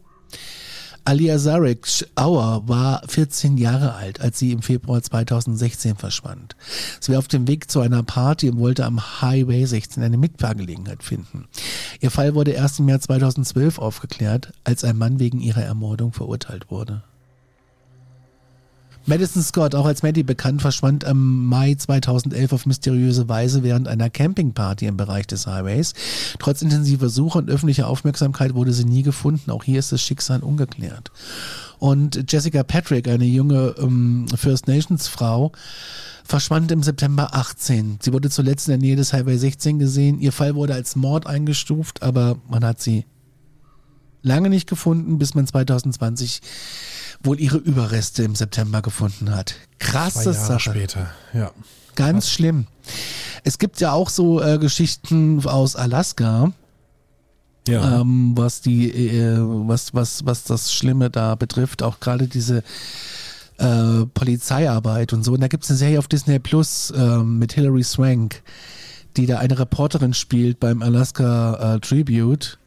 Alia 1.04 1.36
Zarek 1.36 1.86
Auer 2.14 2.68
war 2.68 3.02
14 3.08 3.56
Jahre 3.56 3.94
alt, 3.94 4.20
als 4.20 4.38
sie 4.38 4.52
im 4.52 4.62
Februar 4.62 5.02
2016 5.02 5.96
verschwand. 5.96 6.54
Sie 7.00 7.12
war 7.12 7.18
auf 7.18 7.28
dem 7.28 7.48
Weg 7.48 7.70
zu 7.70 7.80
einer 7.80 8.04
Party 8.04 8.50
und 8.50 8.58
wollte 8.58 8.84
am 8.84 9.20
Highway 9.20 9.64
16 9.64 10.02
eine 10.02 10.16
Mitfahrgelegenheit 10.16 11.02
finden. 11.02 11.48
Ihr 12.00 12.12
Fall 12.12 12.34
wurde 12.34 12.52
erst 12.52 12.78
im 12.78 12.88
Jahr 12.88 13.00
2012 13.00 13.78
aufgeklärt, 13.78 14.52
als 14.62 14.84
ein 14.84 14.96
Mann 14.96 15.18
wegen 15.18 15.40
ihrer 15.40 15.62
Ermordung 15.62 16.12
verurteilt 16.12 16.70
wurde. 16.70 17.02
Madison 19.04 19.42
Scott, 19.42 19.74
auch 19.74 19.86
als 19.86 20.02
Maddie 20.02 20.22
bekannt, 20.22 20.62
verschwand 20.62 21.02
im 21.04 21.46
Mai 21.46 21.74
2011 21.74 22.52
auf 22.52 22.66
mysteriöse 22.66 23.28
Weise 23.28 23.62
während 23.64 23.88
einer 23.88 24.10
Campingparty 24.10 24.86
im 24.86 24.96
Bereich 24.96 25.26
des 25.26 25.46
Highways. 25.46 25.94
Trotz 26.38 26.62
intensiver 26.62 27.08
Suche 27.08 27.38
und 27.38 27.50
öffentlicher 27.50 27.88
Aufmerksamkeit 27.88 28.54
wurde 28.54 28.72
sie 28.72 28.84
nie 28.84 29.02
gefunden. 29.02 29.50
Auch 29.50 29.64
hier 29.64 29.80
ist 29.80 29.90
das 29.90 30.02
Schicksal 30.02 30.42
ungeklärt. 30.42 31.10
Und 31.80 32.30
Jessica 32.30 32.62
Patrick, 32.62 33.08
eine 33.08 33.24
junge 33.24 33.74
ähm, 33.78 34.26
First 34.36 34.68
Nations 34.68 35.08
Frau, 35.08 35.50
verschwand 36.24 36.70
im 36.70 36.84
September 36.84 37.34
18. 37.34 37.98
Sie 38.00 38.12
wurde 38.12 38.30
zuletzt 38.30 38.68
in 38.68 38.72
der 38.72 38.78
Nähe 38.78 38.96
des 38.96 39.12
Highway 39.12 39.36
16 39.36 39.80
gesehen. 39.80 40.20
Ihr 40.20 40.32
Fall 40.32 40.54
wurde 40.54 40.74
als 40.74 40.94
Mord 40.94 41.26
eingestuft, 41.26 42.02
aber 42.02 42.36
man 42.48 42.64
hat 42.64 42.80
sie 42.80 43.04
lange 44.22 44.48
nicht 44.48 44.68
gefunden, 44.68 45.18
bis 45.18 45.35
man 45.35 45.46
2020 45.46 46.40
wohl 47.22 47.38
ihre 47.38 47.58
Überreste 47.58 48.22
im 48.22 48.35
September 48.35 48.82
gefunden 48.82 49.35
hat. 49.35 49.54
Krasse 49.78 50.32
Sache. 50.32 50.70
später, 50.70 51.11
ja. 51.32 51.50
Ganz 51.94 52.24
Krass. 52.24 52.32
schlimm. 52.32 52.66
Es 53.44 53.58
gibt 53.58 53.80
ja 53.80 53.92
auch 53.92 54.08
so 54.08 54.40
äh, 54.40 54.58
Geschichten 54.58 55.44
aus 55.46 55.76
Alaska. 55.76 56.52
Ja. 57.68 58.00
Ähm, 58.00 58.32
was 58.35 58.61
die, 58.61 58.90
äh, 58.90 59.37
was, 59.38 59.94
was, 59.94 60.26
was 60.26 60.42
das 60.44 60.72
Schlimme 60.72 61.11
da 61.11 61.37
betrifft, 61.37 61.85
auch 61.85 62.00
gerade 62.00 62.26
diese 62.26 62.64
äh, 63.58 64.06
Polizeiarbeit 64.14 65.12
und 65.12 65.22
so. 65.22 65.32
Und 65.32 65.40
da 65.40 65.48
gibt 65.48 65.62
es 65.62 65.70
eine 65.70 65.78
Serie 65.78 65.98
auf 66.00 66.08
Disney 66.08 66.40
Plus 66.40 66.90
äh, 66.90 67.18
mit 67.18 67.52
Hilary 67.52 67.85
Swank, 67.85 68.42
die 69.16 69.26
da 69.26 69.38
eine 69.38 69.58
Reporterin 69.58 70.12
spielt 70.14 70.58
beim 70.58 70.82
Alaska 70.82 71.76
äh, 71.76 71.80
Tribute 71.80 72.58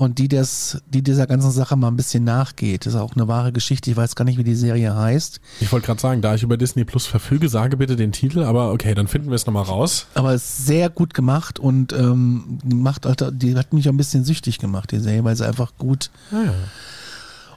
und 0.00 0.16
die 0.16 0.28
das, 0.28 0.80
die 0.88 1.02
dieser 1.02 1.26
ganzen 1.26 1.50
Sache 1.50 1.76
mal 1.76 1.88
ein 1.88 1.96
bisschen 1.96 2.24
nachgeht. 2.24 2.86
Das 2.86 2.94
ist 2.94 2.98
auch 2.98 3.14
eine 3.16 3.28
wahre 3.28 3.52
Geschichte. 3.52 3.90
Ich 3.90 3.98
weiß 3.98 4.14
gar 4.14 4.24
nicht, 4.24 4.38
wie 4.38 4.44
die 4.44 4.54
Serie 4.54 4.96
heißt. 4.96 5.42
Ich 5.60 5.70
wollte 5.72 5.84
gerade 5.84 6.00
sagen, 6.00 6.22
da 6.22 6.34
ich 6.34 6.42
über 6.42 6.56
Disney 6.56 6.84
Plus 6.84 7.04
verfüge, 7.04 7.50
sage 7.50 7.76
bitte 7.76 7.96
den 7.96 8.10
Titel, 8.10 8.42
aber 8.42 8.72
okay, 8.72 8.94
dann 8.94 9.08
finden 9.08 9.28
wir 9.28 9.34
es 9.34 9.44
nochmal 9.44 9.64
raus. 9.64 10.06
Aber 10.14 10.32
es 10.32 10.42
ist 10.42 10.66
sehr 10.66 10.88
gut 10.88 11.12
gemacht 11.12 11.58
und 11.58 11.92
ähm, 11.92 12.60
die 12.64 12.76
macht, 12.76 13.06
die 13.32 13.54
hat 13.54 13.74
mich 13.74 13.88
auch 13.88 13.92
ein 13.92 13.98
bisschen 13.98 14.24
süchtig 14.24 14.58
gemacht, 14.58 14.90
die 14.90 15.00
Serie, 15.00 15.22
weil 15.22 15.36
sie 15.36 15.46
einfach 15.46 15.72
gut 15.76 16.08
ah, 16.32 16.46
ja. 16.46 16.54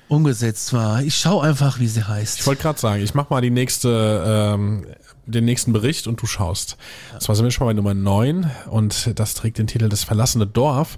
umgesetzt 0.10 0.74
war. 0.74 1.02
Ich 1.02 1.16
schaue 1.16 1.46
einfach, 1.46 1.80
wie 1.80 1.88
sie 1.88 2.06
heißt. 2.06 2.40
Ich 2.40 2.46
wollte 2.46 2.62
gerade 2.62 2.78
sagen, 2.78 3.02
ich 3.02 3.14
mache 3.14 3.28
mal 3.30 3.40
die 3.40 3.52
nächste 3.52 4.22
ähm, 4.28 4.86
den 5.26 5.46
nächsten 5.46 5.72
Bericht 5.72 6.08
und 6.08 6.22
du 6.22 6.26
schaust. 6.26 6.76
Ja. 7.14 7.20
Zwar 7.20 7.36
sind 7.36 7.46
wir 7.46 7.52
schon 7.52 7.68
bei 7.68 7.74
Nummer 7.74 7.94
9 7.94 8.52
und 8.70 9.18
das 9.18 9.34
trägt 9.34 9.58
den 9.58 9.68
Titel 9.68 9.88
Das 9.88 10.04
verlassene 10.04 10.46
Dorf. 10.46 10.98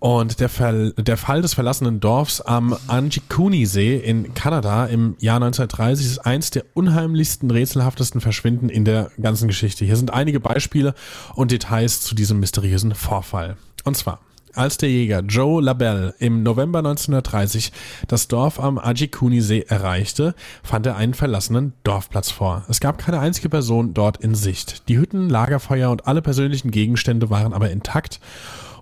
Und 0.00 0.38
der, 0.38 0.48
Fall, 0.48 0.92
der 0.92 1.16
Fall 1.16 1.42
des 1.42 1.54
verlassenen 1.54 1.98
Dorfs 1.98 2.40
am 2.40 2.76
Anjikuni-See 2.86 3.96
in 3.96 4.32
Kanada 4.34 4.86
im 4.86 5.16
Jahr 5.18 5.36
1930 5.36 6.06
ist 6.06 6.18
eins 6.20 6.50
der 6.50 6.64
unheimlichsten, 6.74 7.50
rätselhaftesten 7.50 8.20
Verschwinden 8.20 8.68
in 8.68 8.84
der 8.84 9.10
ganzen 9.20 9.48
Geschichte. 9.48 9.84
Hier 9.84 9.96
sind 9.96 10.12
einige 10.12 10.38
Beispiele 10.38 10.94
und 11.34 11.50
Details 11.50 12.00
zu 12.02 12.14
diesem 12.14 12.38
mysteriösen 12.38 12.94
Vorfall. 12.94 13.56
Und 13.84 13.96
zwar, 13.96 14.20
als 14.54 14.76
der 14.76 14.88
Jäger 14.88 15.20
Joe 15.20 15.60
LaBelle 15.62 16.14
im 16.20 16.44
November 16.44 16.78
1930 16.78 17.72
das 18.06 18.28
Dorf 18.28 18.60
am 18.60 18.78
Ajikuni-See 18.78 19.66
erreichte, 19.68 20.34
fand 20.62 20.86
er 20.86 20.96
einen 20.96 21.14
verlassenen 21.14 21.72
Dorfplatz 21.82 22.30
vor. 22.30 22.64
Es 22.68 22.78
gab 22.78 22.98
keine 22.98 23.18
einzige 23.18 23.48
Person 23.48 23.94
dort 23.94 24.18
in 24.18 24.36
Sicht. 24.36 24.88
Die 24.88 24.98
Hütten, 24.98 25.28
Lagerfeuer 25.28 25.90
und 25.90 26.06
alle 26.06 26.22
persönlichen 26.22 26.70
Gegenstände 26.70 27.30
waren 27.30 27.52
aber 27.52 27.70
intakt 27.70 28.20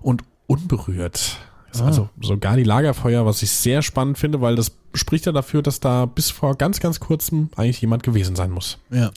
und 0.01 0.23
unberührt. 0.47 1.37
Ah. 1.73 1.85
Also 1.85 2.09
sogar 2.21 2.55
die 2.55 2.63
Lagerfeuer, 2.63 3.25
was 3.25 3.43
ich 3.43 3.51
sehr 3.51 3.81
spannend 3.81 4.17
finde, 4.17 4.41
weil 4.41 4.55
das 4.55 4.71
spricht 4.93 5.25
ja 5.25 5.31
dafür, 5.31 5.61
dass 5.61 5.79
da 5.79 6.05
bis 6.05 6.31
vor 6.31 6.55
ganz, 6.55 6.79
ganz 6.79 6.99
kurzem 6.99 7.49
eigentlich 7.55 7.81
jemand 7.81 8.03
gewesen 8.03 8.35
sein 8.35 8.51
muss. 8.51 8.79
Ja. 8.89 9.11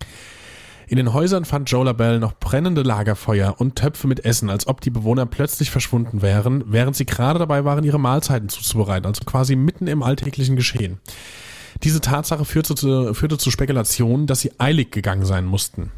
In 0.88 0.96
den 0.96 1.12
Häusern 1.12 1.44
fand 1.44 1.70
Joe 1.70 1.84
LaBelle 1.84 2.18
noch 2.18 2.34
brennende 2.34 2.82
Lagerfeuer 2.82 3.54
und 3.58 3.76
Töpfe 3.76 4.08
mit 4.08 4.24
Essen, 4.24 4.50
als 4.50 4.66
ob 4.66 4.80
die 4.80 4.90
Bewohner 4.90 5.24
plötzlich 5.24 5.70
verschwunden 5.70 6.20
wären, 6.20 6.64
während 6.66 6.96
sie 6.96 7.06
gerade 7.06 7.38
dabei 7.38 7.64
waren, 7.64 7.84
ihre 7.84 8.00
Mahlzeiten 8.00 8.48
zuzubereiten, 8.48 9.06
also 9.06 9.24
quasi 9.24 9.54
mitten 9.54 9.86
im 9.86 10.02
alltäglichen 10.02 10.56
Geschehen. 10.56 10.98
Diese 11.84 12.00
Tatsache 12.00 12.44
führte 12.44 12.74
zu, 12.74 13.14
führte 13.14 13.38
zu 13.38 13.52
Spekulationen, 13.52 14.26
dass 14.26 14.40
sie 14.40 14.50
eilig 14.58 14.90
gegangen 14.90 15.24
sein 15.24 15.46
mussten. 15.46 15.92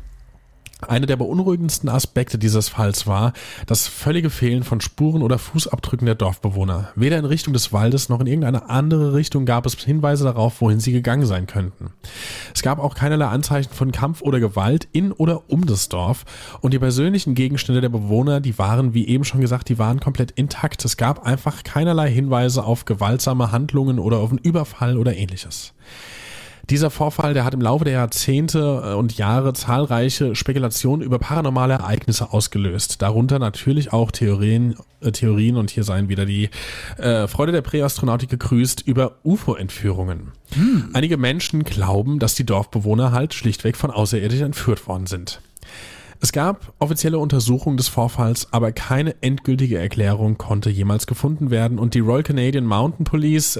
Einer 0.88 1.06
der 1.06 1.16
beunruhigendsten 1.16 1.88
Aspekte 1.88 2.38
dieses 2.38 2.68
Falls 2.68 3.06
war 3.06 3.32
das 3.66 3.86
völlige 3.86 4.30
Fehlen 4.30 4.64
von 4.64 4.80
Spuren 4.80 5.22
oder 5.22 5.38
Fußabdrücken 5.38 6.06
der 6.06 6.16
Dorfbewohner. 6.16 6.90
Weder 6.96 7.18
in 7.18 7.24
Richtung 7.24 7.52
des 7.52 7.72
Waldes 7.72 8.08
noch 8.08 8.20
in 8.20 8.26
irgendeine 8.26 8.68
andere 8.68 9.14
Richtung 9.14 9.46
gab 9.46 9.64
es 9.64 9.74
Hinweise 9.74 10.24
darauf, 10.24 10.60
wohin 10.60 10.80
sie 10.80 10.92
gegangen 10.92 11.26
sein 11.26 11.46
könnten. 11.46 11.92
Es 12.52 12.62
gab 12.62 12.80
auch 12.80 12.94
keinerlei 12.96 13.26
Anzeichen 13.26 13.72
von 13.72 13.92
Kampf 13.92 14.22
oder 14.22 14.40
Gewalt 14.40 14.88
in 14.92 15.12
oder 15.12 15.48
um 15.48 15.66
das 15.66 15.88
Dorf 15.88 16.24
und 16.60 16.74
die 16.74 16.78
persönlichen 16.78 17.34
Gegenstände 17.34 17.80
der 17.80 17.88
Bewohner, 17.88 18.40
die 18.40 18.58
waren, 18.58 18.92
wie 18.92 19.06
eben 19.06 19.24
schon 19.24 19.40
gesagt, 19.40 19.68
die 19.68 19.78
waren 19.78 20.00
komplett 20.00 20.32
intakt. 20.32 20.84
Es 20.84 20.96
gab 20.96 21.24
einfach 21.24 21.62
keinerlei 21.62 22.10
Hinweise 22.10 22.64
auf 22.64 22.84
gewaltsame 22.84 23.52
Handlungen 23.52 23.98
oder 23.98 24.18
auf 24.18 24.30
einen 24.30 24.38
Überfall 24.38 24.98
oder 24.98 25.16
ähnliches. 25.16 25.74
Dieser 26.70 26.90
Vorfall, 26.90 27.34
der 27.34 27.44
hat 27.44 27.54
im 27.54 27.60
Laufe 27.60 27.84
der 27.84 27.94
Jahrzehnte 27.94 28.82
äh, 28.84 28.94
und 28.94 29.16
Jahre 29.16 29.52
zahlreiche 29.52 30.34
Spekulationen 30.34 31.04
über 31.04 31.18
paranormale 31.18 31.74
Ereignisse 31.74 32.32
ausgelöst. 32.32 33.02
Darunter 33.02 33.38
natürlich 33.38 33.92
auch 33.92 34.10
Theorien, 34.10 34.76
äh, 35.00 35.10
Theorien 35.10 35.56
und 35.56 35.70
hier 35.70 35.84
seien 35.84 36.08
wieder 36.08 36.24
die 36.24 36.50
äh, 36.98 37.26
Freude 37.26 37.52
der 37.52 37.62
Präastronautik 37.62 38.30
gegrüßt 38.30 38.82
über 38.86 39.16
UFO-Entführungen. 39.24 40.32
Hm. 40.54 40.90
Einige 40.92 41.16
Menschen 41.16 41.64
glauben, 41.64 42.18
dass 42.18 42.34
die 42.34 42.46
Dorfbewohner 42.46 43.12
halt 43.12 43.34
schlichtweg 43.34 43.76
von 43.76 43.90
Außerirdischen 43.90 44.46
entführt 44.46 44.86
worden 44.86 45.06
sind. 45.06 45.40
Es 46.24 46.30
gab 46.30 46.72
offizielle 46.78 47.18
Untersuchungen 47.18 47.76
des 47.76 47.88
Vorfalls, 47.88 48.46
aber 48.52 48.70
keine 48.70 49.20
endgültige 49.22 49.78
Erklärung 49.78 50.38
konnte 50.38 50.70
jemals 50.70 51.08
gefunden 51.08 51.50
werden 51.50 51.80
und 51.80 51.94
die 51.94 51.98
Royal 51.98 52.22
Canadian 52.22 52.64
Mountain 52.64 53.02
Police 53.02 53.58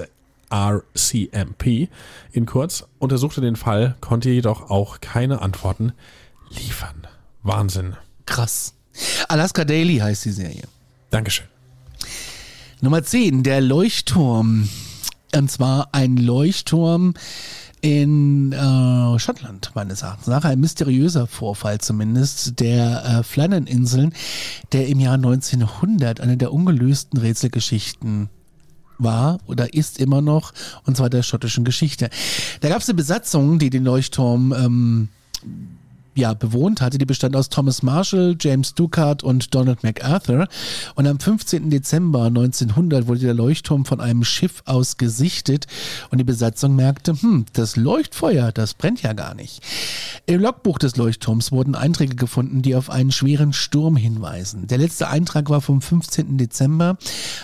RCMP 0.53 1.89
in 2.31 2.45
kurz, 2.45 2.85
untersuchte 2.99 3.41
den 3.41 3.55
Fall, 3.55 3.95
konnte 4.01 4.29
jedoch 4.29 4.69
auch 4.69 5.01
keine 5.01 5.41
Antworten 5.41 5.93
liefern. 6.49 7.07
Wahnsinn. 7.41 7.95
Krass. 8.25 8.75
Alaska 9.27 9.65
Daily 9.65 9.97
heißt 9.97 10.25
die 10.25 10.31
Serie. 10.31 10.63
Dankeschön. 11.09 11.47
Nummer 12.81 13.03
10, 13.03 13.43
der 13.43 13.61
Leuchtturm. 13.61 14.69
Und 15.35 15.49
zwar 15.49 15.89
ein 15.93 16.17
Leuchtturm 16.17 17.15
in 17.81 18.51
äh, 18.51 19.19
Schottland, 19.19 19.71
meines 19.73 20.03
Erachtens 20.03 20.27
nach. 20.27 20.45
Ein 20.45 20.59
mysteriöser 20.59 21.27
Vorfall 21.27 21.79
zumindest 21.79 22.59
der 22.59 23.03
äh, 23.03 23.23
Flannan-Inseln, 23.23 24.13
der 24.71 24.87
im 24.87 24.99
Jahr 24.99 25.15
1900 25.15 26.21
eine 26.21 26.37
der 26.37 26.53
ungelösten 26.53 27.19
Rätselgeschichten 27.19 28.29
war 29.03 29.39
oder 29.47 29.73
ist 29.73 29.99
immer 29.99 30.21
noch, 30.21 30.53
und 30.85 30.97
zwar 30.97 31.09
der 31.09 31.23
schottischen 31.23 31.63
Geschichte. 31.63 32.09
Da 32.61 32.69
gab 32.69 32.81
es 32.81 32.89
eine 32.89 32.95
Besatzung, 32.95 33.59
die 33.59 33.69
den 33.69 33.83
Leuchtturm 33.83 34.53
ähm, 34.53 35.09
ja, 36.15 36.33
bewohnt 36.33 36.81
hatte. 36.81 36.97
Die 36.97 37.05
bestand 37.05 37.35
aus 37.35 37.49
Thomas 37.49 37.81
Marshall, 37.81 38.35
James 38.39 38.73
Ducard 38.75 39.23
und 39.23 39.53
Donald 39.53 39.83
MacArthur. 39.83 40.47
Und 40.95 41.07
am 41.07 41.19
15. 41.19 41.69
Dezember 41.69 42.25
1900 42.25 43.07
wurde 43.07 43.21
der 43.21 43.33
Leuchtturm 43.33 43.85
von 43.85 43.99
einem 43.99 44.23
Schiff 44.23 44.61
aus 44.65 44.97
gesichtet 44.97 45.67
und 46.11 46.19
die 46.19 46.23
Besatzung 46.23 46.75
merkte, 46.75 47.13
hm, 47.19 47.45
das 47.53 47.75
Leuchtfeuer, 47.75 48.51
das 48.51 48.73
brennt 48.73 49.01
ja 49.01 49.13
gar 49.13 49.33
nicht. 49.33 49.61
Im 50.25 50.41
Logbuch 50.41 50.77
des 50.77 50.95
Leuchtturms 50.97 51.51
wurden 51.51 51.75
Einträge 51.75 52.15
gefunden, 52.15 52.61
die 52.61 52.75
auf 52.75 52.89
einen 52.89 53.11
schweren 53.11 53.53
Sturm 53.53 53.95
hinweisen. 53.95 54.67
Der 54.67 54.77
letzte 54.77 55.07
Eintrag 55.09 55.49
war 55.49 55.61
vom 55.61 55.81
15. 55.81 56.37
Dezember, 56.37 56.97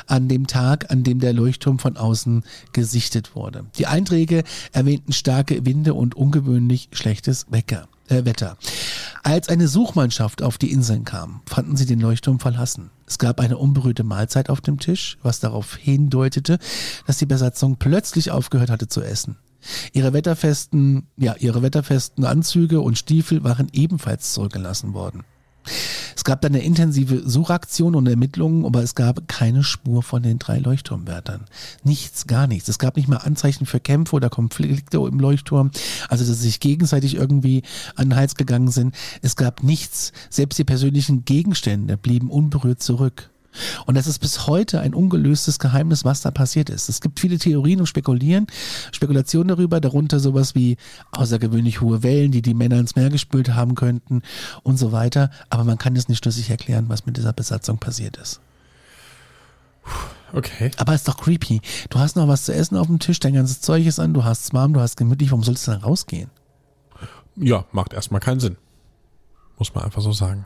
an 0.10 0.28
dem 0.28 0.48
Tag, 0.48 0.92
an 0.92 1.04
dem 1.04 1.20
der 1.20 1.34
Leuchtturm 1.34 1.80
von 1.80 1.98
außen 1.98 2.44
gesichtet 2.74 3.36
wurde. 3.36 3.66
Die 3.78 3.88
Einträge 3.88 4.44
erwähnten 4.72 5.14
starke 5.14 5.66
Winde 5.66 5.94
und 5.94 6.16
ungewöhnlich 6.16 6.90
schlechtes 6.92 7.46
Wecker 7.50 7.88
äh, 8.10 8.26
Wetter. 8.26 8.58
Als 9.24 9.50
eine 9.50 9.68
Suchmannschaft 9.68 10.42
auf 10.42 10.58
die 10.58 10.72
Inseln 10.72 11.06
kam, 11.06 11.42
fanden 11.46 11.78
sie 11.78 11.86
den 11.86 12.00
Leuchtturm 12.00 12.40
verlassen. 12.40 12.90
Es 13.06 13.18
gab 13.18 13.40
eine 13.40 13.58
unberührte 13.58 14.04
Mahlzeit 14.04 14.50
auf 14.50 14.62
dem 14.62 14.80
Tisch, 14.80 15.18
was 15.22 15.40
darauf 15.40 15.76
hindeutete, 15.76 16.60
dass 17.08 17.18
die 17.18 17.26
Besatzung 17.26 17.78
plötzlich 17.78 18.32
aufgehört 18.32 18.70
hatte 18.70 18.88
zu 18.88 19.02
essen. 19.02 19.38
Ihre 19.92 20.14
wetterfesten, 20.14 21.08
ja, 21.18 21.36
ihre 21.38 21.62
wetterfesten 21.62 22.24
Anzüge 22.24 22.80
und 22.80 22.98
Stiefel 22.98 23.44
waren 23.44 23.68
ebenfalls 23.74 24.34
zurückgelassen 24.34 24.94
worden. 24.94 25.24
Es 26.16 26.24
gab 26.24 26.42
dann 26.42 26.54
eine 26.54 26.64
intensive 26.64 27.28
Suchaktion 27.28 27.96
und 27.96 28.08
Ermittlungen, 28.08 28.66
aber 28.66 28.84
es 28.84 28.96
gab 28.96 29.28
keine 29.28 29.64
Spur 29.64 30.04
von 30.04 30.24
den 30.24 30.40
drei 30.40 30.60
Leuchtturmwärtern. 30.60 31.46
Nichts, 31.84 32.28
gar 32.28 32.48
nichts. 32.48 32.68
Es 32.70 32.80
gab 32.80 32.98
nicht 32.98 33.08
mal 33.08 33.18
Anzeichen 33.18 33.66
für 33.66 33.80
Kämpfe 33.80 34.16
oder 34.16 34.30
Konflikte 34.30 34.98
im 34.98 35.20
Leuchtturm, 35.20 35.72
also 36.10 36.26
dass 36.26 36.38
sie 36.38 36.48
sich 36.48 36.60
gegenseitig 36.60 37.16
irgendwie 37.16 37.64
an 37.96 38.10
den 38.10 38.16
Hals 38.16 38.36
gegangen 38.36 38.70
sind. 38.70 38.96
Es 39.22 39.36
gab 39.36 39.64
nichts. 39.64 40.12
Selbst 40.30 40.58
die 40.60 40.64
persönlichen 40.64 41.26
Gegenstände 41.26 41.98
blieben 41.98 42.30
unberührt 42.30 42.82
zurück. 42.82 43.30
Und 43.86 43.96
das 43.96 44.08
ist 44.08 44.20
bis 44.20 44.48
heute 44.48 44.80
ein 44.82 44.94
ungelöstes 44.94 45.60
Geheimnis, 45.60 46.06
was 46.06 46.22
da 46.22 46.32
passiert 46.32 46.70
ist. 46.70 46.90
Es 46.90 47.02
gibt 47.02 47.20
viele 47.20 47.38
Theorien 47.38 47.80
und 47.80 47.88
Spekulieren, 47.88 48.48
Spekulationen 48.92 49.50
darüber, 49.50 49.80
darunter 49.80 50.20
sowas 50.20 50.56
wie 50.56 50.78
außergewöhnlich 51.12 51.82
hohe 51.82 52.04
Wellen, 52.04 52.32
die 52.32 52.42
die 52.42 52.54
Männer 52.54 52.80
ins 52.80 52.96
Meer 52.96 53.10
gespült 53.10 53.54
haben 53.54 53.76
könnten 53.76 54.22
und 54.64 54.78
so 54.78 54.92
weiter. 54.92 55.32
Aber 55.50 55.64
man 55.64 55.78
kann 55.78 55.96
es 55.96 56.08
nicht 56.08 56.20
schlüssig 56.20 56.50
erklären, 56.50 56.86
was 56.90 57.06
mit 57.06 57.18
dieser 57.18 57.34
Besatzung 57.34 57.78
passiert 57.78 58.18
ist. 58.18 58.40
Okay. 60.34 60.72
Aber 60.78 60.94
ist 60.94 61.08
doch 61.08 61.18
creepy. 61.18 61.62
Du 61.90 62.00
hast 62.00 62.16
noch 62.16 62.28
was 62.28 62.46
zu 62.46 62.54
essen 62.54 62.78
auf 62.78 62.88
dem 62.88 63.00
Tisch, 63.00 63.20
dein 63.20 63.34
ganzes 63.34 63.62
Zeug 63.62 63.86
ist 63.86 64.00
an, 64.00 64.14
du 64.14 64.24
hast 64.24 64.46
es 64.46 64.54
warm, 64.54 64.74
du 64.74 64.80
hast 64.80 64.96
gemütlich, 64.96 65.32
warum 65.32 65.44
sollst 65.44 65.68
du 65.68 65.72
dann 65.72 65.82
rausgehen? 65.82 66.30
Ja, 67.36 67.66
macht 67.72 67.94
erstmal 67.94 68.22
keinen 68.22 68.40
Sinn. 68.40 68.58
Muss 69.58 69.74
man 69.74 69.86
einfach 69.86 70.02
so 70.02 70.12
sagen. 70.12 70.46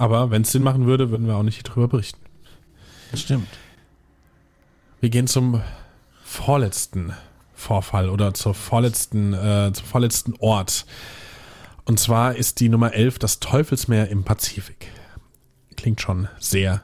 Aber 0.00 0.30
wenn 0.30 0.40
es 0.42 0.50
Sinn 0.50 0.62
machen 0.62 0.86
würde, 0.86 1.10
würden 1.10 1.26
wir 1.26 1.36
auch 1.36 1.42
nicht 1.42 1.62
drüber 1.62 1.86
berichten. 1.86 2.18
Das 3.10 3.20
stimmt. 3.20 3.48
Wir 4.98 5.10
gehen 5.10 5.26
zum 5.26 5.60
vorletzten 6.24 7.12
Vorfall 7.52 8.08
oder 8.08 8.32
zur 8.32 8.54
vorletzten, 8.54 9.34
äh, 9.34 9.70
zum 9.74 9.84
vorletzten 9.84 10.34
Ort. 10.38 10.86
Und 11.84 12.00
zwar 12.00 12.34
ist 12.34 12.60
die 12.60 12.70
Nummer 12.70 12.94
11 12.94 13.18
das 13.18 13.40
Teufelsmeer 13.40 14.08
im 14.08 14.24
Pazifik. 14.24 14.86
Klingt 15.76 16.00
schon 16.00 16.28
sehr 16.38 16.82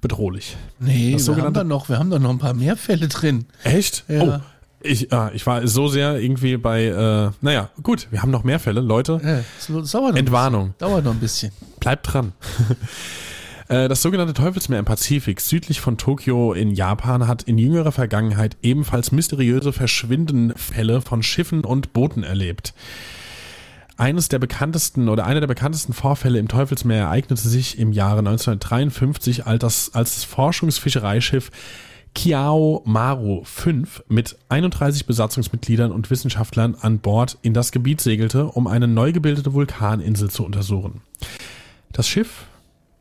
bedrohlich. 0.00 0.56
Nee, 0.78 1.14
Das 1.14 1.26
wir 1.26 1.42
haben, 1.42 1.54
da 1.54 1.64
noch, 1.64 1.88
wir 1.88 1.98
haben 1.98 2.10
da 2.10 2.20
noch 2.20 2.30
ein 2.30 2.38
paar 2.38 2.54
mehr 2.54 2.76
Fälle 2.76 3.08
drin. 3.08 3.46
Echt? 3.64 4.04
Ja. 4.06 4.22
Oh, 4.22 4.40
ich, 4.84 5.12
ah, 5.12 5.30
ich 5.34 5.46
war 5.46 5.66
so 5.66 5.88
sehr 5.88 6.18
irgendwie 6.20 6.56
bei, 6.56 6.84
äh, 6.84 7.30
naja, 7.40 7.70
gut, 7.82 8.08
wir 8.10 8.22
haben 8.22 8.30
noch 8.30 8.44
mehr 8.44 8.60
Fälle. 8.60 8.80
Leute, 8.80 9.20
Ja, 9.24 9.44
das 9.80 9.90
dauert 9.90 10.12
noch 10.12 10.18
Entwarnung. 10.18 10.74
Dauert 10.78 11.04
noch 11.04 11.12
ein 11.12 11.20
bisschen. 11.20 11.52
Bleibt 11.80 12.12
dran. 12.12 12.32
Äh, 13.66 13.88
Das 13.88 14.02
sogenannte 14.02 14.34
Teufelsmeer 14.34 14.78
im 14.78 14.84
Pazifik 14.84 15.40
südlich 15.40 15.80
von 15.80 15.96
Tokio 15.96 16.52
in 16.52 16.72
Japan 16.72 17.26
hat 17.26 17.44
in 17.44 17.56
jüngerer 17.56 17.92
Vergangenheit 17.92 18.58
ebenfalls 18.60 19.10
mysteriöse 19.10 19.72
Verschwindenfälle 19.72 21.00
von 21.00 21.22
Schiffen 21.22 21.64
und 21.64 21.94
Booten 21.94 22.24
erlebt. 22.24 22.74
Eines 23.96 24.28
der 24.28 24.38
bekanntesten 24.38 25.08
oder 25.08 25.24
einer 25.24 25.40
der 25.40 25.46
bekanntesten 25.46 25.94
Vorfälle 25.94 26.38
im 26.40 26.48
Teufelsmeer 26.48 27.04
ereignete 27.04 27.48
sich 27.48 27.78
im 27.78 27.92
Jahre 27.92 28.18
1953, 28.18 29.46
als 29.46 29.60
das, 29.60 29.94
als 29.94 30.14
das 30.16 30.24
Forschungsfischereischiff 30.24 31.50
Kiao 32.14 32.82
Maru 32.84 33.42
5 33.44 34.04
mit 34.08 34.36
31 34.48 35.06
Besatzungsmitgliedern 35.06 35.92
und 35.92 36.10
Wissenschaftlern 36.10 36.76
an 36.80 37.00
Bord 37.00 37.38
in 37.42 37.54
das 37.54 37.72
Gebiet 37.72 38.00
segelte, 38.00 38.46
um 38.46 38.66
eine 38.66 38.88
neu 38.88 39.12
gebildete 39.12 39.52
Vulkaninsel 39.52 40.30
zu 40.30 40.44
untersuchen. 40.44 41.02
Das 41.92 42.08
Schiff, 42.08 42.46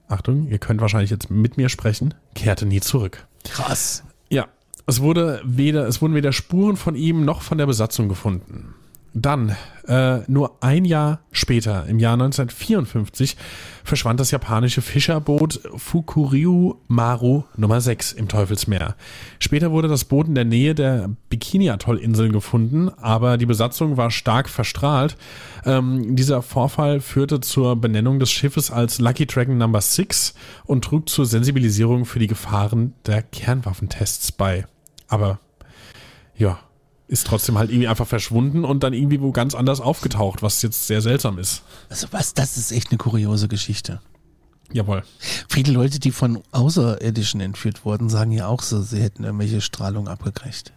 Achtung, 0.08 0.48
ihr 0.48 0.58
könnt 0.58 0.82
wahrscheinlich 0.82 1.12
jetzt 1.12 1.30
mit 1.30 1.58
mir 1.58 1.70
sprechen, 1.70 2.14
kehrte 2.36 2.66
nie 2.66 2.82
zurück. 2.82 3.28
Krass. 3.44 4.04
Ja, 4.30 4.48
es 4.86 5.00
wurde 5.00 5.42
weder, 5.46 5.88
es 5.88 6.02
wurden 6.02 6.16
weder 6.16 6.34
Spuren 6.34 6.76
von 6.76 6.96
ihm 6.96 7.24
noch 7.24 7.42
von 7.42 7.58
der 7.58 7.66
Besatzung 7.66 8.10
gefunden. 8.10 8.76
Dann, 9.16 9.56
äh, 9.88 10.20
nur 10.28 10.58
ein 10.62 10.86
Jahr 10.86 11.20
später, 11.32 11.86
im 11.86 12.00
Jahr 12.00 12.14
1954, 12.14 13.38
verschwand 13.84 14.20
das 14.20 14.32
japanische 14.32 14.82
Fischerboot 14.82 15.62
Fukuryu 15.76 16.78
Maru 16.88 17.44
Nummer 17.56 17.80
6 17.80 18.14
im 18.14 18.28
Teufelsmeer. 18.28 18.96
Später 19.38 19.72
wurde 19.72 19.88
das 19.88 20.06
Boot 20.06 20.28
in 20.28 20.34
der 20.34 20.46
Nähe 20.46 20.74
der 20.74 21.12
Bikini-Atoll-Inseln 21.30 22.32
gefunden, 22.32 22.90
aber 22.90 23.38
die 23.38 23.46
Besatzung 23.46 23.98
war 23.98 24.10
stark 24.10 24.50
verstrahlt. 24.50 25.16
Ähm, 25.64 26.16
dieser 26.16 26.42
Vorfall 26.42 27.00
führte 27.00 27.40
zur 27.40 27.76
Benennung 27.76 28.20
des 28.20 28.32
Schiffes 28.32 28.72
als 28.72 29.00
Lucky 29.00 29.28
Dragon 29.28 29.60
Number 29.60 29.82
6 29.82 30.34
und 30.66 30.84
trug 30.84 31.08
zur 31.08 31.28
Sensibilisierung 31.28 32.06
für 32.06 32.18
die 32.18 32.28
Gefahren 32.28 32.96
der 33.06 33.22
Kernwaffentests 33.22 34.32
bei. 34.32 34.66
Aber 35.08 35.40
ja, 36.36 36.58
ist 37.08 37.28
trotzdem 37.28 37.58
halt 37.58 37.70
irgendwie 37.70 37.88
einfach 37.88 38.08
verschwunden 38.08 38.66
und 38.66 38.84
dann 38.84 38.94
irgendwie 38.94 39.22
wo 39.22 39.32
ganz 39.32 39.56
anders 39.56 39.82
aufgetaucht, 39.82 40.42
was 40.42 40.62
jetzt 40.62 40.88
sehr 40.88 41.02
seltsam 41.02 41.38
ist. 41.38 41.64
Also 41.90 42.08
was, 42.12 42.34
das 42.34 42.58
ist 42.58 42.72
echt 42.72 42.92
eine 42.92 42.98
kuriose 42.98 43.48
Geschichte. 43.48 44.02
Jawohl. 44.72 45.04
Viele 45.50 45.72
Leute, 45.74 46.00
die 46.00 46.12
von 46.12 46.42
Außerirdischen 46.52 47.42
entführt 47.42 47.86
wurden, 47.86 48.10
sagen 48.10 48.32
ja 48.32 48.48
auch 48.48 48.62
so, 48.62 48.82
sie 48.82 49.02
hätten 49.02 49.24
irgendwelche 49.24 49.62
Strahlung 49.62 50.08
abgekriegt. 50.08 50.74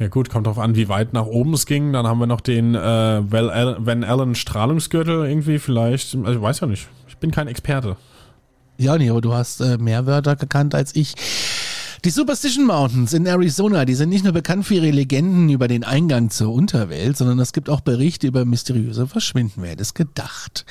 Ja 0.00 0.08
gut, 0.08 0.28
kommt 0.28 0.48
drauf 0.48 0.58
an, 0.58 0.74
wie 0.74 0.88
weit 0.88 1.12
nach 1.12 1.26
oben 1.26 1.54
es 1.54 1.66
ging. 1.66 1.92
Dann 1.92 2.06
haben 2.06 2.18
wir 2.18 2.26
noch 2.26 2.40
den 2.40 2.74
äh, 2.74 3.22
Van 3.30 4.02
Allen 4.02 4.34
Strahlungsgürtel 4.34 5.26
irgendwie 5.26 5.60
vielleicht. 5.60 6.16
Also 6.16 6.32
ich 6.32 6.42
weiß 6.42 6.60
ja 6.60 6.66
nicht. 6.66 6.88
Ich 7.06 7.16
bin 7.18 7.30
kein 7.30 7.46
Experte. 7.46 7.96
Ja, 8.76 8.98
nee, 8.98 9.08
aber 9.08 9.20
du 9.20 9.32
hast 9.32 9.60
äh, 9.60 9.78
mehr 9.78 10.04
Wörter 10.06 10.34
gekannt 10.34 10.74
als 10.74 10.96
ich. 10.96 11.14
Die 12.04 12.10
Superstition 12.10 12.66
Mountains 12.66 13.14
in 13.14 13.24
Arizona, 13.24 13.86
die 13.86 13.94
sind 13.94 14.10
nicht 14.10 14.24
nur 14.24 14.34
bekannt 14.34 14.66
für 14.66 14.74
ihre 14.74 14.90
Legenden 14.90 15.48
über 15.48 15.68
den 15.68 15.84
Eingang 15.84 16.28
zur 16.28 16.52
Unterwelt, 16.52 17.16
sondern 17.16 17.38
es 17.38 17.54
gibt 17.54 17.70
auch 17.70 17.80
Berichte 17.80 18.26
über 18.26 18.44
mysteriöse 18.44 19.06
Verschwinden. 19.06 19.62
Wer 19.62 19.70
hätte 19.70 19.80
es 19.80 19.94
gedacht? 19.94 20.66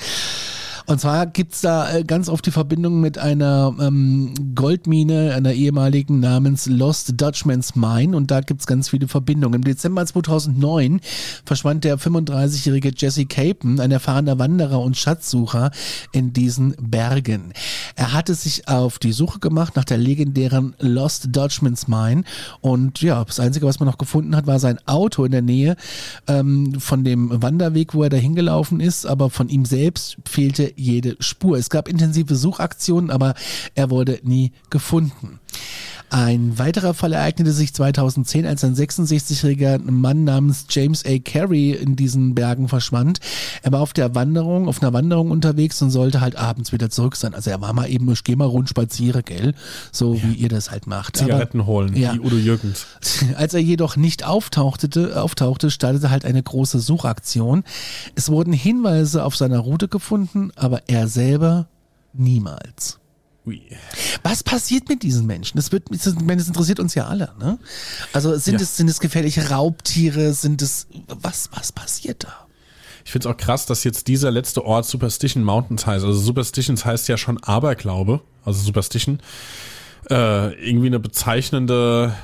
Und 0.86 1.00
zwar 1.00 1.26
gibt's 1.26 1.62
da 1.62 1.90
äh, 1.90 2.04
ganz 2.04 2.28
oft 2.28 2.44
die 2.44 2.50
Verbindung 2.50 3.00
mit 3.00 3.16
einer 3.16 3.74
ähm, 3.80 4.34
Goldmine, 4.54 5.34
einer 5.34 5.54
ehemaligen 5.54 6.20
namens 6.20 6.66
Lost 6.66 7.14
Dutchman's 7.16 7.74
Mine 7.74 8.14
und 8.14 8.30
da 8.30 8.42
gibt's 8.42 8.66
ganz 8.66 8.90
viele 8.90 9.08
Verbindungen. 9.08 9.60
Im 9.60 9.64
Dezember 9.64 10.04
2009 10.04 11.00
verschwand 11.46 11.84
der 11.84 11.98
35-jährige 11.98 12.92
Jesse 12.94 13.24
Capen, 13.24 13.80
ein 13.80 13.92
erfahrener 13.92 14.38
Wanderer 14.38 14.80
und 14.80 14.98
Schatzsucher 14.98 15.70
in 16.12 16.34
diesen 16.34 16.74
Bergen. 16.78 17.54
Er 17.96 18.12
hatte 18.12 18.34
sich 18.34 18.68
auf 18.68 18.98
die 18.98 19.12
Suche 19.12 19.38
gemacht 19.38 19.76
nach 19.76 19.84
der 19.84 19.96
legendären 19.96 20.74
Lost 20.80 21.28
Dutchman's 21.34 21.88
Mine 21.88 22.24
und 22.60 23.00
ja, 23.00 23.24
das 23.24 23.40
Einzige, 23.40 23.64
was 23.64 23.80
man 23.80 23.88
noch 23.88 23.98
gefunden 23.98 24.36
hat, 24.36 24.46
war 24.46 24.58
sein 24.58 24.78
Auto 24.84 25.24
in 25.24 25.32
der 25.32 25.42
Nähe 25.42 25.76
ähm, 26.26 26.78
von 26.78 27.04
dem 27.04 27.42
Wanderweg, 27.42 27.94
wo 27.94 28.02
er 28.02 28.10
da 28.10 28.18
hingelaufen 28.18 28.80
ist, 28.80 29.06
aber 29.06 29.30
von 29.30 29.48
ihm 29.48 29.64
selbst 29.64 30.18
fehlte 30.26 30.73
jede 30.76 31.16
Spur. 31.20 31.56
Es 31.56 31.70
gab 31.70 31.88
intensive 31.88 32.34
Suchaktionen, 32.34 33.10
aber 33.10 33.34
er 33.74 33.90
wurde 33.90 34.20
nie 34.22 34.52
gefunden. 34.70 35.40
Ein 36.10 36.58
weiterer 36.58 36.94
Fall 36.94 37.12
ereignete 37.12 37.52
sich 37.52 37.74
2010, 37.74 38.46
als 38.46 38.62
ein 38.62 38.76
66-jähriger 38.76 39.78
Mann 39.90 40.24
namens 40.24 40.66
James 40.70 41.04
A. 41.04 41.18
Carey 41.18 41.72
in 41.72 41.96
diesen 41.96 42.34
Bergen 42.34 42.68
verschwand. 42.68 43.18
Er 43.62 43.72
war 43.72 43.80
auf 43.80 43.92
der 43.92 44.14
Wanderung, 44.14 44.68
auf 44.68 44.80
einer 44.80 44.92
Wanderung 44.92 45.30
unterwegs 45.30 45.82
und 45.82 45.90
sollte 45.90 46.20
halt 46.20 46.36
abends 46.36 46.72
wieder 46.72 46.88
zurück 46.88 47.16
sein. 47.16 47.34
Also 47.34 47.50
er 47.50 47.60
war 47.60 47.72
mal 47.72 47.90
eben, 47.90 48.10
ich 48.12 48.22
geh 48.22 48.36
mal 48.36 48.44
rund 48.44 48.68
spaziere, 48.68 49.22
gell? 49.22 49.54
So 49.90 50.14
ja. 50.14 50.22
wie 50.22 50.34
ihr 50.34 50.48
das 50.48 50.70
halt 50.70 50.86
macht. 50.86 51.16
Zigaretten 51.16 51.60
Aber, 51.60 51.66
holen, 51.66 51.96
ja. 51.96 52.14
wie 52.14 52.20
Udo 52.20 52.36
Jürgens. 52.36 52.86
Als 53.36 53.54
er 53.54 53.60
jedoch 53.60 53.96
nicht 53.96 54.24
auftauchte, 54.24 55.20
auftauchte, 55.20 55.70
startete 55.70 56.10
halt 56.10 56.24
eine 56.24 56.42
große 56.42 56.78
Suchaktion. 56.78 57.64
Es 58.14 58.28
wurden 58.30 58.52
Hinweise 58.52 59.24
auf 59.24 59.36
seiner 59.36 59.58
Route 59.58 59.88
gefunden, 59.88 60.52
aber 60.54 60.82
er 60.86 61.08
selber 61.08 61.66
niemals. 62.12 62.98
Ui. 63.46 63.60
Was 64.22 64.42
passiert 64.42 64.88
mit 64.88 65.02
diesen 65.02 65.26
Menschen? 65.26 65.56
Das, 65.56 65.70
wird, 65.70 65.84
das 65.90 66.06
interessiert 66.06 66.80
uns 66.80 66.94
ja 66.94 67.06
alle. 67.06 67.32
Ne? 67.38 67.58
Also 68.12 68.36
sind, 68.36 68.54
ja. 68.54 68.60
es, 68.60 68.76
sind 68.76 68.88
es 68.88 69.00
gefährliche 69.00 69.50
Raubtiere? 69.50 70.32
Sind 70.32 70.62
es 70.62 70.86
was, 71.08 71.50
was 71.52 71.72
passiert 71.72 72.24
da? 72.24 72.46
Ich 73.04 73.12
finde 73.12 73.28
es 73.28 73.34
auch 73.34 73.36
krass, 73.36 73.66
dass 73.66 73.84
jetzt 73.84 74.08
dieser 74.08 74.30
letzte 74.30 74.64
Ort 74.64 74.86
Superstition 74.86 75.44
Mountains 75.44 75.86
heißt. 75.86 76.04
Also 76.04 76.18
Superstitions 76.18 76.86
heißt 76.86 77.06
ja 77.08 77.18
schon 77.18 77.42
Aberglaube, 77.42 78.22
also 78.46 78.62
Superstition. 78.62 79.20
Äh, 80.08 80.54
irgendwie 80.66 80.86
eine 80.86 81.00
bezeichnende 81.00 82.14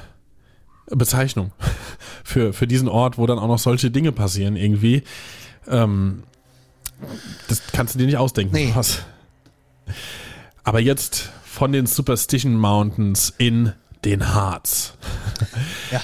Bezeichnung 0.86 1.52
für, 2.24 2.54
für 2.54 2.66
diesen 2.66 2.88
Ort, 2.88 3.18
wo 3.18 3.26
dann 3.26 3.38
auch 3.38 3.48
noch 3.48 3.58
solche 3.58 3.90
Dinge 3.90 4.12
passieren 4.12 4.56
irgendwie. 4.56 5.02
Ähm, 5.68 6.22
das 7.48 7.62
kannst 7.72 7.94
du 7.94 7.98
dir 7.98 8.06
nicht 8.06 8.16
ausdenken. 8.16 8.54
Nee. 8.54 8.72
Was. 8.74 9.02
Aber 10.64 10.80
jetzt 10.80 11.30
von 11.44 11.72
den 11.72 11.86
Superstition 11.86 12.54
Mountains 12.56 13.32
in 13.38 13.72
den 14.04 14.34
Harz. 14.34 14.94
Ja. 15.90 16.00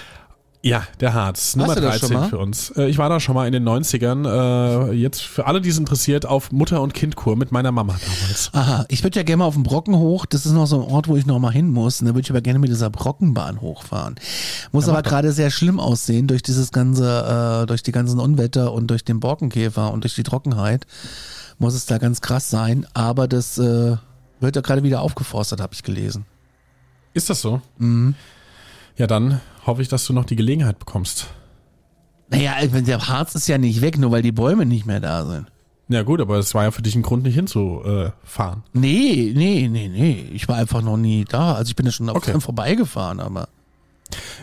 Ja, 0.66 0.82
der 0.98 1.14
Harz, 1.14 1.54
Nummer 1.54 1.76
13 1.76 2.24
für 2.24 2.38
uns. 2.38 2.70
Äh, 2.70 2.88
ich 2.88 2.98
war 2.98 3.08
da 3.08 3.20
schon 3.20 3.36
mal 3.36 3.46
in 3.46 3.52
den 3.52 3.62
90ern. 3.62 4.90
Äh, 4.90 4.92
jetzt 4.94 5.22
für 5.22 5.46
alle, 5.46 5.60
die 5.60 5.68
es 5.68 5.78
interessiert, 5.78 6.26
auf 6.26 6.50
Mutter- 6.50 6.82
und 6.82 6.92
Kindkur 6.92 7.36
mit 7.36 7.52
meiner 7.52 7.70
Mama 7.70 7.94
damals. 7.94 8.50
Aha, 8.52 8.84
ich 8.88 9.04
würde 9.04 9.20
ja 9.20 9.22
gerne 9.22 9.38
mal 9.38 9.44
auf 9.44 9.54
den 9.54 9.62
Brocken 9.62 9.96
hoch. 9.96 10.26
Das 10.26 10.44
ist 10.44 10.50
noch 10.50 10.66
so 10.66 10.82
ein 10.82 10.90
Ort, 10.90 11.06
wo 11.06 11.16
ich 11.16 11.24
noch 11.24 11.38
mal 11.38 11.52
hin 11.52 11.70
muss. 11.70 12.00
Und 12.00 12.08
da 12.08 12.14
würde 12.14 12.22
ich 12.22 12.30
aber 12.30 12.40
gerne 12.40 12.58
mit 12.58 12.68
dieser 12.68 12.90
Brockenbahn 12.90 13.60
hochfahren. 13.60 14.16
Muss 14.72 14.86
ja, 14.86 14.92
aber 14.92 15.02
gerade 15.02 15.30
sehr 15.30 15.52
schlimm 15.52 15.78
aussehen 15.78 16.26
durch 16.26 16.42
dieses 16.42 16.72
ganze, 16.72 17.62
äh, 17.62 17.66
durch 17.66 17.84
die 17.84 17.92
ganzen 17.92 18.18
Unwetter 18.18 18.72
und 18.72 18.88
durch 18.88 19.04
den 19.04 19.20
Borkenkäfer 19.20 19.92
und 19.92 20.02
durch 20.02 20.16
die 20.16 20.24
Trockenheit. 20.24 20.84
Muss 21.58 21.74
es 21.74 21.86
da 21.86 21.98
ganz 21.98 22.22
krass 22.22 22.50
sein. 22.50 22.88
Aber 22.92 23.28
das 23.28 23.56
äh, 23.58 23.98
wird 24.40 24.56
ja 24.56 24.62
gerade 24.62 24.82
wieder 24.82 25.02
aufgeforstet, 25.02 25.60
habe 25.60 25.74
ich 25.74 25.82
gelesen. 25.82 26.26
Ist 27.14 27.30
das 27.30 27.40
so? 27.40 27.60
Mhm. 27.78 28.14
Ja, 28.96 29.06
dann 29.06 29.40
hoffe 29.66 29.82
ich, 29.82 29.88
dass 29.88 30.06
du 30.06 30.12
noch 30.12 30.24
die 30.24 30.36
Gelegenheit 30.36 30.78
bekommst. 30.78 31.28
Naja, 32.28 32.54
der 32.66 33.08
Harz 33.08 33.34
ist 33.34 33.46
ja 33.46 33.58
nicht 33.58 33.80
weg, 33.80 33.98
nur 33.98 34.10
weil 34.10 34.22
die 34.22 34.32
Bäume 34.32 34.66
nicht 34.66 34.86
mehr 34.86 35.00
da 35.00 35.24
sind. 35.26 35.46
Ja 35.88 36.02
gut, 36.02 36.20
aber 36.20 36.38
es 36.38 36.52
war 36.54 36.64
ja 36.64 36.70
für 36.72 36.82
dich 36.82 36.96
ein 36.96 37.02
Grund, 37.02 37.22
nicht 37.22 37.36
hinzufahren. 37.36 38.64
Nee, 38.72 39.32
nee, 39.36 39.68
nee, 39.70 39.88
nee. 39.88 40.28
Ich 40.32 40.48
war 40.48 40.56
einfach 40.56 40.82
noch 40.82 40.96
nie 40.96 41.24
da. 41.24 41.54
Also 41.54 41.70
ich 41.70 41.76
bin 41.76 41.86
ja 41.86 41.92
schon 41.92 42.08
auf 42.08 42.16
okay. 42.16 42.40
vorbeigefahren, 42.40 43.20
aber. 43.20 43.48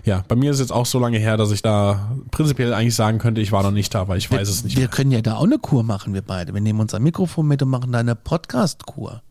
Ja, 0.06 0.24
bei 0.28 0.36
mir 0.36 0.52
ist 0.52 0.60
jetzt 0.60 0.72
auch 0.72 0.86
so 0.86 1.00
lange 1.00 1.18
her, 1.18 1.36
dass 1.36 1.52
ich 1.52 1.62
da 1.62 2.12
prinzipiell 2.32 2.74
eigentlich 2.74 2.96
sagen 2.96 3.18
könnte, 3.18 3.42
ich 3.42 3.52
war 3.52 3.64
noch 3.64 3.72
nicht 3.72 3.94
da, 3.94 4.08
weil 4.08 4.18
ich 4.18 4.32
wir, 4.32 4.40
weiß 4.40 4.48
es 4.48 4.64
nicht. 4.64 4.78
Wir 4.78 4.84
mehr. 4.84 4.90
können 4.90 5.12
ja 5.12 5.22
da 5.22 5.36
auch 5.36 5.44
eine 5.44 5.58
Kur 5.58 5.84
machen, 5.84 6.14
wir 6.14 6.22
beide. 6.22 6.54
Wir 6.54 6.62
nehmen 6.62 6.80
unser 6.80 7.00
Mikrofon 7.00 7.48
mit 7.48 7.62
und 7.62 7.70
machen 7.70 7.92
da 7.92 8.00
eine 8.00 8.16
Podcast-Kur. 8.16 9.22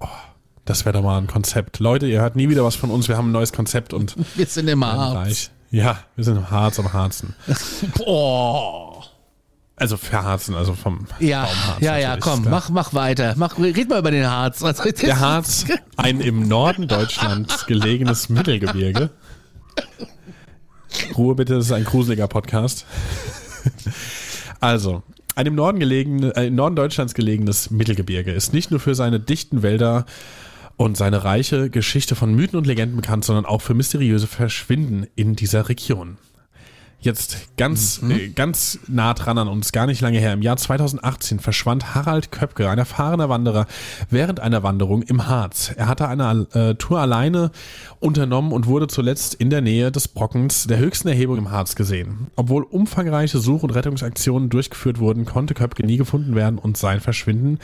Oh, 0.00 0.06
das 0.64 0.84
wäre 0.84 0.92
doch 0.94 1.02
mal 1.02 1.18
ein 1.18 1.26
Konzept. 1.26 1.78
Leute, 1.78 2.06
ihr 2.06 2.20
hört 2.20 2.36
nie 2.36 2.48
wieder 2.48 2.64
was 2.64 2.76
von 2.76 2.90
uns. 2.90 3.08
Wir 3.08 3.16
haben 3.16 3.28
ein 3.28 3.32
neues 3.32 3.52
Konzept 3.52 3.92
und. 3.92 4.16
Wir 4.36 4.46
sind 4.46 4.68
im 4.68 4.84
Harz. 4.84 5.50
Ja, 5.70 5.98
wir 6.16 6.24
sind 6.24 6.38
im 6.38 6.50
Harz 6.50 6.78
am 6.78 6.94
Harzen. 6.94 7.34
Boah. 7.98 9.04
Also 9.76 9.96
verharzen, 9.96 10.56
also 10.56 10.74
vom 10.74 11.06
ja, 11.20 11.44
Baumharz. 11.44 11.80
Ja, 11.82 11.96
ja, 11.98 12.16
komm, 12.16 12.44
mach, 12.48 12.68
mach 12.70 12.94
weiter. 12.94 13.34
Mach, 13.36 13.58
red 13.58 13.88
mal 13.88 14.00
über 14.00 14.10
den 14.10 14.28
Harz. 14.28 14.62
Also, 14.62 14.90
Der 14.90 15.20
Harz, 15.20 15.66
ein 15.96 16.20
im 16.20 16.48
Norden 16.48 16.88
Deutschlands 16.88 17.66
gelegenes 17.66 18.28
Mittelgebirge. 18.28 19.10
Ruhe 21.16 21.34
bitte, 21.36 21.54
das 21.54 21.66
ist 21.66 21.72
ein 21.72 21.84
gruseliger 21.84 22.28
Podcast. 22.28 22.86
Also, 24.60 25.04
ein 25.38 25.46
im 25.46 25.54
Norden, 25.54 25.78
gelegen, 25.78 26.24
äh, 26.32 26.46
im 26.46 26.56
Norden 26.56 26.74
Deutschlands 26.74 27.14
gelegenes 27.14 27.70
Mittelgebirge 27.70 28.32
ist 28.32 28.52
nicht 28.52 28.72
nur 28.72 28.80
für 28.80 28.96
seine 28.96 29.20
dichten 29.20 29.62
Wälder 29.62 30.04
und 30.76 30.96
seine 30.96 31.22
reiche 31.22 31.70
Geschichte 31.70 32.16
von 32.16 32.34
Mythen 32.34 32.58
und 32.58 32.66
Legenden 32.66 32.96
bekannt, 32.96 33.24
sondern 33.24 33.46
auch 33.46 33.62
für 33.62 33.74
mysteriöse 33.74 34.26
Verschwinden 34.26 35.06
in 35.14 35.36
dieser 35.36 35.68
Region. 35.68 36.18
Jetzt 37.00 37.56
ganz, 37.56 38.02
mhm. 38.02 38.10
äh, 38.10 38.28
ganz 38.28 38.80
nah 38.88 39.14
dran 39.14 39.38
an 39.38 39.46
uns, 39.46 39.70
gar 39.70 39.86
nicht 39.86 40.00
lange 40.00 40.18
her. 40.18 40.32
Im 40.32 40.42
Jahr 40.42 40.56
2018 40.56 41.38
verschwand 41.38 41.94
Harald 41.94 42.32
Köpke, 42.32 42.68
ein 42.68 42.78
erfahrener 42.78 43.28
Wanderer, 43.28 43.66
während 44.10 44.40
einer 44.40 44.64
Wanderung 44.64 45.02
im 45.02 45.28
Harz. 45.28 45.72
Er 45.76 45.86
hatte 45.86 46.08
eine 46.08 46.48
äh, 46.54 46.74
Tour 46.74 46.98
alleine 46.98 47.52
unternommen 48.00 48.50
und 48.52 48.66
wurde 48.66 48.88
zuletzt 48.88 49.34
in 49.34 49.48
der 49.48 49.60
Nähe 49.60 49.92
des 49.92 50.08
Brockens, 50.08 50.66
der 50.66 50.78
höchsten 50.78 51.06
Erhebung 51.06 51.38
im 51.38 51.50
Harz, 51.52 51.76
gesehen. 51.76 52.28
Obwohl 52.34 52.64
umfangreiche 52.64 53.38
Such- 53.38 53.62
und 53.62 53.70
Rettungsaktionen 53.70 54.48
durchgeführt 54.48 54.98
wurden, 54.98 55.24
konnte 55.24 55.54
Köpke 55.54 55.86
nie 55.86 55.98
gefunden 55.98 56.34
werden 56.34 56.58
und 56.58 56.76
sein 56.76 57.00
Verschwinden 57.00 57.58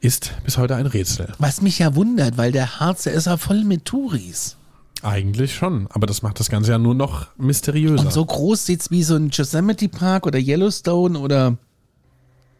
ist 0.00 0.32
bis 0.44 0.58
heute 0.58 0.76
ein 0.76 0.86
Rätsel. 0.86 1.34
Was 1.38 1.60
mich 1.60 1.80
ja 1.80 1.94
wundert, 1.94 2.38
weil 2.38 2.52
der 2.52 2.80
Harz, 2.80 3.02
der 3.02 3.12
ist 3.12 3.26
ja 3.26 3.36
voll 3.36 3.64
mit 3.64 3.84
Touris. 3.84 4.57
Eigentlich 5.02 5.54
schon, 5.54 5.86
aber 5.90 6.06
das 6.06 6.22
macht 6.22 6.40
das 6.40 6.50
Ganze 6.50 6.72
ja 6.72 6.78
nur 6.78 6.94
noch 6.94 7.28
mysteriöser. 7.36 8.04
Und 8.04 8.12
so 8.12 8.24
groß 8.24 8.66
sieht 8.66 8.80
es 8.80 8.90
wie 8.90 9.04
so 9.04 9.14
ein 9.14 9.30
Yosemite 9.30 9.88
Park 9.88 10.26
oder 10.26 10.38
Yellowstone 10.38 11.18
oder 11.18 11.56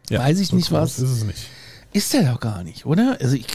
ja, 0.09 0.19
weiß 0.19 0.39
ich 0.39 0.47
so 0.47 0.55
nicht 0.55 0.71
was. 0.71 0.99
Ist 0.99 1.09
es 1.09 1.23
nicht. 1.23 1.47
Ist 1.91 2.13
der 2.13 2.31
doch 2.31 2.39
gar 2.39 2.63
nicht, 2.63 2.85
oder? 2.85 3.17
Also 3.19 3.35
ich. 3.35 3.45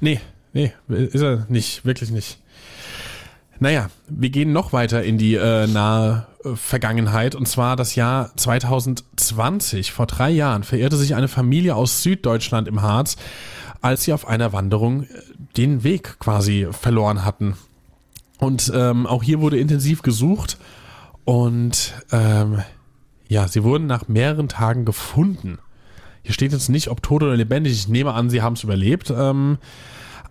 Nee, 0.00 0.20
nee, 0.52 0.72
ist 0.88 1.22
er 1.22 1.46
nicht, 1.48 1.84
wirklich 1.84 2.10
nicht. 2.10 2.38
Naja, 3.58 3.90
wir 4.08 4.30
gehen 4.30 4.52
noch 4.52 4.72
weiter 4.72 5.02
in 5.02 5.18
die 5.18 5.34
äh, 5.34 5.66
nahe 5.66 6.26
äh, 6.44 6.54
Vergangenheit 6.54 7.34
und 7.34 7.48
zwar 7.48 7.74
das 7.74 7.94
Jahr 7.94 8.36
2020. 8.36 9.92
Vor 9.92 10.06
drei 10.06 10.30
Jahren 10.30 10.62
verirrte 10.62 10.96
sich 10.96 11.14
eine 11.14 11.28
Familie 11.28 11.74
aus 11.74 12.02
Süddeutschland 12.02 12.68
im 12.68 12.82
Harz 12.82 13.16
als 13.80 14.04
sie 14.04 14.12
auf 14.12 14.26
einer 14.26 14.52
Wanderung 14.52 15.04
äh, 15.04 15.06
den 15.56 15.84
Weg 15.84 16.18
quasi 16.18 16.68
verloren 16.70 17.24
hatten. 17.24 17.56
Und 18.38 18.70
ähm, 18.74 19.06
auch 19.06 19.22
hier 19.22 19.40
wurde 19.40 19.58
intensiv 19.58 20.02
gesucht 20.02 20.58
und 21.24 21.94
ähm, 22.12 22.62
ja, 23.28 23.48
sie 23.48 23.64
wurden 23.64 23.86
nach 23.86 24.08
mehreren 24.08 24.48
Tagen 24.48 24.84
gefunden. 24.84 25.58
Hier 26.22 26.34
steht 26.34 26.52
jetzt 26.52 26.68
nicht, 26.68 26.88
ob 26.88 27.02
tot 27.02 27.22
oder 27.22 27.36
lebendig. 27.36 27.72
Ich 27.72 27.88
nehme 27.88 28.12
an, 28.12 28.30
sie 28.30 28.42
haben 28.42 28.54
es 28.54 28.64
überlebt. 28.64 29.12
Ähm, 29.16 29.58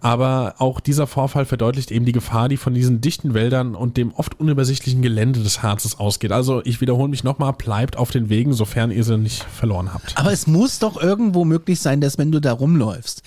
aber 0.05 0.53
auch 0.59 0.81
dieser 0.81 1.07
Vorfall 1.07 1.45
verdeutlicht 1.45 1.89
eben 1.89 2.05
die 2.05 2.11
Gefahr, 2.11 2.47
die 2.47 2.57
von 2.57 2.75
diesen 2.75 3.01
dichten 3.01 3.33
Wäldern 3.33 3.73
und 3.73 3.97
dem 3.97 4.13
oft 4.13 4.39
unübersichtlichen 4.39 5.01
Gelände 5.01 5.39
des 5.39 5.63
Harzes 5.63 5.99
ausgeht. 5.99 6.31
Also 6.31 6.63
ich 6.63 6.79
wiederhole 6.79 7.09
mich 7.09 7.23
nochmal, 7.23 7.53
bleibt 7.53 7.97
auf 7.97 8.11
den 8.11 8.29
Wegen, 8.29 8.53
sofern 8.53 8.91
ihr 8.91 9.03
sie 9.03 9.17
nicht 9.17 9.43
verloren 9.43 9.95
habt. 9.95 10.15
Aber 10.15 10.31
es 10.31 10.45
muss 10.45 10.77
doch 10.77 11.01
irgendwo 11.01 11.43
möglich 11.43 11.79
sein, 11.79 12.01
dass 12.01 12.19
wenn 12.19 12.31
du 12.31 12.39
da 12.39 12.53
rumläufst, 12.53 13.23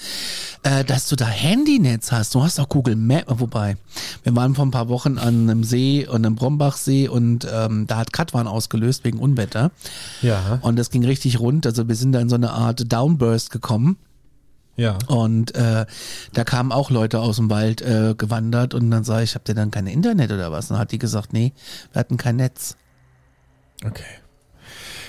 äh, 0.62 0.84
dass 0.84 1.08
du 1.08 1.16
da 1.16 1.26
Handynetz 1.26 2.12
hast. 2.12 2.36
Du 2.36 2.44
hast 2.44 2.60
auch 2.60 2.68
Google 2.68 2.94
Maps, 2.94 3.24
wobei, 3.26 3.76
wir 4.22 4.36
waren 4.36 4.54
vor 4.54 4.64
ein 4.64 4.70
paar 4.70 4.88
Wochen 4.88 5.18
an 5.18 5.50
einem 5.50 5.64
See 5.64 6.06
und 6.06 6.24
einem 6.24 6.36
Brombachsee 6.36 7.08
und 7.08 7.44
ähm, 7.52 7.88
da 7.88 7.96
hat 7.96 8.12
Katwan 8.12 8.46
ausgelöst 8.46 9.02
wegen 9.02 9.18
Unwetter. 9.18 9.72
Ja. 10.22 10.60
Und 10.62 10.78
das 10.78 10.90
ging 10.90 11.04
richtig 11.04 11.40
rund. 11.40 11.66
Also 11.66 11.88
wir 11.88 11.96
sind 11.96 12.12
da 12.12 12.20
in 12.20 12.28
so 12.28 12.36
eine 12.36 12.52
Art 12.52 12.92
Downburst 12.92 13.50
gekommen. 13.50 13.96
Ja. 14.78 14.96
Und 15.08 15.56
äh, 15.56 15.86
da 16.32 16.44
kamen 16.44 16.70
auch 16.70 16.90
Leute 16.90 17.18
aus 17.18 17.36
dem 17.36 17.50
Wald 17.50 17.82
äh, 17.82 18.14
gewandert 18.16 18.74
und 18.74 18.90
dann 18.92 19.02
sage 19.02 19.24
ich, 19.24 19.34
habt 19.34 19.48
ihr 19.48 19.56
dann 19.56 19.72
kein 19.72 19.88
Internet 19.88 20.30
oder 20.30 20.52
was? 20.52 20.70
Und 20.70 20.74
dann 20.74 20.80
hat 20.80 20.92
die 20.92 20.98
gesagt, 20.98 21.32
nee, 21.32 21.52
wir 21.92 21.98
hatten 21.98 22.16
kein 22.16 22.36
Netz. 22.36 22.76
Okay. 23.84 24.04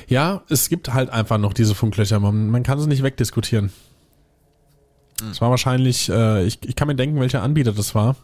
Ja, 0.07 0.41
es 0.49 0.69
gibt 0.69 0.91
halt 0.91 1.11
einfach 1.11 1.37
noch 1.37 1.53
diese 1.53 1.75
Funklöcher. 1.75 2.19
Man, 2.19 2.49
man 2.49 2.63
kann 2.63 2.79
es 2.79 2.87
nicht 2.87 3.03
wegdiskutieren. 3.03 3.71
Es 5.17 5.21
hm. 5.21 5.41
war 5.41 5.51
wahrscheinlich, 5.51 6.09
äh, 6.09 6.45
ich, 6.45 6.67
ich 6.67 6.75
kann 6.75 6.87
mir 6.87 6.95
denken, 6.95 7.19
welcher 7.19 7.43
Anbieter 7.43 7.71
das 7.71 7.93
war. 7.93 8.15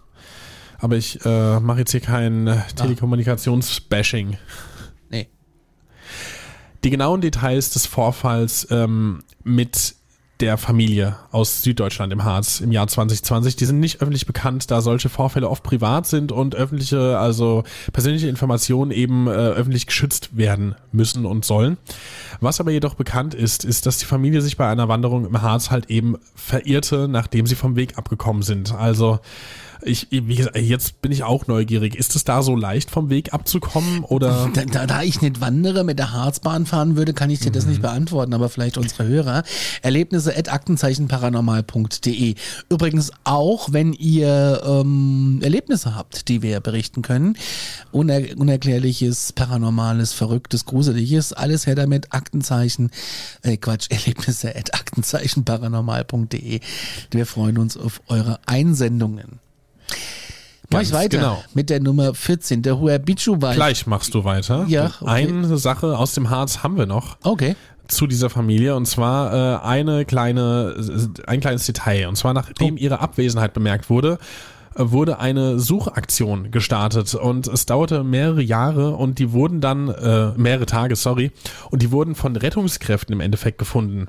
Aber 0.79 0.97
ich 0.97 1.23
äh, 1.25 1.59
mache 1.59 1.79
jetzt 1.79 1.91
hier 1.91 2.01
kein 2.01 2.47
äh, 2.47 2.57
Telekommunikations-Bashing. 2.75 4.37
Nee. 5.11 5.29
Die 6.83 6.89
genauen 6.89 7.21
Details 7.21 7.69
des 7.69 7.85
Vorfalls 7.85 8.67
ähm, 8.71 9.23
mit 9.43 9.95
der 10.39 10.57
Familie 10.57 11.15
aus 11.31 11.63
Süddeutschland 11.63 12.11
im 12.11 12.23
Harz 12.23 12.59
im 12.59 12.71
Jahr 12.71 12.87
2020. 12.87 13.55
Die 13.55 13.65
sind 13.65 13.79
nicht 13.79 14.01
öffentlich 14.01 14.25
bekannt, 14.25 14.69
da 14.69 14.81
solche 14.81 15.09
Vorfälle 15.09 15.49
oft 15.49 15.63
privat 15.63 16.07
sind 16.07 16.31
und 16.31 16.55
öffentliche, 16.55 17.17
also 17.17 17.63
persönliche 17.93 18.27
Informationen 18.27 18.91
eben 18.91 19.27
äh, 19.27 19.31
öffentlich 19.31 19.87
geschützt 19.87 20.35
werden 20.37 20.75
müssen 20.91 21.25
und 21.25 21.45
sollen. 21.45 21.77
Was 22.41 22.59
aber 22.59 22.71
jedoch 22.71 22.95
bekannt 22.95 23.33
ist, 23.33 23.63
ist, 23.63 23.85
dass 23.85 23.99
die 23.99 24.05
Familie 24.05 24.41
sich 24.41 24.57
bei 24.57 24.67
einer 24.67 24.89
Wanderung 24.89 25.25
im 25.25 25.41
Harz 25.41 25.71
halt 25.71 25.89
eben 25.89 26.17
verirrte, 26.35 27.07
nachdem 27.07 27.47
sie 27.47 27.55
vom 27.55 27.75
Weg 27.75 27.97
abgekommen 27.97 28.43
sind. 28.43 28.73
Also 28.73 29.19
ich, 29.81 30.07
wie 30.11 30.35
gesagt, 30.35 30.57
jetzt 30.57 31.01
bin 31.01 31.11
ich 31.11 31.23
auch 31.23 31.47
neugierig. 31.47 31.95
Ist 31.95 32.15
es 32.15 32.23
da 32.23 32.41
so 32.43 32.55
leicht 32.55 32.91
vom 32.91 33.09
Weg 33.09 33.33
abzukommen 33.33 34.03
oder? 34.03 34.49
Da, 34.55 34.63
da, 34.63 34.85
da 34.85 35.01
ich 35.01 35.21
nicht 35.21 35.41
wandere, 35.41 35.83
mit 35.83 35.99
der 35.99 36.13
Harzbahn 36.13 36.65
fahren 36.65 36.95
würde, 36.95 37.13
kann 37.13 37.29
ich 37.29 37.39
dir 37.39 37.51
das 37.51 37.65
nicht 37.65 37.81
beantworten, 37.81 38.33
aber 38.33 38.47
vielleicht 38.47 38.77
unsere 38.77 39.05
Hörer. 39.05 39.43
Erlebnisse 39.81 40.35
at 40.35 40.51
aktenzeichenparanormal.de. 40.51 42.35
Übrigens 42.69 43.11
auch, 43.23 43.73
wenn 43.73 43.93
ihr 43.93 44.61
ähm, 44.65 45.39
Erlebnisse 45.41 45.95
habt, 45.95 46.27
die 46.29 46.41
wir 46.41 46.59
berichten 46.61 47.01
können. 47.01 47.37
Uner 47.91 48.21
unerklärliches, 48.37 49.33
paranormales, 49.33 50.13
verrücktes, 50.13 50.65
gruseliges, 50.65 51.33
alles 51.33 51.67
her 51.67 51.75
damit. 51.75 52.13
Aktenzeichen, 52.13 52.91
äh, 53.41 53.57
Quatsch, 53.57 53.87
Erlebnisse 53.89 54.55
at 54.55 54.73
aktenzeichenparanormal.de. 54.73 56.59
Wir 57.11 57.25
freuen 57.25 57.57
uns 57.57 57.77
auf 57.77 58.01
eure 58.07 58.39
Einsendungen. 58.45 59.39
Mach 60.71 60.81
ich 60.81 60.91
weiter 60.91 61.17
genau. 61.17 61.43
mit 61.53 61.69
der 61.69 61.79
Nummer 61.79 62.13
14, 62.15 62.61
der 62.63 62.79
Huabichu-Wald. 62.79 63.55
Gleich 63.55 63.85
machst 63.87 64.13
du 64.15 64.23
weiter. 64.23 64.65
Ja, 64.67 64.91
okay. 64.99 65.05
Eine 65.05 65.57
Sache 65.57 65.97
aus 65.97 66.13
dem 66.15 66.29
Harz 66.29 66.63
haben 66.63 66.77
wir 66.77 66.85
noch. 66.87 67.17
Okay. 67.23 67.55
zu 67.87 68.07
dieser 68.07 68.31
Familie 68.31 68.75
und 68.75 68.87
zwar 68.87 69.61
äh, 69.61 69.63
eine 69.63 70.05
kleine, 70.05 70.75
ein 71.27 71.39
kleines 71.39 71.67
Detail. 71.67 72.07
Und 72.07 72.15
zwar 72.15 72.33
nachdem 72.33 72.73
Oh. 72.75 72.77
ihre 72.77 72.99
Abwesenheit 72.99 73.53
bemerkt 73.53 73.91
wurde, 73.91 74.17
äh, 74.75 74.81
wurde 74.85 75.19
eine 75.19 75.59
Suchaktion 75.59 76.49
gestartet 76.49 77.13
und 77.13 77.45
es 77.47 77.67
dauerte 77.67 78.03
mehrere 78.03 78.41
Jahre 78.41 78.95
und 78.95 79.19
die 79.19 79.31
wurden 79.33 79.61
dann, 79.61 79.89
äh, 79.89 80.31
mehrere 80.35 80.65
Tage, 80.65 80.95
sorry, 80.95 81.31
und 81.69 81.83
die 81.83 81.91
wurden 81.91 82.15
von 82.15 82.35
Rettungskräften 82.35 83.13
im 83.13 83.19
Endeffekt 83.21 83.59
gefunden. 83.59 84.07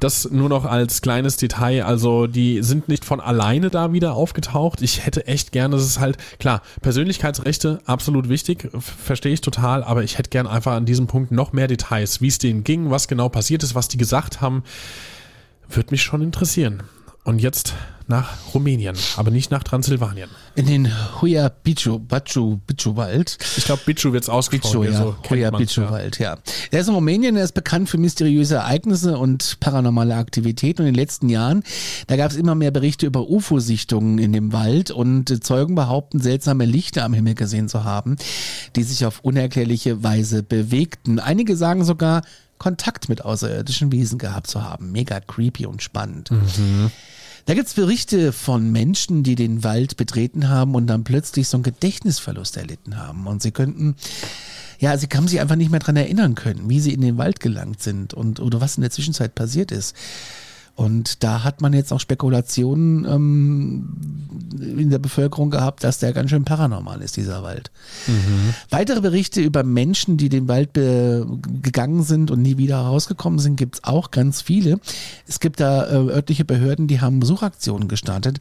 Das 0.00 0.30
nur 0.30 0.48
noch 0.48 0.64
als 0.64 1.02
kleines 1.02 1.36
Detail, 1.36 1.84
also 1.84 2.26
die 2.26 2.62
sind 2.62 2.88
nicht 2.88 3.04
von 3.04 3.20
alleine 3.20 3.70
da 3.70 3.92
wieder 3.92 4.14
aufgetaucht. 4.14 4.82
Ich 4.82 5.04
hätte 5.04 5.26
echt 5.26 5.52
gerne, 5.52 5.76
das 5.76 5.84
ist 5.84 5.98
halt, 5.98 6.18
klar, 6.38 6.62
Persönlichkeitsrechte, 6.82 7.80
absolut 7.84 8.28
wichtig, 8.28 8.70
verstehe 8.78 9.32
ich 9.32 9.40
total, 9.40 9.82
aber 9.82 10.04
ich 10.04 10.18
hätte 10.18 10.30
gern 10.30 10.46
einfach 10.46 10.72
an 10.72 10.86
diesem 10.86 11.06
Punkt 11.06 11.32
noch 11.32 11.52
mehr 11.52 11.66
Details, 11.66 12.20
wie 12.20 12.28
es 12.28 12.38
denen 12.38 12.64
ging, 12.64 12.90
was 12.90 13.08
genau 13.08 13.28
passiert 13.28 13.62
ist, 13.62 13.74
was 13.74 13.88
die 13.88 13.98
gesagt 13.98 14.40
haben, 14.40 14.62
würde 15.68 15.90
mich 15.90 16.02
schon 16.02 16.22
interessieren. 16.22 16.82
Und 17.24 17.40
jetzt 17.40 17.74
nach 18.08 18.54
Rumänien, 18.54 18.96
aber 19.16 19.30
nicht 19.30 19.50
nach 19.50 19.62
Transsilvanien. 19.62 20.30
In 20.54 20.66
den 20.66 20.90
Huabichu, 21.20 21.98
Bachu, 21.98 22.58
Bichu 22.66 22.96
Wald. 22.96 23.38
Ich 23.56 23.64
glaube, 23.64 23.82
Bichu 23.84 24.12
wird 24.12 24.24
es 24.24 24.28
ausgesprochen. 24.28 24.80
Bicho, 24.80 24.92
ja. 24.92 24.98
so 24.98 25.50
man's, 25.50 25.58
Bicho 25.58 25.82
ja. 25.82 25.90
Wald, 25.90 26.18
ja. 26.18 26.38
Der 26.72 26.80
ist 26.80 26.88
in 26.88 26.94
Rumänien, 26.94 27.34
der 27.34 27.44
ist 27.44 27.52
bekannt 27.52 27.90
für 27.90 27.98
mysteriöse 27.98 28.56
Ereignisse 28.56 29.18
und 29.18 29.60
paranormale 29.60 30.16
Aktivitäten. 30.16 30.82
Und 30.82 30.88
in 30.88 30.94
den 30.94 31.00
letzten 31.00 31.28
Jahren, 31.28 31.62
da 32.06 32.16
gab 32.16 32.30
es 32.30 32.36
immer 32.36 32.54
mehr 32.54 32.70
Berichte 32.70 33.06
über 33.06 33.28
UFO-Sichtungen 33.28 34.18
in 34.18 34.32
dem 34.32 34.52
Wald 34.52 34.90
und 34.90 35.30
äh, 35.30 35.40
Zeugen 35.40 35.74
behaupten, 35.74 36.20
seltsame 36.20 36.64
Lichter 36.64 37.04
am 37.04 37.12
Himmel 37.12 37.34
gesehen 37.34 37.68
zu 37.68 37.84
haben, 37.84 38.16
die 38.74 38.82
sich 38.82 39.04
auf 39.04 39.20
unerklärliche 39.20 40.02
Weise 40.02 40.42
bewegten. 40.42 41.20
Einige 41.20 41.56
sagen 41.56 41.84
sogar, 41.84 42.22
Kontakt 42.58 43.08
mit 43.08 43.24
außerirdischen 43.24 43.92
Wesen 43.92 44.18
gehabt 44.18 44.48
zu 44.48 44.64
haben. 44.64 44.90
Mega 44.92 45.20
creepy 45.20 45.66
und 45.66 45.82
spannend. 45.82 46.30
Da 47.48 47.54
gibt's 47.54 47.72
Berichte 47.72 48.34
von 48.34 48.72
Menschen, 48.72 49.22
die 49.22 49.34
den 49.34 49.64
Wald 49.64 49.96
betreten 49.96 50.50
haben 50.50 50.74
und 50.74 50.86
dann 50.86 51.02
plötzlich 51.02 51.48
so 51.48 51.56
einen 51.56 51.64
Gedächtnisverlust 51.64 52.58
erlitten 52.58 52.98
haben. 52.98 53.26
Und 53.26 53.40
sie 53.40 53.52
könnten, 53.52 53.96
ja, 54.78 54.94
sie 54.98 55.06
haben 55.14 55.28
sich 55.28 55.40
einfach 55.40 55.56
nicht 55.56 55.70
mehr 55.70 55.80
dran 55.80 55.96
erinnern 55.96 56.34
können, 56.34 56.68
wie 56.68 56.78
sie 56.78 56.92
in 56.92 57.00
den 57.00 57.16
Wald 57.16 57.40
gelangt 57.40 57.82
sind 57.82 58.12
und 58.12 58.38
oder 58.38 58.60
was 58.60 58.76
in 58.76 58.82
der 58.82 58.90
Zwischenzeit 58.90 59.34
passiert 59.34 59.72
ist. 59.72 59.96
Und 60.78 61.24
da 61.24 61.42
hat 61.42 61.60
man 61.60 61.72
jetzt 61.72 61.92
auch 61.92 61.98
Spekulationen 61.98 63.04
ähm, 63.04 63.96
in 64.78 64.90
der 64.90 65.00
Bevölkerung 65.00 65.50
gehabt, 65.50 65.82
dass 65.82 65.98
der 65.98 66.12
ganz 66.12 66.30
schön 66.30 66.44
paranormal 66.44 67.02
ist, 67.02 67.16
dieser 67.16 67.42
Wald. 67.42 67.72
Weitere 68.70 69.00
Berichte 69.00 69.40
über 69.40 69.64
Menschen, 69.64 70.18
die 70.18 70.28
den 70.28 70.46
Wald 70.46 70.74
gegangen 70.74 72.04
sind 72.04 72.30
und 72.30 72.42
nie 72.42 72.58
wieder 72.58 72.78
rausgekommen 72.78 73.40
sind, 73.40 73.56
gibt's 73.56 73.82
auch 73.82 74.12
ganz 74.12 74.40
viele. 74.40 74.78
Es 75.26 75.40
gibt 75.40 75.58
da 75.58 75.84
äh, 75.84 75.96
örtliche 75.96 76.44
Behörden, 76.44 76.86
die 76.86 77.00
haben 77.00 77.22
Suchaktionen 77.22 77.88
gestartet, 77.88 78.38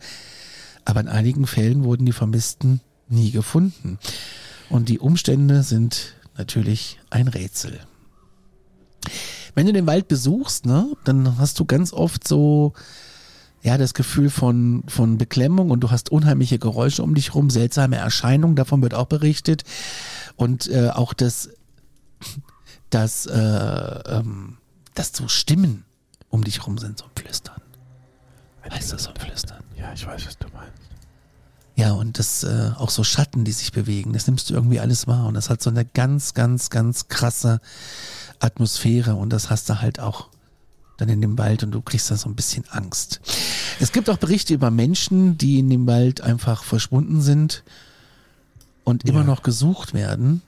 aber 0.86 1.00
in 1.00 1.08
einigen 1.08 1.48
Fällen 1.48 1.86
wurden 1.86 2.06
die 2.06 2.12
Vermissten 2.12 2.82
nie 3.10 3.32
gefunden. 3.32 3.98
Und 4.70 4.90
die 4.90 5.00
Umstände 5.00 5.64
sind 5.64 6.14
natürlich 6.38 7.00
ein 7.10 7.30
Rätsel. 7.30 7.80
Wenn 9.58 9.66
du 9.66 9.74
den 9.74 9.88
Wald 9.88 10.08
besuchst, 10.08 10.68
ne, 10.68 10.88
dann 11.04 11.40
hast 11.40 11.60
du 11.60 11.66
ganz 11.66 11.92
oft 11.92 12.28
so 12.28 12.74
ja, 13.64 13.80
das 13.80 13.96
Gefühl 13.96 14.30
von, 14.30 14.84
von 14.88 15.18
Beklemmung 15.18 15.72
und 15.72 15.80
du 15.80 15.90
hast 15.90 16.12
unheimliche 16.12 16.60
Geräusche 16.60 17.02
um 17.02 17.16
dich 17.16 17.34
rum, 17.34 17.50
seltsame 17.50 17.96
Erscheinungen, 17.96 18.56
davon 18.56 18.84
wird 18.84 18.94
auch 18.94 19.08
berichtet. 19.08 19.64
Und 20.36 20.70
äh, 20.70 20.90
auch 20.90 21.12
das, 21.12 21.50
das, 22.92 23.26
äh, 23.26 23.34
ähm, 23.36 24.58
dass 24.94 25.12
so 25.14 25.28
Stimmen 25.28 25.86
um 26.30 26.44
dich 26.44 26.68
rum 26.68 26.78
sind, 26.78 27.00
so 27.00 27.06
ein 27.06 27.12
Flüstern. 27.20 27.60
Weißt 28.70 28.94
du, 28.94 29.00
so 29.00 29.10
ein 29.10 29.16
Flüstern. 29.16 29.64
Ja, 29.76 29.92
ich 29.92 30.06
weiß, 30.06 30.28
was 30.28 30.38
du 30.38 30.50
meinst. 30.54 30.74
Ja, 31.76 31.94
und 31.94 32.20
das 32.20 32.44
äh, 32.44 32.74
auch 32.78 32.92
so 32.92 33.04
Schatten, 33.04 33.44
die 33.44 33.54
sich 33.54 33.72
bewegen, 33.72 34.14
das 34.14 34.28
nimmst 34.28 34.52
du 34.52 34.54
irgendwie 34.54 34.80
alles 34.80 35.08
wahr. 35.08 35.26
Und 35.26 35.34
das 35.34 35.50
hat 35.50 35.64
so 35.64 35.72
eine 35.72 35.84
ganz, 35.84 36.36
ganz, 36.36 36.70
ganz 36.70 37.08
krasse 37.08 37.60
Atmosphäre 38.40 39.16
und 39.16 39.32
das 39.32 39.50
hast 39.50 39.70
du 39.70 39.82
halt 39.82 40.00
auch 40.00 40.28
dann 40.98 41.10
in 41.10 41.22
dem 41.22 41.38
Wald 41.38 41.64
und 41.64 41.72
du 41.72 41.82
kriegst 41.82 42.10
da 42.10 42.16
so 42.16 42.28
ein 42.28 42.36
bisschen 42.36 42.66
Angst. 42.70 43.20
Es 43.80 43.92
gibt 43.92 44.10
auch 44.10 44.18
Berichte 44.18 44.54
über 44.54 44.72
Menschen, 44.72 45.38
die 45.38 45.60
in 45.60 45.70
dem 45.70 45.86
Wald 45.86 46.22
einfach 46.22 46.64
verschwunden 46.64 47.22
sind 47.22 47.64
und 48.84 49.06
immer 49.06 49.20
Ja. 49.20 49.26
noch 49.26 49.44
gesucht 49.44 49.94
werden. 49.94 50.42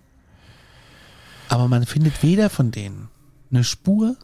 Aber 1.50 1.68
man 1.68 1.86
findet 1.86 2.24
weder 2.24 2.50
von 2.50 2.72
denen 2.72 3.10
eine 3.52 3.64
Spur 3.64 4.16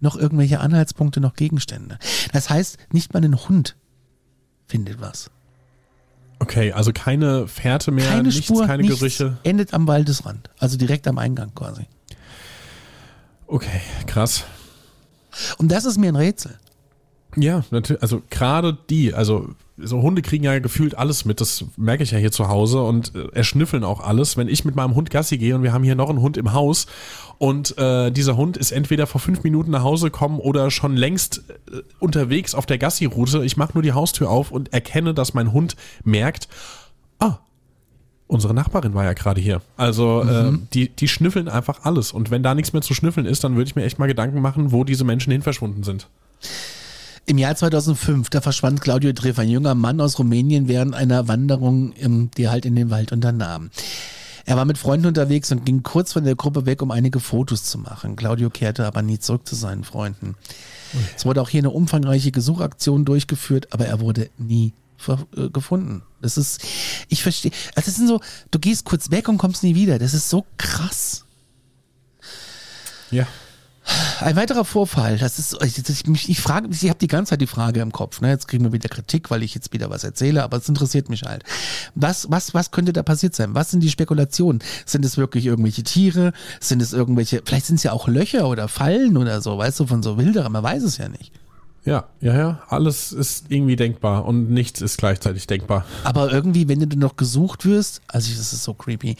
noch 0.00 0.16
irgendwelche 0.16 0.60
Anhaltspunkte 0.60 1.20
noch 1.20 1.34
Gegenstände. 1.34 1.98
Das 2.32 2.50
heißt, 2.50 2.78
nicht 2.92 3.14
mal 3.14 3.24
ein 3.24 3.36
Hund 3.48 3.76
findet 4.68 5.00
was. 5.00 5.30
Okay, 6.38 6.72
also 6.72 6.92
keine 6.92 7.48
Fährte 7.48 7.90
mehr, 7.92 8.08
keine 8.08 8.24
nichts, 8.24 8.44
Spur, 8.44 8.66
keine 8.66 8.82
nichts, 8.82 8.98
Gerüche. 8.98 9.38
Endet 9.42 9.72
am 9.72 9.86
Waldesrand, 9.86 10.50
also 10.58 10.76
direkt 10.76 11.08
am 11.08 11.18
Eingang 11.18 11.54
quasi. 11.54 11.86
Okay, 13.46 13.80
krass. 14.06 14.44
Und 15.58 15.70
das 15.70 15.84
ist 15.84 15.98
mir 15.98 16.08
ein 16.08 16.16
Rätsel. 16.16 16.58
Ja, 17.36 17.64
natürlich. 17.70 18.02
Also 18.02 18.22
gerade 18.30 18.76
die, 18.88 19.12
also 19.12 19.50
so 19.76 20.00
Hunde 20.00 20.22
kriegen 20.22 20.44
ja 20.44 20.58
gefühlt 20.58 20.96
alles 20.96 21.26
mit. 21.26 21.40
Das 21.40 21.64
merke 21.76 22.02
ich 22.02 22.10
ja 22.10 22.18
hier 22.18 22.32
zu 22.32 22.48
Hause 22.48 22.82
und 22.82 23.14
äh, 23.14 23.28
erschnüffeln 23.32 23.84
auch 23.84 24.00
alles. 24.00 24.36
Wenn 24.38 24.48
ich 24.48 24.64
mit 24.64 24.74
meinem 24.74 24.94
Hund 24.94 25.10
Gassi 25.10 25.36
gehe 25.36 25.54
und 25.54 25.62
wir 25.62 25.72
haben 25.72 25.84
hier 25.84 25.94
noch 25.94 26.08
einen 26.08 26.22
Hund 26.22 26.38
im 26.38 26.54
Haus 26.54 26.86
und 27.38 27.76
äh, 27.76 28.10
dieser 28.10 28.38
Hund 28.38 28.56
ist 28.56 28.72
entweder 28.72 29.06
vor 29.06 29.20
fünf 29.20 29.42
Minuten 29.42 29.70
nach 29.70 29.82
Hause 29.82 30.06
gekommen 30.06 30.40
oder 30.40 30.70
schon 30.70 30.96
längst 30.96 31.42
äh, 31.70 31.82
unterwegs 31.98 32.54
auf 32.54 32.64
der 32.64 32.78
Gassi-Route. 32.78 33.44
Ich 33.44 33.58
mache 33.58 33.74
nur 33.74 33.82
die 33.82 33.92
Haustür 33.92 34.30
auf 34.30 34.50
und 34.50 34.72
erkenne, 34.72 35.12
dass 35.12 35.34
mein 35.34 35.52
Hund 35.52 35.76
merkt, 36.04 36.48
ah, 37.18 37.38
unsere 38.28 38.54
Nachbarin 38.54 38.94
war 38.94 39.04
ja 39.04 39.12
gerade 39.12 39.40
hier. 39.40 39.62
Also 39.76 40.22
äh, 40.22 40.52
die, 40.72 40.88
die 40.88 41.08
schnüffeln 41.08 41.48
einfach 41.48 41.84
alles. 41.84 42.12
Und 42.12 42.30
wenn 42.30 42.42
da 42.42 42.54
nichts 42.54 42.72
mehr 42.72 42.82
zu 42.82 42.94
schnüffeln 42.94 43.26
ist, 43.26 43.44
dann 43.44 43.56
würde 43.56 43.68
ich 43.68 43.76
mir 43.76 43.84
echt 43.84 43.98
mal 43.98 44.06
Gedanken 44.06 44.40
machen, 44.40 44.72
wo 44.72 44.84
diese 44.84 45.04
Menschen 45.04 45.32
hin 45.32 45.42
verschwunden 45.42 45.82
sind. 45.82 46.08
Im 47.28 47.38
Jahr 47.38 47.56
2005, 47.56 48.30
da 48.30 48.40
verschwand 48.40 48.80
Claudio 48.80 49.12
Treff, 49.12 49.38
ein 49.38 49.48
junger 49.48 49.74
Mann 49.74 50.00
aus 50.00 50.18
Rumänien, 50.18 50.68
während 50.68 50.94
einer 50.94 51.26
Wanderung, 51.26 51.92
ähm, 52.00 52.30
die 52.36 52.44
er 52.44 52.52
halt 52.52 52.66
in 52.66 52.76
den 52.76 52.90
Wald 52.90 53.12
unternahm. 53.12 53.70
Er 54.44 54.56
war 54.56 54.64
mit 54.64 54.78
Freunden 54.78 55.06
unterwegs 55.06 55.50
und 55.50 55.66
ging 55.66 55.82
kurz 55.82 56.12
von 56.12 56.22
der 56.22 56.36
Gruppe 56.36 56.66
weg, 56.66 56.80
um 56.80 56.92
einige 56.92 57.18
Fotos 57.18 57.64
zu 57.64 57.78
machen. 57.78 58.14
Claudio 58.14 58.48
kehrte 58.48 58.86
aber 58.86 59.02
nie 59.02 59.18
zurück 59.18 59.46
zu 59.46 59.56
seinen 59.56 59.82
Freunden. 59.82 60.36
Es 61.16 61.26
wurde 61.26 61.42
auch 61.42 61.48
hier 61.48 61.62
eine 61.62 61.70
umfangreiche 61.70 62.30
Gesuchaktion 62.30 63.04
durchgeführt, 63.04 63.72
aber 63.72 63.86
er 63.86 63.98
wurde 63.98 64.30
nie 64.38 64.72
gefunden. 65.52 66.02
Das 66.22 66.36
ist, 66.36 66.60
ich 67.08 67.22
verstehe, 67.22 67.52
also 67.74 67.86
das 67.86 67.96
sind 67.96 68.08
so, 68.08 68.20
du 68.50 68.58
gehst 68.58 68.84
kurz 68.84 69.10
weg 69.10 69.28
und 69.28 69.38
kommst 69.38 69.62
nie 69.62 69.74
wieder. 69.74 69.98
Das 69.98 70.14
ist 70.14 70.28
so 70.30 70.44
krass. 70.56 71.24
Ja. 73.10 73.26
Ein 74.18 74.34
weiterer 74.34 74.64
Vorfall, 74.64 75.16
das 75.16 75.38
ist, 75.38 75.56
ich, 75.62 76.06
mich- 76.08 76.28
ich 76.28 76.40
frage, 76.40 76.68
ich 76.72 76.88
habe 76.88 76.98
die 76.98 77.06
ganze 77.06 77.30
Zeit 77.30 77.40
die 77.40 77.46
Frage 77.46 77.80
im 77.82 77.92
Kopf. 77.92 78.20
Ne? 78.20 78.30
Jetzt 78.30 78.48
kriegen 78.48 78.64
wir 78.64 78.72
wieder 78.72 78.88
Kritik, 78.88 79.30
weil 79.30 79.44
ich 79.44 79.54
jetzt 79.54 79.72
wieder 79.72 79.90
was 79.90 80.02
erzähle, 80.02 80.42
aber 80.42 80.56
es 80.56 80.68
interessiert 80.68 81.08
mich 81.08 81.22
halt. 81.22 81.44
Was, 81.94 82.28
was, 82.28 82.52
was 82.52 82.72
könnte 82.72 82.92
da 82.92 83.04
passiert 83.04 83.36
sein? 83.36 83.54
Was 83.54 83.70
sind 83.70 83.84
die 83.84 83.90
Spekulationen? 83.90 84.60
Sind 84.86 85.04
es 85.04 85.16
wirklich 85.16 85.46
irgendwelche 85.46 85.84
Tiere? 85.84 86.32
Sind 86.58 86.82
es 86.82 86.92
irgendwelche, 86.92 87.42
vielleicht 87.44 87.66
sind 87.66 87.76
es 87.76 87.84
ja 87.84 87.92
auch 87.92 88.08
Löcher 88.08 88.48
oder 88.48 88.66
Fallen 88.66 89.16
oder 89.16 89.40
so, 89.40 89.56
weißt 89.56 89.78
du, 89.78 89.86
von 89.86 90.02
so 90.02 90.18
Wilderern, 90.18 90.50
man 90.50 90.64
weiß 90.64 90.82
es 90.82 90.96
ja 90.96 91.08
nicht. 91.08 91.30
Ja, 91.86 92.08
ja, 92.20 92.36
ja. 92.36 92.62
Alles 92.68 93.12
ist 93.12 93.46
irgendwie 93.48 93.76
denkbar 93.76 94.24
und 94.24 94.50
nichts 94.50 94.80
ist 94.80 94.98
gleichzeitig 94.98 95.46
denkbar. 95.46 95.84
Aber 96.02 96.32
irgendwie, 96.32 96.66
wenn 96.66 96.80
du 96.80 96.98
noch 96.98 97.14
gesucht 97.14 97.64
wirst, 97.64 98.02
also 98.08 98.28
das 98.28 98.52
ist 98.52 98.64
so 98.64 98.74
creepy. 98.74 99.14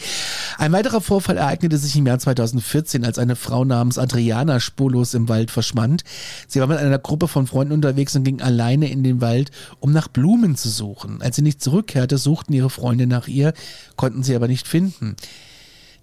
Ein 0.58 0.72
weiterer 0.72 1.00
Vorfall 1.00 1.36
ereignete 1.36 1.78
sich 1.78 1.94
im 1.94 2.08
Jahr 2.08 2.18
2014, 2.18 3.04
als 3.04 3.20
eine 3.20 3.36
Frau 3.36 3.64
namens 3.64 3.98
Adriana 3.98 4.58
spurlos 4.58 5.14
im 5.14 5.28
Wald 5.28 5.52
verschwand. 5.52 6.02
Sie 6.48 6.58
war 6.58 6.66
mit 6.66 6.78
einer 6.78 6.98
Gruppe 6.98 7.28
von 7.28 7.46
Freunden 7.46 7.72
unterwegs 7.72 8.16
und 8.16 8.24
ging 8.24 8.42
alleine 8.42 8.90
in 8.90 9.04
den 9.04 9.20
Wald, 9.20 9.52
um 9.78 9.92
nach 9.92 10.08
Blumen 10.08 10.56
zu 10.56 10.68
suchen. 10.68 11.22
Als 11.22 11.36
sie 11.36 11.42
nicht 11.42 11.62
zurückkehrte, 11.62 12.18
suchten 12.18 12.52
ihre 12.52 12.70
Freunde 12.70 13.06
nach 13.06 13.28
ihr, 13.28 13.52
konnten 13.94 14.24
sie 14.24 14.34
aber 14.34 14.48
nicht 14.48 14.66
finden. 14.66 15.14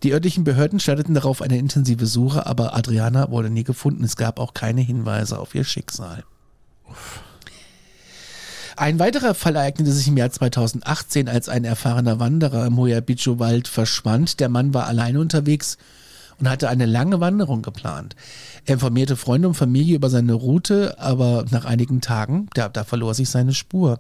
Die 0.03 0.13
örtlichen 0.13 0.45
Behörden 0.45 0.79
starteten 0.79 1.13
darauf 1.13 1.41
eine 1.41 1.57
intensive 1.57 2.05
Suche, 2.05 2.45
aber 2.45 2.73
Adriana 2.73 3.31
wurde 3.31 3.49
nie 3.49 3.65
gefunden. 3.65 4.05
Es 4.05 4.15
gab 4.15 4.39
auch 4.39 4.53
keine 4.53 4.81
Hinweise 4.81 5.39
auf 5.39 5.55
ihr 5.55 5.65
Schicksal. 5.65 6.23
Ein 8.75 8.99
weiterer 8.99 9.35
Fall 9.35 9.55
ereignete 9.55 9.91
sich 9.91 10.07
im 10.07 10.17
Jahr 10.17 10.31
2018, 10.31 11.29
als 11.29 11.47
ein 11.47 11.63
erfahrener 11.63 12.19
Wanderer 12.19 12.65
im 12.65 12.77
Hoyabicho-Wald 12.77 13.67
verschwand. 13.67 14.39
Der 14.39 14.49
Mann 14.49 14.73
war 14.73 14.87
alleine 14.87 15.19
unterwegs 15.19 15.77
und 16.39 16.49
hatte 16.49 16.69
eine 16.69 16.85
lange 16.85 17.19
Wanderung 17.19 17.61
geplant. 17.61 18.15
Er 18.65 18.75
informierte 18.75 19.15
Freunde 19.15 19.47
und 19.47 19.53
Familie 19.53 19.95
über 19.95 20.09
seine 20.09 20.33
Route, 20.33 20.99
aber 20.99 21.45
nach 21.51 21.65
einigen 21.65 22.01
Tagen, 22.01 22.49
da, 22.55 22.67
da 22.67 22.83
verlor 22.83 23.13
sich 23.13 23.29
seine 23.29 23.53
Spur. 23.53 23.99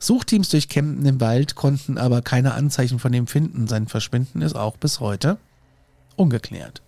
Suchteams 0.00 0.48
durchkämmten 0.48 1.04
den 1.04 1.20
Wald, 1.20 1.54
konnten 1.54 1.96
aber 1.96 2.20
keine 2.20 2.54
Anzeichen 2.54 2.98
von 2.98 3.14
ihm 3.14 3.26
finden. 3.26 3.68
Sein 3.68 3.86
Verschwinden 3.86 4.42
ist 4.42 4.56
auch 4.56 4.76
bis 4.76 5.00
heute 5.00 5.38
ungeklärt. 6.16 6.82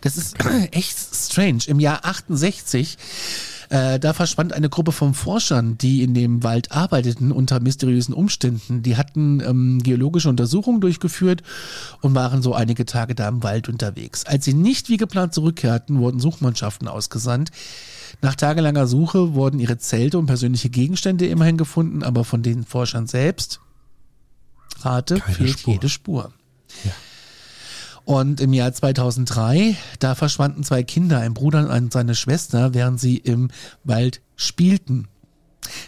Das 0.00 0.16
ist 0.16 0.36
echt 0.72 0.98
strange. 0.98 1.60
Im 1.66 1.80
Jahr 1.80 2.04
68 2.04 2.98
äh, 3.72 3.98
da 3.98 4.12
verschwand 4.12 4.52
eine 4.52 4.68
Gruppe 4.68 4.92
von 4.92 5.14
Forschern, 5.14 5.78
die 5.78 6.02
in 6.02 6.12
dem 6.12 6.42
Wald 6.42 6.72
arbeiteten 6.72 7.32
unter 7.32 7.58
mysteriösen 7.58 8.12
Umständen. 8.14 8.82
Die 8.82 8.98
hatten 8.98 9.40
ähm, 9.40 9.82
geologische 9.82 10.28
Untersuchungen 10.28 10.82
durchgeführt 10.82 11.42
und 12.02 12.14
waren 12.14 12.42
so 12.42 12.52
einige 12.54 12.84
Tage 12.84 13.14
da 13.14 13.26
im 13.28 13.42
Wald 13.42 13.70
unterwegs. 13.70 14.26
Als 14.26 14.44
sie 14.44 14.52
nicht 14.52 14.90
wie 14.90 14.98
geplant 14.98 15.32
zurückkehrten, 15.32 16.00
wurden 16.00 16.20
Suchmannschaften 16.20 16.86
ausgesandt. 16.86 17.50
Nach 18.20 18.34
tagelanger 18.34 18.86
Suche 18.86 19.32
wurden 19.32 19.58
ihre 19.58 19.78
Zelte 19.78 20.18
und 20.18 20.26
persönliche 20.26 20.68
Gegenstände 20.68 21.26
immerhin 21.26 21.56
gefunden, 21.56 22.02
aber 22.02 22.24
von 22.24 22.42
den 22.42 22.64
Forschern 22.64 23.06
selbst, 23.06 23.58
rate, 24.80 25.18
Keine 25.18 25.34
fehlt 25.34 25.60
Spur. 25.60 25.72
jede 25.72 25.88
Spur. 25.88 26.32
Ja. 26.84 26.90
Und 28.04 28.40
im 28.40 28.52
Jahr 28.52 28.72
2003, 28.72 29.76
da 30.00 30.14
verschwanden 30.14 30.64
zwei 30.64 30.82
Kinder, 30.82 31.20
ein 31.20 31.34
Bruder 31.34 31.70
und 31.70 31.92
seine 31.92 32.14
Schwester, 32.14 32.74
während 32.74 32.98
sie 33.00 33.16
im 33.16 33.48
Wald 33.84 34.20
spielten. 34.36 35.08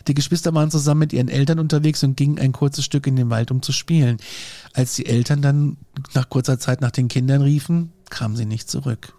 Die 0.06 0.14
Geschwister 0.14 0.54
waren 0.54 0.70
zusammen 0.70 1.00
mit 1.00 1.12
ihren 1.12 1.28
Eltern 1.28 1.58
unterwegs 1.58 2.04
und 2.04 2.16
gingen 2.16 2.38
ein 2.38 2.52
kurzes 2.52 2.84
Stück 2.84 3.06
in 3.08 3.16
den 3.16 3.30
Wald, 3.30 3.50
um 3.50 3.62
zu 3.62 3.72
spielen. 3.72 4.18
Als 4.72 4.94
die 4.94 5.06
Eltern 5.06 5.42
dann 5.42 5.76
nach 6.14 6.28
kurzer 6.28 6.58
Zeit 6.58 6.80
nach 6.80 6.92
den 6.92 7.08
Kindern 7.08 7.42
riefen, 7.42 7.92
kamen 8.10 8.36
sie 8.36 8.46
nicht 8.46 8.70
zurück. 8.70 9.14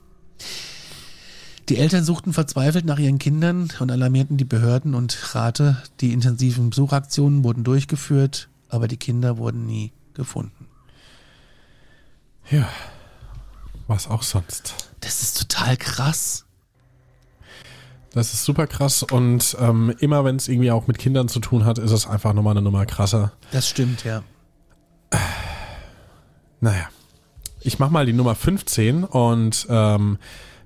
Die 1.68 1.78
Eltern 1.78 2.04
suchten 2.04 2.32
verzweifelt 2.32 2.86
nach 2.86 3.00
ihren 3.00 3.18
Kindern 3.18 3.70
und 3.80 3.92
alarmierten 3.92 4.38
die 4.38 4.46
Behörden 4.46 4.94
und 4.94 5.36
Rate, 5.36 5.82
die 6.00 6.14
intensiven 6.14 6.72
Suchaktionen 6.72 7.44
wurden 7.44 7.64
durchgeführt, 7.64 8.50
aber 8.70 8.88
die 8.88 8.98
Kinder 8.98 9.38
wurden 9.38 9.66
nie 9.66 9.92
gefunden. 10.14 10.65
Ja. 12.50 12.70
Was 13.88 14.10
auch 14.10 14.24
sonst. 14.24 14.74
Das 15.00 15.22
ist 15.22 15.38
total 15.40 15.78
krass. 15.78 16.46
Das 18.12 18.34
ist 18.34 18.46
super 18.46 18.66
krass 18.66 19.04
und 19.04 19.58
ähm, 19.60 19.94
immer 20.00 20.24
wenn 20.24 20.38
es 20.38 20.48
irgendwie 20.48 20.72
auch 20.72 20.88
mit 20.88 20.98
Kindern 20.98 21.28
zu 21.28 21.40
tun 21.40 21.66
hat, 21.66 21.78
ist 21.78 21.92
es 21.92 22.08
einfach 22.08 22.34
nochmal 22.34 22.52
eine 22.52 22.62
Nummer 22.62 22.86
krasser. 22.86 23.34
Das 23.52 23.68
stimmt, 23.68 24.06
ja. 24.06 24.24
Naja. 26.62 26.88
Ich 27.60 27.78
mach 27.80 27.90
mal 27.90 28.06
die 28.06 28.14
Nummer 28.14 28.36
15 28.36 29.04
und 29.04 29.68
ähm, 29.70 30.18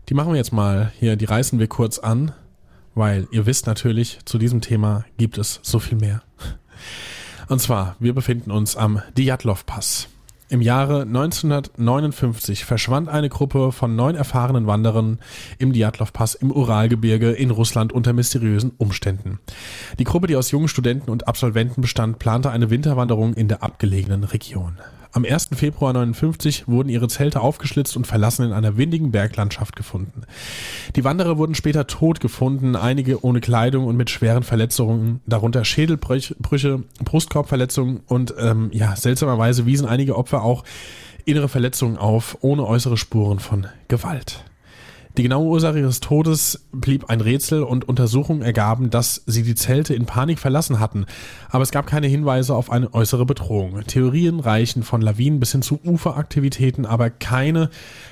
die 0.10 0.14
machen 0.14 0.32
wir 0.32 0.38
jetzt 0.38 0.54
mal 0.54 0.92
hier, 1.00 1.16
die 1.16 1.26
reißen 1.26 1.58
wir 1.58 1.68
kurz 1.68 1.98
an, 1.98 2.34
weil 2.94 3.28
ihr 3.32 3.46
wisst 3.46 3.68
natürlich, 3.68 4.20
zu 4.26 4.38
diesem 4.38 4.62
Thema 4.62 5.06
gibt 5.18 5.38
es 5.38 5.60
so 5.64 5.80
viel 5.80 5.98
mehr. 5.98 6.22
Und 7.48 7.60
zwar, 7.60 7.96
wir 8.00 8.14
befinden 8.14 8.52
uns 8.52 8.76
am 8.76 9.02
Dyatlov-Pass. 9.18 10.08
Im 10.52 10.62
Jahre 10.64 11.04
1959 11.04 12.66
verschwand 12.66 13.08
eine 13.08 13.30
Gruppe 13.30 13.72
von 13.72 13.96
neun 13.96 14.16
erfahrenen 14.16 14.66
Wanderern 14.66 15.20
im 15.60 15.74
Dyatlov-Pass 15.74 16.34
im 16.34 16.52
Uralgebirge 16.52 17.30
in 17.32 17.52
Russland 17.52 17.94
unter 17.94 18.14
mysteriösen 18.14 18.72
Umständen. 18.80 19.38
Die 20.00 20.06
Gruppe, 20.06 20.26
die 20.26 20.36
aus 20.36 20.50
jungen 20.50 20.68
Studenten 20.68 21.12
und 21.12 21.28
Absolventen 21.28 21.82
bestand, 21.82 22.18
plante 22.18 22.50
eine 22.50 22.72
Winterwanderung 22.72 23.36
in 23.36 23.48
der 23.48 23.62
abgelegenen 23.62 24.24
Region. 24.24 24.80
Am 25.12 25.26
1. 25.26 25.50
Februar 25.56 25.90
1959 25.90 26.68
wurden 26.68 26.90
ihre 26.90 27.08
Zelte 27.08 27.42
aufgeschlitzt 27.42 27.98
und 27.98 28.06
verlassen 28.06 28.46
in 28.46 28.54
einer 28.54 28.78
windigen 28.78 29.12
Berglandschaft 29.12 29.76
gefunden. 29.76 30.22
Die 30.96 31.04
Wanderer 31.04 31.40
wurden 31.40 31.56
später 31.56 31.88
tot 31.88 32.20
gefunden, 32.20 32.76
einige 32.76 33.24
ohne 33.26 33.42
Kleidung 33.42 33.88
und 33.88 33.98
mit 33.98 34.12
schweren 34.12 34.44
Verletzungen, 34.44 35.22
darunter 35.26 35.66
Schädelbrüche, 35.66 36.84
Brustkorbverletzungen 37.04 38.02
und 38.06 38.36
ähm, 38.38 38.70
ja, 38.72 38.96
seltsamerweise 38.96 39.66
wiesen 39.66 39.88
einige 39.88 40.16
Opfer 40.16 40.44
auch 40.44 40.64
innere 41.26 41.50
Verletzungen 41.50 41.98
auf, 41.98 42.38
ohne 42.42 42.66
äußere 42.66 42.98
Spuren 42.98 43.40
von 43.40 43.68
Gewalt. 43.88 44.44
Die 45.18 45.24
genaue 45.24 45.48
Ursache 45.48 45.80
ihres 45.80 46.00
Todes 46.00 46.66
blieb 46.72 47.10
ein 47.10 47.20
Rätsel 47.20 47.64
und 47.64 47.90
Untersuchungen 47.90 48.42
ergaben, 48.42 48.90
dass 48.90 49.24
sie 49.26 49.44
die 49.44 49.56
Zelte 49.56 49.94
in 49.94 50.06
Panik 50.06 50.40
verlassen 50.40 50.80
hatten, 50.80 51.06
aber 51.50 51.64
es 51.64 51.72
gab 51.72 51.88
keine 51.88 52.08
Hinweise 52.08 52.54
auf 52.54 52.72
eine 52.72 52.94
äußere 52.94 53.26
Bedrohung. 53.26 53.82
Theorien 53.88 54.40
reichen 54.40 54.84
von 54.84 55.02
Lawinen 55.02 55.40
bis 55.40 55.52
hin 55.52 55.62
zu 55.62 55.80
Uferaktivitäten, 55.84 56.86
aber 56.86 57.10
keine 57.10 57.70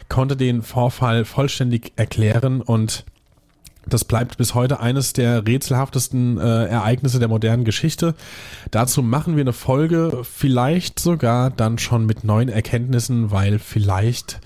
konnte 0.09 0.35
den 0.35 0.63
Vorfall 0.63 1.23
vollständig 1.23 1.93
erklären 1.95 2.61
und 2.61 3.05
das 3.89 4.03
bleibt 4.03 4.37
bis 4.37 4.53
heute 4.53 4.79
eines 4.81 5.13
der 5.13 5.47
rätselhaftesten 5.47 6.37
äh, 6.37 6.65
Ereignisse 6.65 7.19
der 7.19 7.29
modernen 7.29 7.63
Geschichte. 7.63 8.15
Dazu 8.71 9.01
machen 9.01 9.37
wir 9.37 9.41
eine 9.41 9.53
Folge, 9.53 10.23
vielleicht 10.23 10.99
sogar 10.99 11.51
dann 11.51 11.77
schon 11.77 12.05
mit 12.05 12.25
neuen 12.25 12.49
Erkenntnissen, 12.49 13.31
weil 13.31 13.59
vielleicht 13.59 14.41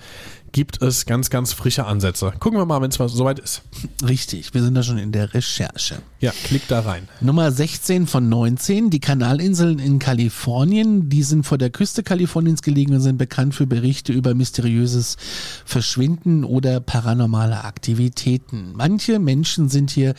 gibt 0.52 0.80
es 0.82 1.06
ganz, 1.06 1.30
ganz 1.30 1.52
frische 1.52 1.86
Ansätze. 1.86 2.32
Gucken 2.38 2.58
wir 2.58 2.66
mal, 2.66 2.80
wenn 2.80 2.90
es 2.90 2.96
soweit 2.96 3.38
ist. 3.38 3.62
Richtig, 4.06 4.52
wir 4.54 4.62
sind 4.62 4.74
da 4.74 4.82
schon 4.82 4.98
in 4.98 5.10
der 5.12 5.32
Recherche. 5.34 6.02
Ja, 6.20 6.32
klick 6.44 6.68
da 6.68 6.80
rein. 6.80 7.08
Nummer 7.20 7.50
16 7.50 8.06
von 8.06 8.28
19, 8.28 8.90
die 8.90 9.00
Kanalinseln 9.00 9.78
in 9.78 9.98
Kalifornien, 9.98 11.08
die 11.08 11.22
sind 11.22 11.44
vor 11.44 11.58
der 11.58 11.70
Küste 11.70 12.02
Kaliforniens 12.02 12.62
gelegen 12.62 12.94
und 12.94 13.00
sind 13.00 13.16
bekannt 13.18 13.54
für 13.54 13.66
Berichte 13.66 14.12
über 14.12 14.34
mysteriöses 14.34 15.16
Verschwinden 15.64 16.44
oder 16.44 16.80
paranormale 16.80 17.64
Aktivitäten. 17.64 18.72
Manche 18.74 19.18
Menschen 19.18 19.68
sind 19.68 19.90
hier 19.90 20.14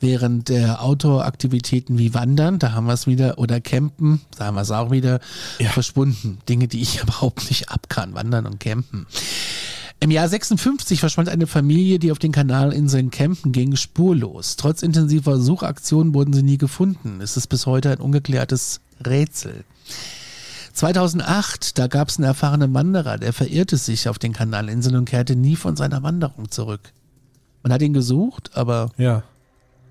während 0.00 0.48
der 0.48 0.82
Outdoor-Aktivitäten 0.82 1.98
wie 1.98 2.14
Wandern, 2.14 2.58
da 2.58 2.72
haben 2.72 2.86
wir 2.86 2.94
es 2.94 3.06
wieder, 3.06 3.38
oder 3.38 3.60
Campen, 3.60 4.20
da 4.38 4.46
haben 4.46 4.54
wir 4.54 4.62
es 4.62 4.70
auch 4.70 4.90
wieder, 4.90 5.20
Ja. 5.58 5.70
verschwunden. 5.70 6.38
Dinge, 6.48 6.68
die 6.68 6.80
ich 6.80 7.02
überhaupt 7.02 7.48
nicht 7.50 7.68
ab 7.70 7.88
kann, 7.88 8.14
Wandern 8.14 8.46
und 8.46 8.60
Campen. 8.60 9.06
Im 10.02 10.10
Jahr 10.10 10.28
56 10.28 10.98
verschwand 10.98 11.28
eine 11.28 11.46
Familie, 11.46 12.00
die 12.00 12.10
auf 12.10 12.18
den 12.18 12.32
Kanalinseln 12.32 13.12
campen 13.12 13.52
ging, 13.52 13.76
spurlos. 13.76 14.56
Trotz 14.56 14.82
intensiver 14.82 15.38
Suchaktionen 15.38 16.12
wurden 16.12 16.32
sie 16.32 16.42
nie 16.42 16.58
gefunden. 16.58 17.20
Es 17.20 17.36
ist 17.36 17.46
bis 17.46 17.66
heute 17.66 17.90
ein 17.92 17.98
ungeklärtes 17.98 18.80
Rätsel. 19.06 19.62
2008, 20.72 21.78
da 21.78 21.86
gab 21.86 22.08
es 22.08 22.16
einen 22.16 22.24
erfahrenen 22.24 22.74
Wanderer, 22.74 23.16
der 23.16 23.32
verirrte 23.32 23.76
sich 23.76 24.08
auf 24.08 24.18
den 24.18 24.32
Kanalinseln 24.32 24.96
und 24.96 25.04
kehrte 25.04 25.36
nie 25.36 25.54
von 25.54 25.76
seiner 25.76 26.02
Wanderung 26.02 26.50
zurück. 26.50 26.80
Man 27.62 27.72
hat 27.72 27.80
ihn 27.82 27.92
gesucht, 27.92 28.50
aber 28.54 28.90
Ja. 28.96 29.22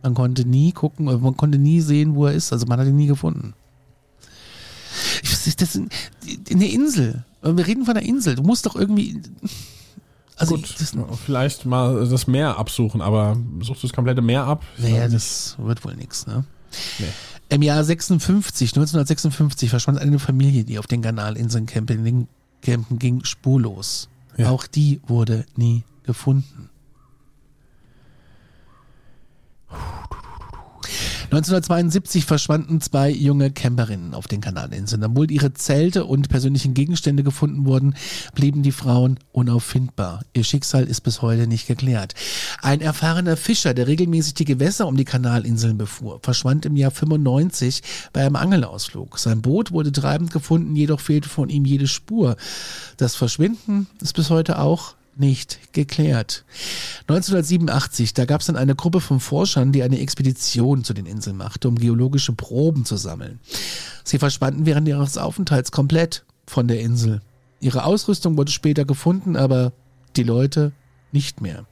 man 0.04 0.14
konnte 0.14 0.44
nie 0.44 0.74
gucken, 0.74 1.08
äh, 1.08 1.16
man 1.16 1.38
konnte 1.38 1.58
nie 1.58 1.80
sehen, 1.80 2.16
wo 2.16 2.26
er 2.26 2.34
ist. 2.34 2.52
Also 2.52 2.66
man 2.66 2.82
hat 2.82 2.88
ihn 2.88 2.98
nie 2.98 3.08
gefunden. 3.08 3.54
Ich 5.24 5.32
weiß 5.32 5.46
nicht, 5.46 5.62
das 5.62 5.76
ist 5.78 6.52
eine 6.52 6.68
Insel. 6.70 7.24
Wir 7.42 7.66
reden 7.66 7.86
von 7.86 7.96
einer 7.96 8.06
Insel. 8.06 8.36
Du 8.36 8.44
musst 8.44 8.66
doch 8.66 8.76
irgendwie. 8.76 9.22
Also 10.42 10.56
Gut, 10.56 10.66
ich- 10.66 10.76
das, 10.76 10.94
vielleicht 11.26 11.66
mal 11.66 12.08
das 12.08 12.28
Meer 12.28 12.58
absuchen, 12.58 13.02
aber 13.02 13.38
sucht 13.62 13.84
das 13.84 13.94
komplette 13.94 14.22
Meer 14.22 14.44
ab? 14.46 14.64
naja, 14.78 15.08
das 15.08 15.56
wird 15.60 15.84
wohl 15.86 15.96
nichts, 15.96 16.26
ne? 16.28 16.44
Nee. 17.00 17.06
Im 17.50 17.62
Jahr 17.62 17.84
56, 17.84 18.72
1956 18.72 19.70
verschwand 19.70 20.00
eine 20.00 20.20
Familie, 20.20 20.64
die 20.64 20.80
auf 20.80 20.88
den 20.88 21.02
Kanalinseln 21.02 21.66
campen, 21.66 22.28
campen 22.62 22.98
ging, 23.00 23.24
spurlos. 23.26 24.08
Ja. 24.38 24.50
Auch 24.50 24.66
die 24.68 25.02
wurde 25.06 25.46
nie 25.58 25.84
gefunden. 26.04 26.70
1972 31.32 32.26
verschwanden 32.26 32.82
zwei 32.82 33.10
junge 33.10 33.52
Camperinnen 33.52 34.14
auf 34.14 34.28
den 34.28 34.42
Kanalinseln. 34.42 35.02
Obwohl 35.06 35.32
ihre 35.32 35.54
Zelte 35.54 36.04
und 36.04 36.28
persönlichen 36.28 36.74
Gegenstände 36.74 37.24
gefunden 37.24 37.66
wurden, 37.66 37.96
blieben 38.36 38.64
die 38.64 38.74
Frauen 38.74 39.18
unauffindbar. 39.32 40.26
Ihr 40.34 40.44
Schicksal 40.44 40.84
ist 40.84 41.00
bis 41.02 41.22
heute 41.22 41.48
nicht 41.48 41.68
geklärt. 41.68 42.16
Ein 42.62 42.82
erfahrener 42.82 43.38
Fischer, 43.38 43.74
der 43.74 43.88
regelmäßig 43.88 44.34
die 44.34 44.44
Gewässer 44.44 44.88
um 44.88 44.98
die 44.98 45.06
Kanalinseln 45.06 45.78
befuhr, 45.78 46.20
verschwand 46.22 46.66
im 46.66 46.76
Jahr 46.76 46.92
95 46.92 47.82
bei 48.12 48.26
einem 48.26 48.36
Angelausflug. 48.36 49.18
Sein 49.18 49.42
Boot 49.42 49.72
wurde 49.72 49.94
treibend 49.94 50.32
gefunden, 50.32 50.76
jedoch 50.76 51.00
fehlte 51.00 51.30
von 51.30 51.48
ihm 51.48 51.64
jede 51.64 51.88
Spur. 51.88 52.36
Das 52.98 53.16
Verschwinden 53.16 53.88
ist 54.02 54.18
bis 54.18 54.30
heute 54.32 54.60
auch 54.60 54.96
nicht 55.16 55.74
geklärt. 55.74 56.46
1987, 57.08 58.14
da 58.14 58.26
gab 58.26 58.42
es 58.42 58.48
dann 58.48 58.56
eine 58.56 58.76
Gruppe 58.76 59.02
von 59.02 59.20
Forschern, 59.20 59.72
die 59.72 59.84
eine 59.84 60.00
Expedition 60.00 60.84
zu 60.84 60.94
den 60.94 61.06
Inseln 61.06 61.38
machte, 61.38 61.68
um 61.68 61.76
geologische 61.76 62.34
Proben 62.34 62.86
zu 62.86 62.98
sammeln. 62.98 63.40
Sie 64.04 64.20
verschwanden 64.20 64.66
während 64.66 64.88
ihres 64.88 65.18
Aufenthalts 65.18 65.72
komplett 65.72 66.26
von 66.48 66.68
der 66.68 66.80
Insel. 66.80 67.22
Ihre 67.60 67.84
Ausrüstung 67.84 68.38
wurde 68.38 68.52
später 68.52 68.86
gefunden, 68.86 69.36
aber 69.36 69.74
die 70.16 70.24
Leute 70.24 70.72
nicht 71.12 71.42
mehr. 71.42 71.66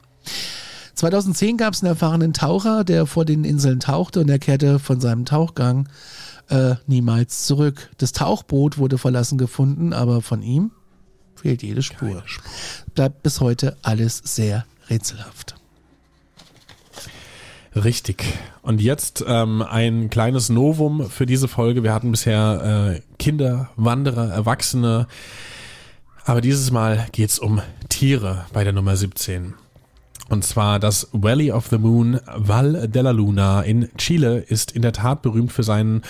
2010 0.95 1.57
gab 1.57 1.73
es 1.73 1.81
einen 1.81 1.93
erfahrenen 1.93 2.33
Taucher, 2.33 2.83
der 2.83 3.05
vor 3.05 3.25
den 3.25 3.45
Inseln 3.45 3.79
tauchte 3.79 4.19
und 4.19 4.29
er 4.29 4.39
kehrte 4.39 4.79
von 4.79 4.99
seinem 4.99 5.25
Tauchgang 5.25 5.87
äh, 6.49 6.75
niemals 6.87 7.45
zurück. 7.45 7.89
Das 7.97 8.11
Tauchboot 8.11 8.77
wurde 8.77 8.97
verlassen 8.97 9.37
gefunden, 9.37 9.93
aber 9.93 10.21
von 10.21 10.41
ihm 10.41 10.71
fehlt 11.41 11.63
jede 11.63 11.81
Spur. 11.83 12.23
Spur. 12.25 12.43
Bleibt 12.95 13.23
bis 13.23 13.41
heute 13.41 13.77
alles 13.81 14.21
sehr 14.23 14.65
rätselhaft. 14.89 15.55
Richtig. 17.75 18.25
Und 18.61 18.81
jetzt 18.81 19.23
ähm, 19.27 19.61
ein 19.61 20.09
kleines 20.09 20.49
Novum 20.49 21.09
für 21.09 21.25
diese 21.25 21.47
Folge. 21.47 21.83
Wir 21.83 21.93
hatten 21.93 22.11
bisher 22.11 22.95
äh, 22.95 23.01
Kinder, 23.17 23.69
Wanderer, 23.75 24.29
Erwachsene. 24.29 25.07
Aber 26.25 26.41
dieses 26.41 26.71
Mal 26.71 27.07
geht 27.11 27.29
es 27.29 27.39
um 27.39 27.61
Tiere 27.89 28.45
bei 28.53 28.63
der 28.63 28.73
Nummer 28.73 28.95
17. 28.95 29.53
Und 30.29 30.43
zwar 30.43 30.79
das 30.79 31.09
Valley 31.11 31.51
of 31.51 31.67
the 31.67 31.77
Moon, 31.77 32.19
Val 32.35 32.87
de 32.87 33.01
la 33.01 33.11
Luna 33.11 33.61
in 33.61 33.89
Chile 33.97 34.37
ist 34.37 34.71
in 34.71 34.83
der 34.83 34.93
Tat 34.93 35.23
berühmt 35.23 35.51
für 35.51 35.63
seinen 35.63 36.03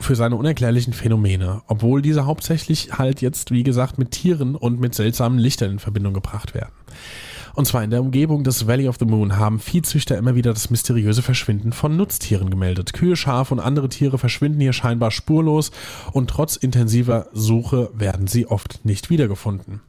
für 0.00 0.16
seine 0.16 0.36
unerklärlichen 0.36 0.92
Phänomene, 0.92 1.62
obwohl 1.66 2.02
diese 2.02 2.26
hauptsächlich 2.26 2.98
halt 2.98 3.20
jetzt, 3.20 3.50
wie 3.50 3.62
gesagt, 3.62 3.98
mit 3.98 4.10
Tieren 4.10 4.56
und 4.56 4.80
mit 4.80 4.94
seltsamen 4.94 5.38
Lichtern 5.38 5.72
in 5.72 5.78
Verbindung 5.78 6.14
gebracht 6.14 6.54
werden. 6.54 6.72
Und 7.54 7.66
zwar 7.66 7.82
in 7.82 7.90
der 7.90 8.00
Umgebung 8.00 8.44
des 8.44 8.66
Valley 8.66 8.88
of 8.88 8.96
the 8.98 9.04
Moon 9.04 9.36
haben 9.36 9.58
Viehzüchter 9.58 10.16
immer 10.16 10.34
wieder 10.34 10.52
das 10.52 10.70
mysteriöse 10.70 11.22
Verschwinden 11.22 11.72
von 11.72 11.96
Nutztieren 11.96 12.48
gemeldet. 12.48 12.92
Kühe, 12.92 13.16
Schafe 13.16 13.54
und 13.54 13.60
andere 13.60 13.88
Tiere 13.88 14.18
verschwinden 14.18 14.60
hier 14.60 14.72
scheinbar 14.72 15.10
spurlos 15.10 15.72
und 16.12 16.30
trotz 16.30 16.56
intensiver 16.56 17.26
Suche 17.32 17.90
werden 17.92 18.26
sie 18.28 18.46
oft 18.46 18.84
nicht 18.84 19.10
wiedergefunden. 19.10 19.80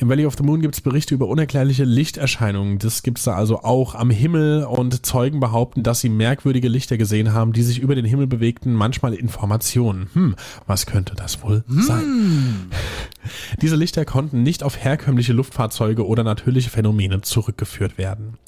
Im 0.00 0.08
Valley 0.08 0.24
of 0.24 0.34
the 0.38 0.42
Moon 0.42 0.62
gibt 0.62 0.74
es 0.74 0.80
Berichte 0.80 1.14
über 1.14 1.28
unerklärliche 1.28 1.84
Lichterscheinungen. 1.84 2.78
Das 2.78 3.02
gibt 3.02 3.18
es 3.18 3.24
da 3.24 3.34
also 3.34 3.60
auch 3.64 3.94
am 3.94 4.08
Himmel 4.08 4.64
und 4.64 5.04
Zeugen 5.04 5.40
behaupten, 5.40 5.82
dass 5.82 6.00
sie 6.00 6.08
merkwürdige 6.08 6.68
Lichter 6.68 6.96
gesehen 6.96 7.34
haben, 7.34 7.52
die 7.52 7.62
sich 7.62 7.80
über 7.80 7.94
den 7.94 8.06
Himmel 8.06 8.26
bewegten, 8.26 8.72
manchmal 8.72 9.12
Informationen. 9.12 10.08
Hm, 10.14 10.36
was 10.66 10.86
könnte 10.86 11.14
das 11.16 11.42
wohl 11.42 11.64
hm. 11.68 11.82
sein? 11.82 12.70
Diese 13.60 13.76
Lichter 13.76 14.06
konnten 14.06 14.42
nicht 14.42 14.62
auf 14.62 14.78
herkömmliche 14.78 15.34
Luftfahrzeuge 15.34 16.06
oder 16.06 16.24
natürliche 16.24 16.70
Phänomene 16.70 17.20
zurückgeführt 17.20 17.98
werden. 17.98 18.38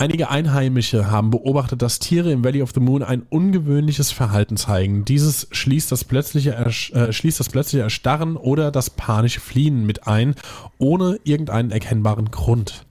Einige 0.00 0.30
Einheimische 0.30 1.10
haben 1.10 1.32
beobachtet, 1.32 1.82
dass 1.82 1.98
Tiere 1.98 2.30
im 2.30 2.44
Valley 2.44 2.62
of 2.62 2.70
the 2.72 2.78
Moon 2.78 3.02
ein 3.02 3.22
ungewöhnliches 3.30 4.12
Verhalten 4.12 4.56
zeigen. 4.56 5.04
Dieses 5.04 5.48
schließt 5.50 5.90
das 5.90 6.04
plötzliche, 6.04 6.54
äh, 6.54 7.12
schließt 7.12 7.40
das 7.40 7.48
plötzliche 7.48 7.82
Erstarren 7.82 8.36
oder 8.36 8.70
das 8.70 8.90
panische 8.90 9.40
Fliehen 9.40 9.84
mit 9.84 10.06
ein, 10.06 10.36
ohne 10.78 11.18
irgendeinen 11.24 11.72
erkennbaren 11.72 12.30
Grund. 12.30 12.86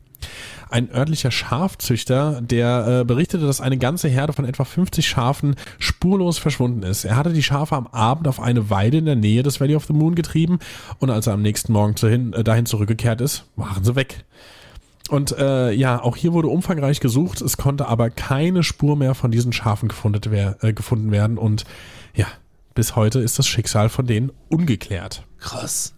Ein 0.69 0.93
örtlicher 0.93 1.31
Schafzüchter, 1.31 2.41
der 2.41 2.87
äh, 2.87 3.05
berichtete, 3.05 3.45
dass 3.45 3.61
eine 3.61 3.77
ganze 3.77 4.09
Herde 4.09 4.33
von 4.33 4.43
etwa 4.43 4.65
50 4.65 5.07
Schafen 5.07 5.55
spurlos 5.79 6.37
verschwunden 6.39 6.83
ist. 6.83 7.05
Er 7.05 7.15
hatte 7.15 7.31
die 7.31 7.41
Schafe 7.41 7.77
am 7.77 7.87
Abend 7.87 8.27
auf 8.27 8.41
eine 8.41 8.69
Weide 8.69 8.97
in 8.97 9.05
der 9.05 9.15
Nähe 9.15 9.43
des 9.43 9.61
Valley 9.61 9.77
of 9.77 9.85
the 9.85 9.93
Moon 9.93 10.13
getrieben 10.13 10.59
und 10.99 11.09
als 11.09 11.27
er 11.27 11.35
am 11.35 11.41
nächsten 11.41 11.71
Morgen 11.71 11.95
dahin, 11.95 12.33
äh, 12.33 12.43
dahin 12.43 12.65
zurückgekehrt 12.65 13.21
ist, 13.21 13.45
waren 13.55 13.85
sie 13.85 13.95
weg. 13.95 14.25
Und 15.09 15.37
äh, 15.37 15.71
ja, 15.71 16.01
auch 16.01 16.15
hier 16.15 16.33
wurde 16.33 16.47
umfangreich 16.49 16.99
gesucht. 16.99 17.41
Es 17.41 17.57
konnte 17.57 17.87
aber 17.87 18.09
keine 18.09 18.63
Spur 18.63 18.95
mehr 18.95 19.15
von 19.15 19.31
diesen 19.31 19.53
Schafen 19.53 19.87
gefunden, 19.87 20.21
wer 20.29 20.63
äh, 20.63 20.73
gefunden 20.73 21.11
werden. 21.11 21.37
Und 21.37 21.65
ja, 22.13 22.27
bis 22.73 22.95
heute 22.95 23.19
ist 23.19 23.39
das 23.39 23.47
Schicksal 23.47 23.89
von 23.89 24.05
denen 24.05 24.31
ungeklärt. 24.49 25.25
Krass. 25.39 25.93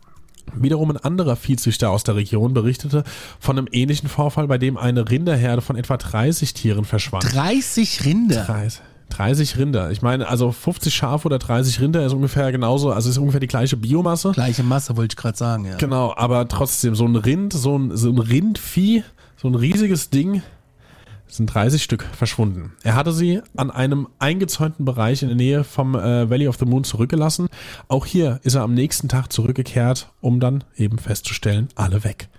Wiederum 0.56 0.92
ein 0.92 0.98
anderer 0.98 1.36
Viehzüchter 1.36 1.92
aus 1.92 2.04
der 2.04 2.16
Region 2.16 2.54
berichtete 2.54 3.04
von 3.40 3.58
einem 3.58 3.68
ähnlichen 3.72 4.10
Vorfall, 4.10 4.48
bei 4.48 4.58
dem 4.58 4.78
eine 4.78 5.10
Rinderherde 5.10 5.62
von 5.62 5.76
etwa 5.76 5.98
30 5.98 6.54
Tieren 6.54 6.86
verschwand. 6.86 7.24
30 7.34 8.06
Rinder? 8.06 8.46
30. 8.46 8.82
30 9.10 9.58
Rinder. 9.58 9.92
Ich 9.92 10.02
meine, 10.02 10.28
also 10.28 10.52
50 10.52 10.94
Schafe 10.94 11.28
oder 11.28 11.40
30 11.40 11.82
Rinder 11.82 12.06
ist 12.06 12.14
ungefähr 12.14 12.52
genauso, 12.52 12.92
also 12.92 13.10
ist 13.10 13.18
ungefähr 13.18 13.40
die 13.40 13.48
gleiche 13.48 13.78
Biomasse. 13.78 14.32
Gleiche 14.32 14.64
Masse, 14.64 14.96
wollte 14.98 15.14
ich 15.14 15.18
gerade 15.18 15.38
sagen, 15.38 15.66
ja. 15.66 15.76
Genau, 15.78 16.14
aber 16.16 16.48
trotzdem, 16.48 16.96
so 16.96 17.06
ein 17.06 17.16
Rind, 17.16 17.54
so 17.54 17.78
ein, 17.78 17.96
so 17.96 18.10
ein 18.10 18.20
Rindvieh, 18.20 19.04
so 19.38 19.48
ein 19.48 19.56
riesiges 19.56 20.10
Ding, 20.10 20.42
sind 21.28 21.54
30 21.54 21.84
Stück 21.84 22.04
verschwunden. 22.04 22.74
Er 22.84 22.96
hatte 22.96 23.12
sie 23.12 23.42
an 23.56 23.72
einem 23.72 24.08
eingezäunten 24.18 24.86
Bereich 24.86 25.22
in 25.22 25.30
der 25.30 25.38
Nähe 25.38 25.64
vom 25.64 25.96
äh, 25.96 26.30
Valley 26.30 26.48
of 26.48 26.58
the 26.58 26.66
Moon 26.66 26.84
zurückgelassen. 26.84 27.48
Auch 27.88 28.06
hier 28.06 28.40
ist 28.44 28.56
er 28.56 28.64
am 28.64 28.74
nächsten 28.74 29.10
Tag 29.10 29.32
zurückgekehrt, 29.32 30.12
um 30.22 30.40
dann 30.40 30.64
eben 30.76 30.98
festzustellen, 30.98 31.70
alle 31.76 32.04
weg. 32.04 32.30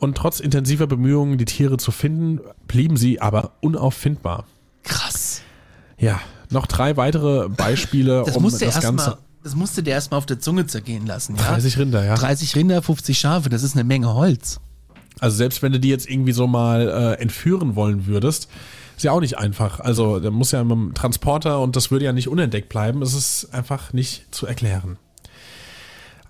Und 0.00 0.16
trotz 0.16 0.40
intensiver 0.40 0.86
Bemühungen, 0.86 1.38
die 1.38 1.44
Tiere 1.44 1.76
zu 1.76 1.90
finden, 1.90 2.40
blieben 2.66 2.96
sie 2.96 3.20
aber 3.20 3.52
unauffindbar. 3.60 4.46
Krass. 4.84 5.42
Ja, 5.98 6.20
noch 6.50 6.66
drei 6.66 6.96
weitere 6.96 7.48
Beispiele, 7.48 8.22
das 8.24 8.36
um 8.36 8.44
das 8.44 8.60
Ganze. 8.80 8.92
Mal, 8.92 9.18
das 9.42 9.54
musste 9.54 9.82
der 9.82 9.94
erstmal 9.94 10.18
auf 10.18 10.26
der 10.26 10.38
Zunge 10.40 10.66
zergehen 10.66 11.06
lassen. 11.06 11.36
Ja? 11.36 11.42
30 11.42 11.78
Rinder, 11.78 12.04
ja. 12.04 12.14
30 12.14 12.56
Rinder, 12.56 12.82
50 12.82 13.18
Schafe, 13.18 13.48
das 13.48 13.62
ist 13.62 13.74
eine 13.74 13.84
Menge 13.84 14.14
Holz. 14.14 14.60
Also 15.20 15.36
selbst 15.36 15.62
wenn 15.62 15.72
du 15.72 15.80
die 15.80 15.88
jetzt 15.88 16.08
irgendwie 16.08 16.32
so 16.32 16.46
mal 16.46 16.88
äh, 16.88 17.20
entführen 17.20 17.76
wollen 17.76 18.06
würdest, 18.06 18.48
ist 18.96 19.02
ja 19.02 19.12
auch 19.12 19.20
nicht 19.20 19.38
einfach. 19.38 19.80
Also 19.80 20.20
der 20.20 20.30
muss 20.30 20.52
ja 20.52 20.62
mit 20.62 20.72
dem 20.72 20.94
Transporter 20.94 21.60
und 21.60 21.76
das 21.76 21.90
würde 21.90 22.04
ja 22.04 22.12
nicht 22.12 22.28
unentdeckt 22.28 22.68
bleiben. 22.68 23.02
Es 23.02 23.14
ist 23.14 23.52
einfach 23.52 23.92
nicht 23.92 24.34
zu 24.34 24.46
erklären. 24.46 24.98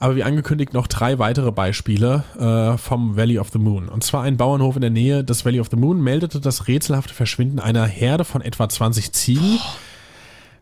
Aber 0.01 0.15
wie 0.15 0.23
angekündigt 0.23 0.75
noch 0.75 0.87
drei 0.87 1.19
weitere 1.19 1.51
Beispiele 1.51 2.23
äh, 2.39 2.79
vom 2.79 3.17
Valley 3.17 3.39
of 3.39 3.51
the 3.51 3.59
Moon. 3.59 3.89
Und 3.89 4.05
zwar 4.05 4.23
ein 4.23 4.37
Bauernhof 4.37 4.77
in 4.77 4.83
der 4.83 4.91
Nähe 4.91 5.25
des 5.25 5.45
Valley 5.45 5.61
of 5.61 5.69
the 5.71 5.77
Moon 5.77 6.01
meldete 6.01 6.41
das 6.41 6.69
rätselhafte 6.69 7.15
Verschwinden 7.15 7.59
einer 7.59 7.85
Herde 7.87 8.25
von 8.25 8.41
etwa 8.41 8.69
20 8.69 9.13
Ziegen. 9.13 9.59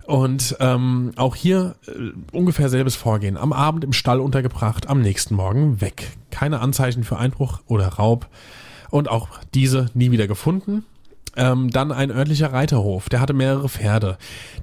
Und 0.07 0.57
ähm, 0.61 1.12
auch 1.16 1.34
hier 1.34 1.74
äh, 1.87 2.12
ungefähr 2.32 2.68
selbes 2.68 2.97
Vorgehen. 2.97 3.37
Am 3.37 3.53
Abend 3.53 3.84
im 3.84 3.93
Stall 3.93 4.20
untergebracht, 4.20 4.89
am 4.89 5.03
nächsten 5.03 5.34
Morgen 5.34 5.80
weg. 5.80 6.12
Keine 6.30 6.61
Anzeichen 6.61 7.05
für 7.05 7.18
Einbruch 7.18 7.61
oder 7.66 7.89
Raub. 7.89 8.28
Und 8.91 9.11
auch 9.11 9.28
diese 9.53 9.87
nie 9.95 10.12
wieder 10.12 10.28
gefunden. 10.28 10.84
Ähm, 11.37 11.70
dann 11.70 11.93
ein 11.93 12.11
örtlicher 12.11 12.53
Reiterhof, 12.53 13.09
der 13.09 13.20
hatte 13.20 13.34
mehrere 13.34 13.68
Pferde. 13.68 14.16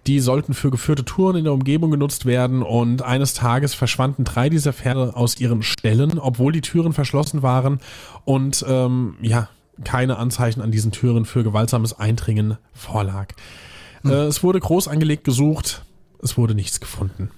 Die 0.08 0.20
sollten 0.20 0.54
für 0.54 0.72
geführte 0.72 1.06
Touren 1.06 1.36
in 1.36 1.44
der 1.44 1.54
Umgebung 1.54 1.92
genutzt 1.92 2.26
werden 2.26 2.64
und 2.64 3.04
eines 3.04 3.36
Tages 3.36 3.76
verschwanden 3.76 4.24
drei 4.24 4.50
dieser 4.50 4.74
Pferde 4.74 5.16
aus 5.16 5.40
ihren 5.40 5.62
Ställen, 5.62 6.18
obwohl 6.18 6.52
die 6.52 6.62
Türen 6.62 6.94
verschlossen 6.94 7.44
waren 7.44 7.80
und 8.26 8.66
ähm, 8.68 9.16
ja, 9.22 9.50
keine 9.84 10.18
Anzeichen 10.18 10.62
an 10.62 10.72
diesen 10.72 10.92
Türen 10.92 11.26
für 11.26 11.44
gewaltsames 11.44 11.98
Eindringen 11.98 12.58
vorlag. 12.74 13.30
Hm. 14.02 14.12
Äh, 14.12 14.16
es 14.24 14.44
wurde 14.44 14.60
groß 14.60 14.88
angelegt 14.88 15.24
gesucht, 15.24 15.86
es 16.22 16.38
wurde 16.38 16.56
nichts 16.56 16.80
gefunden. 16.80 17.30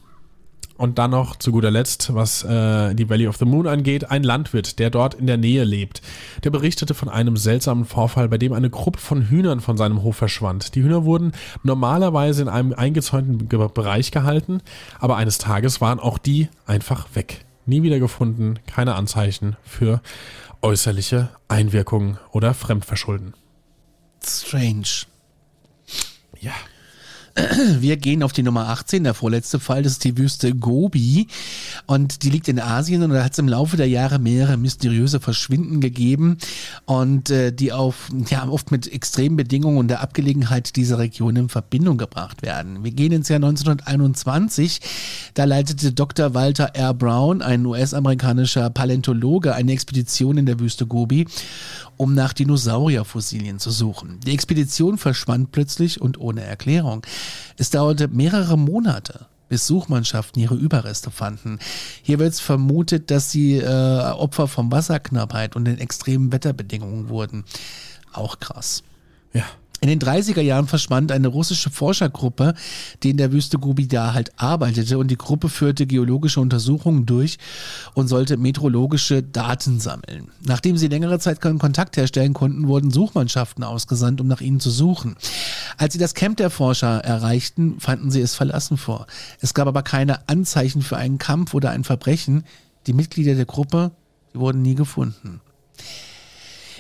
Und 0.77 0.99
dann 0.99 1.11
noch 1.11 1.37
zu 1.37 1.53
guter 1.53 1.71
Letzt, 1.71 2.13
was 2.13 2.43
äh, 2.43 2.93
die 2.95 3.09
Valley 3.09 3.27
of 3.27 3.37
the 3.37 3.45
Moon 3.45 3.65
angeht, 3.65 4.11
ein 4.11 4.23
Landwirt, 4.23 4.77
der 4.77 4.89
dort 4.89 5.13
in 5.13 5.25
der 5.25 5.37
Nähe 5.37 5.63
lebt. 5.63 6.01
Der 6.43 6.49
berichtete 6.49 6.93
von 6.93 7.07
einem 7.07 7.37
seltsamen 7.37 7.85
Vorfall, 7.85 8.27
bei 8.27 8.37
dem 8.37 8.51
eine 8.51 8.69
Gruppe 8.69 8.99
von 8.99 9.29
Hühnern 9.29 9.61
von 9.61 9.77
seinem 9.77 10.03
Hof 10.03 10.17
verschwand. 10.17 10.75
Die 10.75 10.83
Hühner 10.83 11.05
wurden 11.05 11.31
normalerweise 11.63 12.41
in 12.41 12.49
einem 12.49 12.73
eingezäunten 12.73 13.47
Bereich 13.47 14.11
gehalten, 14.11 14.61
aber 14.99 15.15
eines 15.15 15.37
Tages 15.37 15.79
waren 15.79 15.99
auch 15.99 16.17
die 16.17 16.49
einfach 16.65 17.07
weg. 17.13 17.45
Nie 17.65 17.81
wieder 17.81 17.99
gefunden, 17.99 18.59
keine 18.67 18.95
Anzeichen 18.95 19.55
für 19.63 20.01
äußerliche 20.61 21.29
Einwirkungen 21.47 22.17
oder 22.31 22.53
Fremdverschulden. 22.53 23.33
Strange. 24.23 25.05
Ja. 26.39 26.53
Wir 27.79 27.97
gehen 27.97 28.23
auf 28.23 28.31
die 28.31 28.43
Nummer 28.43 28.69
18, 28.69 29.03
der 29.03 29.13
vorletzte 29.13 29.59
Fall, 29.59 29.83
das 29.83 29.93
ist 29.93 30.03
die 30.05 30.17
Wüste 30.17 30.53
Gobi 30.55 31.27
und 31.85 32.23
die 32.23 32.29
liegt 32.29 32.47
in 32.47 32.61
Asien 32.61 33.03
und 33.03 33.09
da 33.09 33.25
hat 33.25 33.33
es 33.33 33.39
im 33.39 33.49
Laufe 33.49 33.75
der 33.75 33.89
Jahre 33.89 34.19
mehrere 34.19 34.55
mysteriöse 34.55 35.19
Verschwinden 35.19 35.81
gegeben 35.81 36.37
und 36.85 37.29
äh, 37.29 37.51
die 37.51 37.73
auf, 37.73 38.09
ja, 38.29 38.47
oft 38.47 38.71
mit 38.71 38.91
extremen 38.91 39.35
Bedingungen 39.35 39.77
und 39.77 39.89
der 39.89 39.99
Abgelegenheit 39.99 40.77
dieser 40.77 40.97
Region 40.97 41.35
in 41.35 41.49
Verbindung 41.49 41.97
gebracht 41.97 42.41
werden. 42.41 42.85
Wir 42.85 42.91
gehen 42.91 43.11
ins 43.11 43.27
Jahr 43.27 43.37
1921, 43.37 44.79
da 45.33 45.43
leitete 45.43 45.91
Dr. 45.91 46.33
Walter 46.33 46.67
R. 46.73 46.93
Brown, 46.93 47.41
ein 47.41 47.65
US-amerikanischer 47.65 48.69
Paläontologe, 48.69 49.53
eine 49.53 49.73
Expedition 49.73 50.37
in 50.37 50.45
der 50.45 50.61
Wüste 50.61 50.87
Gobi 50.87 51.27
um 51.97 52.13
nach 52.13 52.33
Dinosaurierfossilien 52.33 53.59
zu 53.59 53.71
suchen. 53.71 54.19
Die 54.25 54.33
Expedition 54.33 54.97
verschwand 54.97 55.51
plötzlich 55.51 56.01
und 56.01 56.19
ohne 56.19 56.41
Erklärung. 56.41 57.05
Es 57.57 57.69
dauerte 57.69 58.07
mehrere 58.07 58.57
Monate 58.57 59.27
bis 59.47 59.67
Suchmannschaften 59.67 60.41
ihre 60.41 60.55
Überreste 60.55 61.11
fanden. 61.11 61.59
Hier 62.01 62.19
wird 62.19 62.35
vermutet, 62.35 63.11
dass 63.11 63.31
sie 63.31 63.57
äh, 63.57 63.65
Opfer 64.11 64.47
von 64.47 64.71
Wasserknappheit 64.71 65.55
und 65.55 65.65
den 65.65 65.77
extremen 65.77 66.31
Wetterbedingungen 66.31 67.09
wurden. 67.09 67.45
Auch 68.11 68.39
krass. 68.39 68.83
Ja. 69.33 69.43
In 69.81 69.89
den 69.89 69.99
30er 69.99 70.41
Jahren 70.41 70.67
verschwand 70.67 71.11
eine 71.11 71.27
russische 71.27 71.69
Forschergruppe, 71.69 72.53
die 73.03 73.09
in 73.09 73.17
der 73.17 73.31
Wüste 73.31 73.59
Gobi 73.59 73.87
da 73.87 74.13
halt 74.13 74.31
arbeitete 74.37 74.97
und 74.97 75.09
die 75.09 75.17
Gruppe 75.17 75.49
führte 75.49 75.85
geologische 75.85 76.39
Untersuchungen 76.39 77.05
durch 77.05 77.37
und 77.93 78.07
sollte 78.07 78.37
meteorologische 78.37 79.21
Daten 79.21 79.79
sammeln. 79.79 80.29
Nachdem 80.43 80.77
sie 80.77 80.87
längere 80.87 81.19
Zeit 81.19 81.41
keinen 81.41 81.59
Kontakt 81.59 81.97
herstellen 81.97 82.33
konnten, 82.33 82.67
wurden 82.67 82.89
Suchmannschaften 82.89 83.63
ausgesandt, 83.63 84.21
um 84.21 84.27
nach 84.27 84.41
ihnen 84.41 84.59
zu 84.59 84.71
suchen. 84.71 85.17
Als 85.77 85.93
sie 85.93 85.99
das 85.99 86.13
Camp 86.13 86.37
der 86.37 86.49
Forscher 86.49 86.99
erreichten, 87.03 87.79
fanden 87.79 88.11
sie 88.11 88.21
es 88.21 88.33
verlassen 88.33 88.77
vor. 88.77 89.07
Es 89.41 89.53
gab 89.53 89.67
aber 89.67 89.83
keine 89.83 90.27
Anzeichen 90.29 90.81
für 90.81 90.97
einen 90.97 91.17
Kampf 91.17 91.53
oder 91.53 91.71
ein 91.71 91.83
Verbrechen. 91.83 92.45
Die 92.87 92.93
Mitglieder 92.93 93.35
der 93.35 93.45
Gruppe, 93.45 93.91
die 94.33 94.39
wurden 94.39 94.61
nie 94.61 94.75
gefunden. 94.75 95.41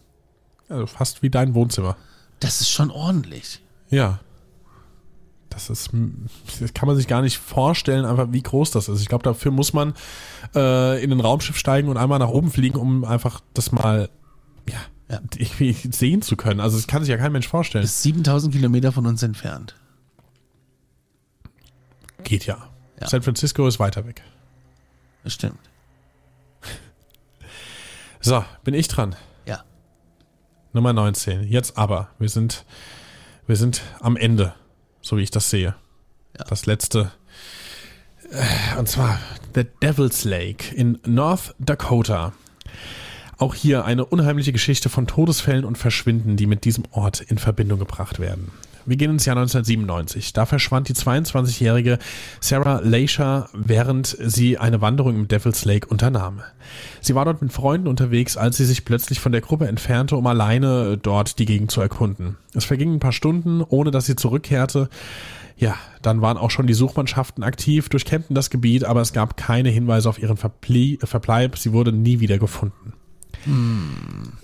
Also 0.68 0.86
fast 0.86 1.20
wie 1.20 1.30
dein 1.30 1.54
Wohnzimmer. 1.54 1.96
Das 2.38 2.60
ist 2.60 2.70
schon 2.70 2.92
ordentlich. 2.92 3.60
Ja. 3.90 4.20
Das 5.50 5.70
ist, 5.70 5.90
das 6.60 6.74
kann 6.74 6.86
man 6.86 6.96
sich 6.96 7.08
gar 7.08 7.22
nicht 7.22 7.38
vorstellen, 7.38 8.04
einfach 8.04 8.28
wie 8.30 8.42
groß 8.42 8.70
das 8.70 8.88
ist. 8.88 9.00
Ich 9.00 9.08
glaube, 9.08 9.24
dafür 9.24 9.50
muss 9.50 9.72
man 9.72 9.94
äh, 10.54 11.02
in 11.02 11.10
ein 11.12 11.20
Raumschiff 11.20 11.56
steigen 11.56 11.88
und 11.88 11.96
einmal 11.96 12.18
nach 12.18 12.28
oben 12.28 12.50
fliegen, 12.50 12.78
um 12.78 13.04
einfach 13.04 13.40
das 13.54 13.72
mal, 13.72 14.10
ja, 14.68 14.78
ja. 15.10 15.20
sehen 15.90 16.22
zu 16.22 16.36
können. 16.36 16.60
Also 16.60 16.76
das 16.76 16.86
kann 16.86 17.02
sich 17.02 17.10
ja 17.10 17.16
kein 17.16 17.32
Mensch 17.32 17.48
vorstellen. 17.48 17.82
Das 17.82 17.92
ist 17.92 18.02
7000 18.02 18.54
Kilometer 18.54 18.92
von 18.92 19.06
uns 19.06 19.22
entfernt. 19.22 19.74
Geht 22.24 22.46
ja. 22.46 22.68
ja. 23.00 23.08
San 23.08 23.22
Francisco 23.22 23.66
ist 23.66 23.78
weiter 23.78 24.06
weg. 24.06 24.22
Das 25.24 25.34
stimmt. 25.34 25.58
So, 28.20 28.44
bin 28.64 28.74
ich 28.74 28.88
dran. 28.88 29.14
Ja. 29.46 29.62
Nummer 30.72 30.92
19. 30.92 31.44
Jetzt 31.44 31.78
aber. 31.78 32.10
Wir 32.18 32.28
sind, 32.28 32.64
wir 33.46 33.54
sind 33.54 33.80
am 34.00 34.16
Ende 34.16 34.54
so 35.08 35.16
wie 35.16 35.22
ich 35.22 35.30
das 35.30 35.48
sehe. 35.48 35.74
Ja. 36.38 36.44
Das 36.48 36.66
letzte. 36.66 37.10
Äh, 38.30 38.78
und 38.78 38.88
zwar 38.88 39.18
The 39.54 39.64
Devil's 39.82 40.24
Lake 40.24 40.74
in 40.74 40.98
North 41.06 41.54
Dakota. 41.58 42.34
Auch 43.38 43.54
hier 43.54 43.84
eine 43.84 44.04
unheimliche 44.04 44.52
Geschichte 44.52 44.90
von 44.90 45.06
Todesfällen 45.06 45.64
und 45.64 45.78
Verschwinden, 45.78 46.36
die 46.36 46.46
mit 46.46 46.64
diesem 46.64 46.84
Ort 46.90 47.20
in 47.20 47.38
Verbindung 47.38 47.78
gebracht 47.78 48.18
werden. 48.18 48.50
Wir 48.88 48.96
gehen 48.96 49.10
ins 49.10 49.26
Jahr 49.26 49.36
1997. 49.36 50.32
Da 50.32 50.46
verschwand 50.46 50.88
die 50.88 50.94
22-jährige 50.94 51.98
Sarah 52.40 52.80
Leisha, 52.82 53.50
während 53.52 54.16
sie 54.18 54.56
eine 54.56 54.80
Wanderung 54.80 55.14
im 55.14 55.28
Devil's 55.28 55.66
Lake 55.66 55.86
unternahm. 55.86 56.40
Sie 57.02 57.14
war 57.14 57.26
dort 57.26 57.42
mit 57.42 57.52
Freunden 57.52 57.86
unterwegs, 57.86 58.38
als 58.38 58.56
sie 58.56 58.64
sich 58.64 58.86
plötzlich 58.86 59.20
von 59.20 59.32
der 59.32 59.42
Gruppe 59.42 59.68
entfernte, 59.68 60.16
um 60.16 60.26
alleine 60.26 60.96
dort 60.96 61.38
die 61.38 61.44
Gegend 61.44 61.70
zu 61.70 61.82
erkunden. 61.82 62.38
Es 62.54 62.64
vergingen 62.64 62.94
ein 62.94 63.00
paar 63.00 63.12
Stunden, 63.12 63.60
ohne 63.60 63.90
dass 63.90 64.06
sie 64.06 64.16
zurückkehrte. 64.16 64.88
Ja, 65.58 65.74
dann 66.00 66.22
waren 66.22 66.38
auch 66.38 66.50
schon 66.50 66.66
die 66.66 66.72
Suchmannschaften 66.72 67.44
aktiv, 67.44 67.90
durchkämmten 67.90 68.34
das 68.34 68.48
Gebiet, 68.48 68.84
aber 68.84 69.02
es 69.02 69.12
gab 69.12 69.36
keine 69.36 69.68
Hinweise 69.68 70.08
auf 70.08 70.18
ihren 70.18 70.38
Verbleib. 70.38 71.58
Sie 71.58 71.72
wurde 71.74 71.92
nie 71.92 72.20
wieder 72.20 72.38
gefunden. 72.38 72.94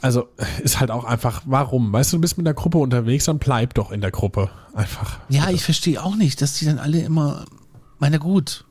Also 0.01 0.29
ist 0.63 0.81
halt 0.81 0.91
auch 0.91 1.05
einfach, 1.05 1.43
warum? 1.47 1.93
Weißt 1.93 2.13
du, 2.13 2.17
du 2.17 2.21
bist 2.21 2.37
mit 2.37 2.47
der 2.47 2.55
Gruppe 2.55 2.79
unterwegs, 2.79 3.25
dann 3.25 3.39
bleib 3.39 3.75
doch 3.75 3.91
in 3.91 4.01
der 4.01 4.11
Gruppe. 4.11 4.51
Einfach. 4.75 5.19
Ja, 5.29 5.51
ich 5.51 5.63
verstehe 5.63 6.03
auch 6.03 6.17
nicht, 6.17 6.41
dass 6.41 6.55
die 6.55 6.65
dann 6.65 6.79
alle 6.79 7.01
immer, 7.01 7.45
meine 7.99 8.19
gut. 8.19 8.65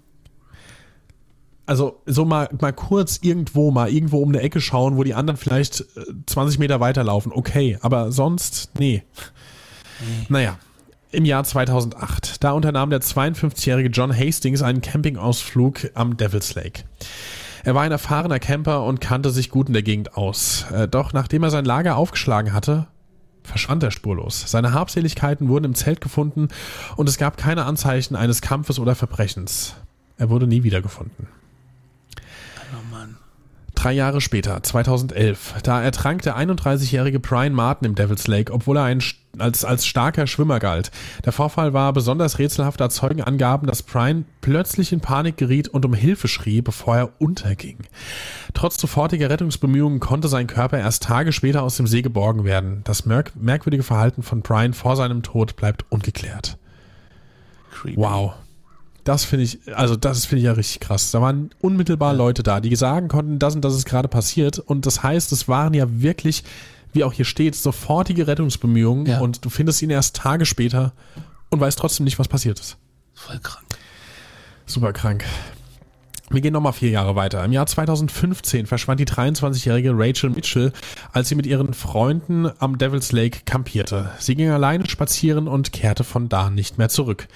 Also 1.65 2.01
so 2.05 2.26
mal, 2.26 2.49
mal 2.59 2.74
kurz 2.74 3.19
irgendwo, 3.21 3.71
mal 3.71 3.89
irgendwo 3.89 4.19
um 4.19 4.30
eine 4.30 4.41
Ecke 4.41 4.59
schauen, 4.59 4.97
wo 4.97 5.03
die 5.03 5.13
anderen 5.13 5.38
vielleicht 5.38 5.86
20 6.26 6.57
äh, 6.57 6.59
Meter 6.59 6.80
weiterlaufen. 6.80 7.32
Okay, 7.32 7.78
aber 7.82 8.11
sonst, 8.11 8.71
nee. 8.78 9.03
nee. 10.01 10.26
Naja, 10.28 10.57
im 11.11 11.26
Jahr 11.26 11.43
2008, 11.43 12.43
da 12.43 12.51
unternahm 12.51 12.89
der 12.89 12.99
52-jährige 12.99 13.89
John 13.89 14.17
Hastings 14.17 14.61
einen 14.61 14.82
Campingausflug 14.82 15.91
am 15.93 16.17
Devil's 16.17 16.55
Lake. 16.55 16.84
Er 17.66 17.76
war 17.76 17.84
ein 17.84 17.91
erfahrener 17.91 18.39
Camper 18.39 18.84
und 18.84 18.99
kannte 18.99 19.30
sich 19.30 19.49
gut 19.49 19.68
in 19.68 19.74
der 19.74 19.84
Gegend 19.84 20.18
aus. 20.18 20.66
Äh, 20.72 20.88
doch 20.88 21.14
nachdem 21.14 21.43
er 21.43 21.49
sein 21.49 21.64
Lager 21.64 21.95
aufgeschlagen 21.95 22.51
hatte, 22.51 22.88
verschwand 23.43 23.84
er 23.84 23.91
spurlos. 23.91 24.43
Seine 24.47 24.74
Habseligkeiten 24.74 25.47
wurden 25.47 25.66
im 25.66 25.76
Zelt 25.76 26.01
gefunden 26.01 26.49
und 26.97 27.07
es 27.07 27.18
gab 27.18 27.38
keine 27.38 27.66
Anzeichen 27.66 28.16
eines 28.16 28.41
Kampfes 28.41 28.80
oder 28.80 28.95
Verbrechens. 28.95 29.76
Er 30.18 30.30
wurde 30.30 30.45
nie 30.45 30.64
wiedergefunden. 30.64 31.28
Drei 33.84 33.91
Jahre 33.91 34.21
später, 34.21 34.63
2011, 34.63 35.55
da 35.63 35.81
ertrank 35.84 36.21
der 36.21 36.38
31-jährige 36.38 37.19
Brian 37.19 37.51
Martin 37.51 37.86
im 37.89 37.95
Devil's 37.95 38.27
Lake, 38.27 38.53
obwohl 38.53 38.77
er 38.77 38.84
ein, 38.84 39.03
als, 39.38 39.65
als 39.65 39.86
starker 39.86 40.25
Schwimmer 40.25 40.61
galt. 40.61 40.89
Der 41.25 41.34
Vorfall 41.34 41.73
war 41.73 41.91
besonders 41.91 42.39
rätselhaft, 42.39 42.79
da 42.79 42.89
Zeugen 42.89 43.21
angaben, 43.21 43.67
dass 43.67 43.84
Brian 43.84 44.23
plötzlich 44.39 44.93
in 44.93 45.01
Panik 45.01 45.36
geriet 45.36 45.67
und 45.67 45.84
um 45.84 45.93
Hilfe 45.93 46.29
schrie, 46.29 46.61
bevor 46.61 46.95
er 46.95 47.09
unterging. 47.19 47.79
Trotz 48.53 48.79
sofortiger 48.79 49.29
Rettungsbemühungen 49.29 49.99
konnte 49.99 50.29
sein 50.29 50.47
Körper 50.47 50.79
erst 50.79 51.03
Tage 51.03 51.34
später 51.34 51.61
aus 51.61 51.75
dem 51.75 51.86
See 51.86 52.01
geborgen 52.01 52.45
werden. 52.45 52.86
Das 52.86 53.05
merk 53.05 53.34
merkwürdige 53.36 53.84
Verhalten 53.84 54.23
von 54.23 54.43
Brian 54.43 54.73
vor 54.73 54.95
seinem 54.95 55.23
Tod 55.23 55.57
bleibt 55.57 55.84
ungeklärt. 55.89 56.57
Creepy. 57.69 57.97
Wow. 57.97 58.36
Das 59.03 59.25
finde 59.25 59.43
ich, 59.43 59.59
also 59.75 59.95
das 59.95 60.25
finde 60.25 60.39
ich 60.39 60.45
ja 60.45 60.53
richtig 60.53 60.79
krass. 60.79 61.11
Da 61.11 61.21
waren 61.21 61.49
unmittelbar. 61.59 62.13
Leute 62.13 62.43
da, 62.43 62.59
die 62.59 62.75
sagen 62.75 63.09
konnten, 63.09 63.39
das 63.39 63.55
und 63.55 63.63
das 63.63 63.75
ist 63.75 63.85
gerade 63.85 64.07
passiert. 64.07 64.59
Und 64.59 64.85
das 64.85 65.03
heißt, 65.03 65.31
es 65.31 65.47
waren 65.47 65.73
ja 65.73 65.85
wirklich, 65.89 66.43
wie 66.93 67.03
auch 67.03 67.13
hier 67.13 67.25
steht, 67.25 67.55
sofortige 67.55 68.27
Rettungsbemühungen. 68.27 69.05
Ja. 69.05 69.19
Und 69.19 69.43
du 69.43 69.49
findest 69.49 69.81
ihn 69.81 69.89
erst 69.89 70.15
Tage 70.15 70.45
später 70.45 70.93
und 71.49 71.59
weißt 71.59 71.77
trotzdem 71.77 72.05
nicht, 72.05 72.17
was 72.19 72.27
passiert 72.27 72.59
ist. 72.59 72.77
Voll 73.13 73.39
krank. 73.39 73.65
Super 74.65 74.93
krank. 74.93 75.25
Wir 76.29 76.41
gehen 76.41 76.53
nochmal 76.53 76.73
vier 76.73 76.89
Jahre 76.89 77.15
weiter. 77.15 77.43
Im 77.43 77.51
Jahr 77.51 77.67
2015 77.67 78.65
verschwand 78.65 78.99
die 78.99 79.05
23-jährige 79.05 79.91
Rachel 79.93 80.31
Mitchell, 80.31 80.71
als 81.11 81.29
sie 81.29 81.35
mit 81.35 81.45
ihren 81.45 81.73
Freunden 81.73 82.49
am 82.57 82.77
Devil's 82.79 83.11
Lake 83.11 83.41
kampierte. 83.45 84.09
Sie 84.17 84.35
ging 84.35 84.49
alleine 84.49 84.89
spazieren 84.89 85.47
und 85.47 85.73
kehrte 85.73 86.03
von 86.03 86.29
da 86.29 86.49
nicht 86.49 86.79
mehr 86.79 86.89
zurück. 86.89 87.27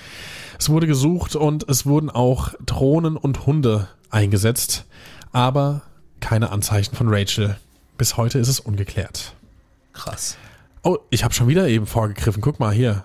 Es 0.59 0.69
wurde 0.69 0.87
gesucht 0.87 1.35
und 1.35 1.67
es 1.69 1.85
wurden 1.85 2.09
auch 2.09 2.53
Drohnen 2.65 3.15
und 3.17 3.45
Hunde 3.45 3.87
eingesetzt, 4.09 4.85
aber 5.31 5.81
keine 6.19 6.51
Anzeichen 6.51 6.95
von 6.95 7.07
Rachel. 7.09 7.57
Bis 7.97 8.17
heute 8.17 8.39
ist 8.39 8.47
es 8.47 8.59
ungeklärt. 8.59 9.33
Krass. 9.93 10.37
Oh, 10.83 10.97
ich 11.09 11.23
habe 11.23 11.33
schon 11.33 11.47
wieder 11.47 11.67
eben 11.67 11.85
vorgegriffen. 11.85 12.41
Guck 12.41 12.59
mal 12.59 12.73
hier. 12.73 13.03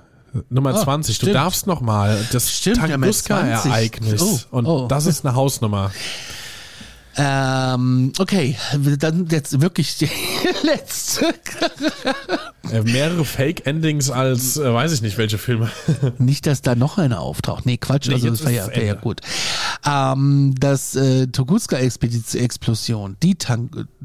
Nummer 0.49 0.75
Oh, 0.75 0.83
20. 0.83 1.19
Du 1.19 1.23
stimmt. 1.27 1.35
darfst 1.37 1.67
noch 1.67 1.81
mal 1.81 2.27
das 2.33 2.61
Tunguska-Ereignis. 2.63 4.21
20. 4.21 4.47
Oh, 4.51 4.57
Und 4.57 4.67
oh. 4.67 4.87
das 4.89 5.07
ist 5.07 5.27
eine 5.27 5.35
Hausnummer. 5.35 5.91
Ähm, 7.17 8.13
okay, 8.19 8.57
dann 8.99 9.27
jetzt 9.29 9.61
wirklich 9.61 9.99
die 9.99 10.09
letzte. 10.63 11.35
Äh, 12.71 12.83
mehrere 12.83 13.25
Fake-Endings 13.25 14.11
als, 14.11 14.57
äh, 14.57 14.73
weiß 14.73 14.93
ich 14.93 15.03
nicht, 15.03 15.19
welche 15.19 15.37
Filme. 15.37 15.71
Nicht, 16.19 16.47
dass 16.47 16.63
da 16.63 16.75
noch 16.75 16.97
einer 16.99 17.21
auftaucht. 17.21 17.67
Nee, 17.67 17.77
Quatsch, 17.77 18.09
Nee, 18.09 18.15
also 18.15 18.31
das 18.31 18.41
wäre 18.43 18.55
ja, 18.55 18.67
wär 18.69 18.85
ja 18.85 18.95
gut. 18.95 19.21
Ähm, 19.87 20.55
das 20.59 20.95
äh, 20.95 21.27
Tunguska-Explosion, 21.27 23.17
die 23.23 23.37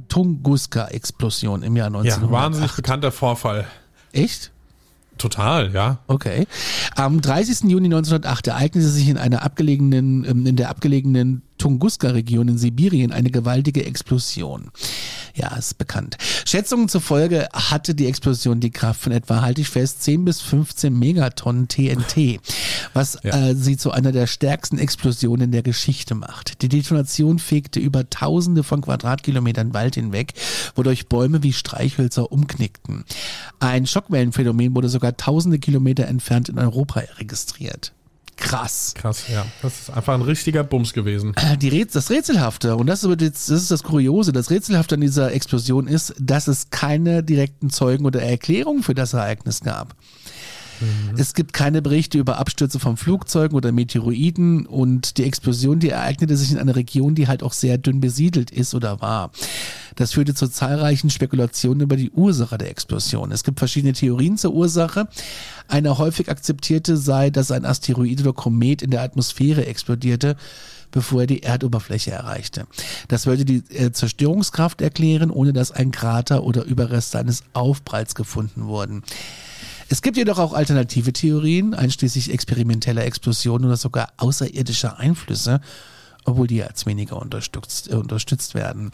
Tunguska-Explosion 0.09 1.63
im 1.63 1.75
Jahr 1.77 1.89
Ja, 1.91 1.97
1908. 1.99 2.31
wahnsinnig 2.31 2.71
bekannter 2.73 3.11
Vorfall. 3.11 3.65
Echt? 4.11 4.51
Total, 5.17 5.71
ja. 5.73 5.99
Okay. 6.07 6.45
Am 6.95 7.21
30. 7.21 7.69
Juni 7.69 7.87
1908 7.87 8.47
ereignete 8.47 8.87
sich 8.87 9.07
in 9.09 9.17
einer 9.17 9.41
abgelegenen, 9.43 10.25
ähm, 10.25 10.45
in 10.45 10.55
der 10.55 10.69
abgelegenen 10.69 11.41
Tunguska-Region 11.57 12.47
in 12.47 12.57
Sibirien 12.57 13.11
eine 13.11 13.29
gewaltige 13.31 13.85
Explosion. 13.85 14.71
Ja, 15.35 15.55
ist 15.55 15.77
bekannt. 15.77 16.17
Schätzungen 16.45 16.89
zufolge 16.89 17.47
hatte 17.53 17.93
die 17.93 18.07
Explosion 18.07 18.59
die 18.59 18.71
Kraft 18.71 19.01
von 19.01 19.11
etwa, 19.11 19.41
halte 19.41 19.61
ich 19.61 19.69
fest, 19.69 20.01
10 20.03 20.25
bis 20.25 20.41
15 20.41 20.97
Megatonnen 20.97 21.67
TNT, 21.67 22.39
was 22.93 23.19
Ja. 23.23 23.49
äh, 23.49 23.55
sie 23.55 23.77
zu 23.77 23.91
einer 23.91 24.11
der 24.11 24.25
stärksten 24.25 24.79
Explosionen 24.79 25.51
der 25.51 25.61
Geschichte 25.61 26.15
macht. 26.15 26.61
Die 26.63 26.69
Detonation 26.69 27.37
fegte 27.37 27.79
über 27.79 28.09
tausende 28.09 28.63
von 28.63 28.81
Quadratkilometern 28.81 29.73
Wald 29.75 29.95
hinweg, 29.95 30.33
wodurch 30.75 31.07
Bäume 31.07 31.43
wie 31.43 31.53
Streichhölzer 31.53 32.31
umknickten. 32.31 33.05
Ein 33.59 33.85
Schockwellenphänomen 33.85 34.75
wurde 34.75 34.89
sogar 34.89 35.17
tausende 35.17 35.59
Kilometer 35.59 36.07
entfernt 36.07 36.49
in 36.49 36.57
Europa 36.57 37.03
registriert. 37.19 37.93
Krass. 38.37 38.93
Krass, 38.95 39.25
ja. 39.27 39.45
Das 39.61 39.81
ist 39.81 39.89
einfach 39.89 40.13
ein 40.13 40.21
richtiger 40.21 40.63
Bums 40.63 40.93
gewesen. 40.93 41.33
Die 41.59 41.69
Räts 41.69 41.93
das 41.93 42.09
Rätselhafte, 42.09 42.75
und 42.75 42.87
das, 42.87 43.01
jetzt, 43.03 43.49
das 43.49 43.61
ist 43.63 43.71
das 43.71 43.83
Kuriose, 43.83 44.31
das 44.31 44.49
Rätselhafte 44.49 44.95
an 44.95 45.01
dieser 45.01 45.33
Explosion 45.33 45.87
ist, 45.87 46.13
dass 46.19 46.47
es 46.47 46.69
keine 46.69 47.23
direkten 47.23 47.69
Zeugen 47.69 48.05
oder 48.05 48.21
Erklärungen 48.21 48.83
für 48.83 48.95
das 48.95 49.13
Ereignis 49.13 49.61
gab. 49.61 49.95
Es 51.17 51.33
gibt 51.33 51.53
keine 51.53 51.81
Berichte 51.81 52.19
über 52.19 52.37
Abstürze 52.37 52.79
von 52.79 52.97
Flugzeugen 52.97 53.57
oder 53.57 53.71
Meteoroiden 53.71 54.65
und 54.65 55.17
die 55.17 55.23
Explosion, 55.23 55.79
die 55.79 55.89
ereignete 55.89 56.37
sich 56.37 56.51
in 56.51 56.59
einer 56.59 56.75
Region, 56.75 57.15
die 57.15 57.27
halt 57.27 57.41
auch 57.41 57.53
sehr 57.53 57.77
dünn 57.77 57.99
besiedelt 57.99 58.51
ist 58.51 58.75
oder 58.75 59.01
war. 59.01 59.31
Das 59.97 60.13
führte 60.13 60.33
zu 60.33 60.47
zahlreichen 60.47 61.09
Spekulationen 61.09 61.81
über 61.81 61.97
die 61.97 62.11
Ursache 62.11 62.57
der 62.57 62.69
Explosion. 62.69 63.31
Es 63.31 63.43
gibt 63.43 63.59
verschiedene 63.59 63.93
Theorien 63.93 64.37
zur 64.37 64.53
Ursache. 64.53 65.07
Eine 65.67 65.97
häufig 65.97 66.29
akzeptierte 66.29 66.97
sei, 66.97 67.31
dass 67.31 67.51
ein 67.51 67.65
Asteroid 67.65 68.21
oder 68.21 68.31
Komet 68.31 68.83
in 68.83 68.91
der 68.91 69.01
Atmosphäre 69.01 69.65
explodierte, 69.65 70.37
bevor 70.91 71.21
er 71.21 71.27
die 71.27 71.41
Erdoberfläche 71.41 72.11
erreichte. 72.11 72.67
Das 73.07 73.25
würde 73.25 73.43
die 73.43 73.63
äh, 73.75 73.91
Zerstörungskraft 73.91 74.81
erklären, 74.81 75.31
ohne 75.31 75.51
dass 75.51 75.71
ein 75.71 75.91
Krater 75.91 76.43
oder 76.43 76.63
Überreste 76.63 77.17
eines 77.17 77.43
Aufpralls 77.53 78.13
gefunden 78.13 78.67
wurden. 78.67 79.03
Es 79.89 80.03
gibt 80.03 80.17
jedoch 80.17 80.37
auch 80.37 80.53
alternative 80.53 81.11
Theorien, 81.11 81.73
einschließlich 81.73 82.31
experimenteller 82.31 83.03
Explosionen 83.03 83.65
oder 83.65 83.77
sogar 83.77 84.09
außerirdischer 84.17 84.99
Einflüsse, 84.99 85.59
obwohl 86.23 86.45
die 86.45 86.61
als 86.61 86.85
weniger 86.85 87.19
unterstützt, 87.19 87.89
äh, 87.89 87.95
unterstützt 87.95 88.53
werden. 88.53 88.91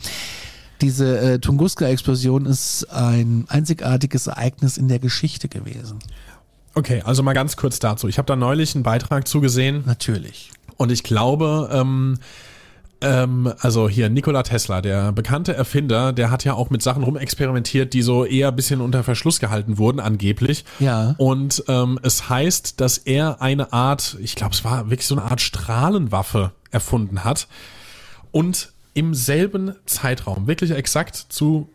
Diese 0.82 1.20
äh, 1.20 1.40
Tunguska-Explosion 1.40 2.46
ist 2.46 2.86
ein 2.92 3.46
einzigartiges 3.48 4.28
Ereignis 4.28 4.78
in 4.78 4.88
der 4.88 5.00
Geschichte 5.00 5.48
gewesen. 5.48 6.00
Okay, 6.76 7.02
also 7.06 7.24
mal 7.24 7.34
ganz 7.34 7.56
kurz 7.56 7.80
dazu. 7.80 8.08
Ich 8.08 8.18
habe 8.18 8.26
da 8.26 8.36
neulich 8.36 8.76
einen 8.76 8.84
Beitrag 8.84 9.28
zugesehen 9.28 9.84
Natürlich. 9.86 10.52
und 10.78 10.92
ich 10.92 11.04
glaube, 11.04 11.70
ähm, 11.72 12.18
ähm, 13.04 13.54
also 13.60 13.88
hier 13.88 14.10
Nikola 14.10 14.44
Tesla, 14.44 14.82
der 14.82 15.12
bekannte 15.12 15.54
Erfinder, 15.54 16.14
der 16.14 16.32
hat 16.32 16.46
ja 16.46 16.54
auch 16.54 16.70
mit 16.70 16.82
Sachen 16.82 17.04
rumexperimentiert, 17.04 17.94
die 17.94 18.02
so 18.02 18.26
eher 18.26 18.48
ein 18.48 18.56
bisschen 18.56 18.82
unter 18.82 19.04
Verschluss 19.04 19.40
gehalten 19.40 19.78
wurden, 19.78 20.00
angeblich. 20.00 20.66
Ja. 20.80 21.14
Und 21.18 21.64
ähm, 21.68 22.00
es 22.02 22.30
heißt, 22.30 22.80
dass 22.82 22.98
er 22.98 23.42
eine 23.42 23.74
Art, 23.74 24.18
ich 24.22 24.36
glaube, 24.36 24.54
es 24.54 24.64
war 24.64 24.90
wirklich 24.90 25.08
so 25.08 25.16
eine 25.16 25.30
Art 25.30 25.42
Strahlenwaffe 25.42 26.52
erfunden 26.72 27.24
hat 27.24 27.48
und 28.32 28.73
im 28.94 29.14
selben 29.14 29.76
Zeitraum, 29.86 30.48
wirklich 30.48 30.72
exakt 30.72 31.16
zu, 31.16 31.70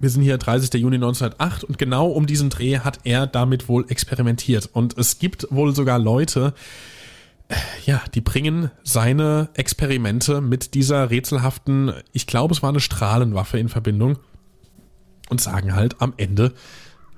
wir 0.00 0.10
sind 0.10 0.22
hier 0.22 0.38
30. 0.38 0.80
Juni 0.80 0.96
1908 0.96 1.64
und 1.64 1.78
genau 1.78 2.08
um 2.08 2.26
diesen 2.26 2.50
Dreh 2.50 2.80
hat 2.80 3.00
er 3.04 3.26
damit 3.26 3.68
wohl 3.68 3.86
experimentiert. 3.88 4.68
Und 4.72 4.98
es 4.98 5.18
gibt 5.18 5.46
wohl 5.50 5.74
sogar 5.74 5.98
Leute, 5.98 6.54
äh, 7.48 7.54
ja, 7.86 8.02
die 8.14 8.20
bringen 8.20 8.70
seine 8.82 9.48
Experimente 9.54 10.40
mit 10.40 10.74
dieser 10.74 11.10
rätselhaften, 11.10 11.92
ich 12.12 12.26
glaube, 12.26 12.54
es 12.54 12.62
war 12.62 12.70
eine 12.70 12.80
Strahlenwaffe 12.80 13.58
in 13.58 13.68
Verbindung 13.68 14.18
und 15.30 15.40
sagen 15.40 15.74
halt 15.74 16.00
am 16.00 16.14
Ende, 16.16 16.52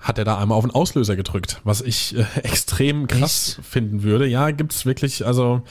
hat 0.05 0.19
er 0.19 0.25
da 0.25 0.39
einmal 0.39 0.59
auf 0.59 0.65
den 0.65 0.71
Auslöser 0.71 1.17
gedrückt, 1.17 1.63
was 1.65 1.81
ich 1.81 2.15
äh, 2.15 2.25
extrem 2.43 3.09
krass 3.09 3.59
finden 3.69 4.03
würde. 4.03 4.27
Ja, 4.27 4.51
gibt's 4.51 4.85
wirklich, 4.85 5.25
also 5.27 5.63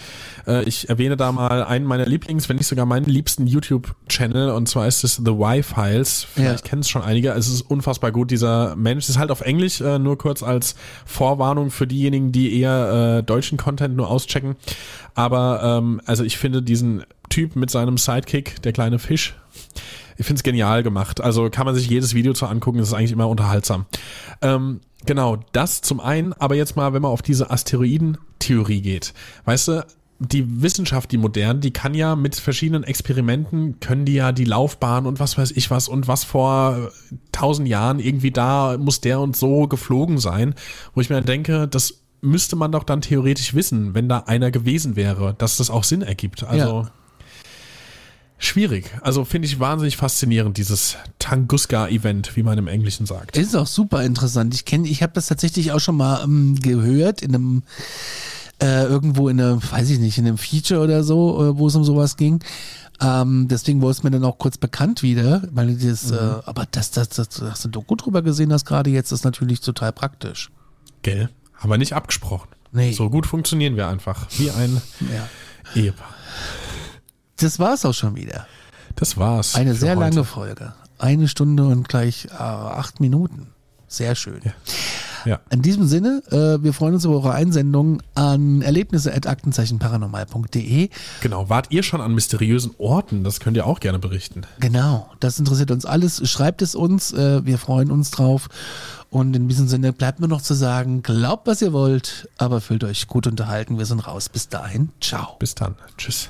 äh, 0.47 0.63
ich 0.63 0.89
erwähne 0.89 1.15
da 1.15 1.31
mal 1.31 1.63
einen 1.63 1.85
meiner 1.85 2.07
Lieblings, 2.07 2.49
wenn 2.49 2.57
nicht 2.57 2.65
sogar 2.67 2.87
meinen 2.87 3.05
liebsten 3.05 3.45
YouTube-Channel 3.45 4.49
und 4.49 4.67
zwar 4.67 4.87
ist 4.87 5.03
es 5.03 5.17
The 5.23 5.31
Y-Files. 5.31 6.25
Vielleicht 6.33 6.65
Ja. 6.65 6.69
kennen 6.69 6.81
es 6.81 6.89
schon 6.89 7.03
einige. 7.03 7.29
Es 7.29 7.47
ist 7.47 7.61
unfassbar 7.61 8.11
gut, 8.11 8.31
dieser 8.31 8.75
Mensch. 8.75 9.07
Ist 9.07 9.19
halt 9.19 9.29
auf 9.29 9.41
Englisch, 9.41 9.81
äh, 9.81 9.99
nur 9.99 10.17
kurz 10.17 10.41
als 10.41 10.73
Vorwarnung 11.05 11.69
für 11.69 11.85
diejenigen, 11.85 12.31
die 12.31 12.59
eher 12.59 13.19
äh, 13.19 13.23
deutschen 13.23 13.59
Content 13.59 13.95
nur 13.95 14.09
auschecken. 14.09 14.55
Aber 15.13 15.61
ähm, 15.63 16.01
also 16.05 16.23
ich 16.23 16.39
finde 16.39 16.63
diesen 16.63 17.03
Typ 17.29 17.55
mit 17.55 17.69
seinem 17.69 17.99
Sidekick, 17.99 18.61
der 18.63 18.73
kleine 18.73 18.97
Fisch, 18.97 19.35
ich 20.17 20.25
finde 20.25 20.39
es 20.39 20.43
genial 20.43 20.83
gemacht. 20.83 21.21
Also 21.21 21.49
kann 21.49 21.65
man 21.65 21.75
sich 21.75 21.89
jedes 21.89 22.13
Video 22.13 22.33
zu 22.33 22.45
angucken, 22.45 22.79
das 22.79 22.89
ist 22.89 22.93
eigentlich 22.93 23.11
immer 23.11 23.27
unterhaltsam. 23.27 23.85
Ähm, 24.41 24.81
genau, 25.05 25.37
das 25.51 25.81
zum 25.81 25.99
einen, 25.99 26.33
aber 26.33 26.55
jetzt 26.55 26.75
mal, 26.75 26.93
wenn 26.93 27.01
man 27.01 27.11
auf 27.11 27.21
diese 27.21 27.51
Asteroidentheorie 27.51 28.81
geht. 28.81 29.13
Weißt 29.45 29.67
du, 29.67 29.85
die 30.19 30.61
Wissenschaft, 30.61 31.11
die 31.11 31.17
modern, 31.17 31.59
die 31.59 31.71
kann 31.71 31.93
ja 31.93 32.15
mit 32.15 32.35
verschiedenen 32.35 32.83
Experimenten, 32.83 33.79
können 33.79 34.05
die 34.05 34.13
ja 34.13 34.31
die 34.31 34.45
Laufbahn 34.45 35.05
und 35.05 35.19
was 35.19 35.37
weiß 35.37 35.51
ich 35.51 35.69
was 35.69 35.87
und 35.87 36.07
was 36.07 36.23
vor 36.23 36.91
tausend 37.31 37.67
Jahren 37.67 37.99
irgendwie 37.99 38.31
da 38.31 38.77
muss 38.77 39.01
der 39.01 39.19
und 39.19 39.35
so 39.35 39.67
geflogen 39.67 40.19
sein, 40.19 40.55
wo 40.93 41.01
ich 41.01 41.09
mir 41.09 41.15
dann 41.15 41.25
denke, 41.25 41.67
das 41.67 42.03
müsste 42.21 42.55
man 42.55 42.71
doch 42.71 42.83
dann 42.83 43.01
theoretisch 43.01 43.53
wissen, 43.53 43.95
wenn 43.95 44.07
da 44.07 44.19
einer 44.19 44.49
gewesen 44.49 44.95
wäre, 44.95 45.35
dass 45.37 45.57
das 45.57 45.69
auch 45.69 45.83
Sinn 45.83 46.01
ergibt. 46.01 46.43
Also 46.43 46.83
Ja. 46.83 46.91
Schwierig. 48.45 48.91
Also 49.01 49.25
finde 49.25 49.47
ich 49.47 49.59
wahnsinnig 49.59 49.97
faszinierend, 49.97 50.57
dieses 50.57 50.97
Tunguska-Event, 51.19 52.35
wie 52.35 52.43
man 52.43 52.57
im 52.57 52.67
Englischen 52.67 53.05
sagt. 53.05 53.37
Ist 53.37 53.55
auch 53.55 53.67
super 53.67 54.03
interessant. 54.03 54.53
Ich 54.53 54.65
kenne, 54.65 54.87
ich 54.87 55.03
habe 55.03 55.13
das 55.13 55.27
tatsächlich 55.27 55.71
auch 55.71 55.79
schon 55.79 55.97
mal 55.97 56.23
ähm, 56.23 56.55
gehört 56.61 57.21
in 57.21 57.35
einem 57.35 57.63
äh, 58.61 58.83
irgendwo 58.85 59.29
in 59.29 59.41
einem, 59.41 59.61
weiß 59.63 59.89
ich 59.89 59.99
nicht, 59.99 60.17
in 60.17 60.27
einem 60.27 60.37
Feature 60.37 60.81
oder 60.81 61.03
so, 61.03 61.43
äh, 61.51 61.57
wo 61.57 61.67
es 61.67 61.75
um 61.75 61.83
sowas 61.83 62.17
ging. 62.17 62.43
Ähm, 63.01 63.47
deswegen 63.49 63.81
wurde 63.81 63.91
es 63.91 64.03
mir 64.03 64.11
dann 64.11 64.23
auch 64.23 64.37
kurz 64.37 64.57
bekannt 64.57 65.03
wieder, 65.03 65.41
weil 65.51 65.75
das, 65.75 66.11
äh, 66.11 66.15
aber 66.45 66.65
das, 66.71 66.91
das, 66.91 67.09
das, 67.09 67.29
das 67.29 67.61
du 67.63 67.69
Doku 67.69 67.95
drüber 67.95 68.21
gesehen 68.21 68.53
hast 68.53 68.65
gerade 68.65 68.89
jetzt, 68.89 69.11
ist 69.11 69.25
natürlich 69.25 69.61
total 69.61 69.91
praktisch. 69.91 70.49
Gell? 71.01 71.29
Haben 71.55 71.69
wir 71.69 71.77
nicht 71.77 71.93
abgesprochen. 71.93 72.49
Nee. 72.71 72.91
So 72.93 73.09
gut 73.09 73.25
funktionieren 73.25 73.75
wir 73.75 73.87
einfach. 73.87 74.27
Wie 74.37 74.51
ein 74.51 74.81
Ja. 75.13 75.27
Ehepaar. 75.75 76.13
Das 77.37 77.59
war's 77.59 77.85
auch 77.85 77.93
schon 77.93 78.15
wieder. 78.15 78.47
Das 78.95 79.17
war's. 79.17 79.55
Eine 79.55 79.75
sehr 79.75 79.95
heute. 79.95 80.01
lange 80.01 80.23
Folge. 80.23 80.73
Eine 80.99 81.27
Stunde 81.27 81.65
und 81.65 81.89
gleich 81.89 82.25
äh, 82.25 82.37
acht 82.37 82.99
Minuten. 82.99 83.47
Sehr 83.87 84.13
schön. 84.15 84.41
Ja. 85.25 85.39
In 85.49 85.61
diesem 85.61 85.87
Sinne, 85.87 86.21
äh, 86.31 86.61
wir 86.63 86.73
freuen 86.73 86.95
uns 86.95 87.05
über 87.05 87.13
eure 87.15 87.33
Einsendung 87.33 88.01
an 88.13 88.61
erlebnisse.aktenzeichenparanormal.de. 88.61 90.89
Genau. 91.21 91.49
Wart 91.49 91.67
ihr 91.69 91.83
schon 91.83 92.01
an 92.01 92.13
mysteriösen 92.13 92.71
Orten? 92.77 93.23
Das 93.23 93.39
könnt 93.39 93.55
ihr 93.55 93.65
auch 93.65 93.79
gerne 93.79 93.99
berichten. 93.99 94.41
Genau, 94.59 95.09
das 95.19 95.39
interessiert 95.39 95.71
uns 95.71 95.85
alles. 95.85 96.29
Schreibt 96.29 96.61
es 96.61 96.75
uns, 96.75 97.13
äh, 97.13 97.45
wir 97.45 97.57
freuen 97.57 97.89
uns 97.91 98.11
drauf. 98.11 98.49
Und 99.09 99.35
in 99.35 99.47
diesem 99.47 99.67
Sinne 99.67 99.93
bleibt 99.93 100.19
mir 100.19 100.27
noch 100.27 100.41
zu 100.41 100.55
sagen, 100.55 101.03
glaubt, 101.03 101.47
was 101.47 101.61
ihr 101.61 101.71
wollt, 101.71 102.27
aber 102.37 102.61
fühlt 102.61 102.83
euch 102.83 103.07
gut 103.07 103.27
unterhalten. 103.27 103.77
Wir 103.77 103.85
sind 103.85 104.07
raus. 104.07 104.27
Bis 104.27 104.49
dahin, 104.49 104.89
ciao. 104.99 105.35
Bis 105.39 105.55
dann. 105.55 105.75
Tschüss. 105.97 106.29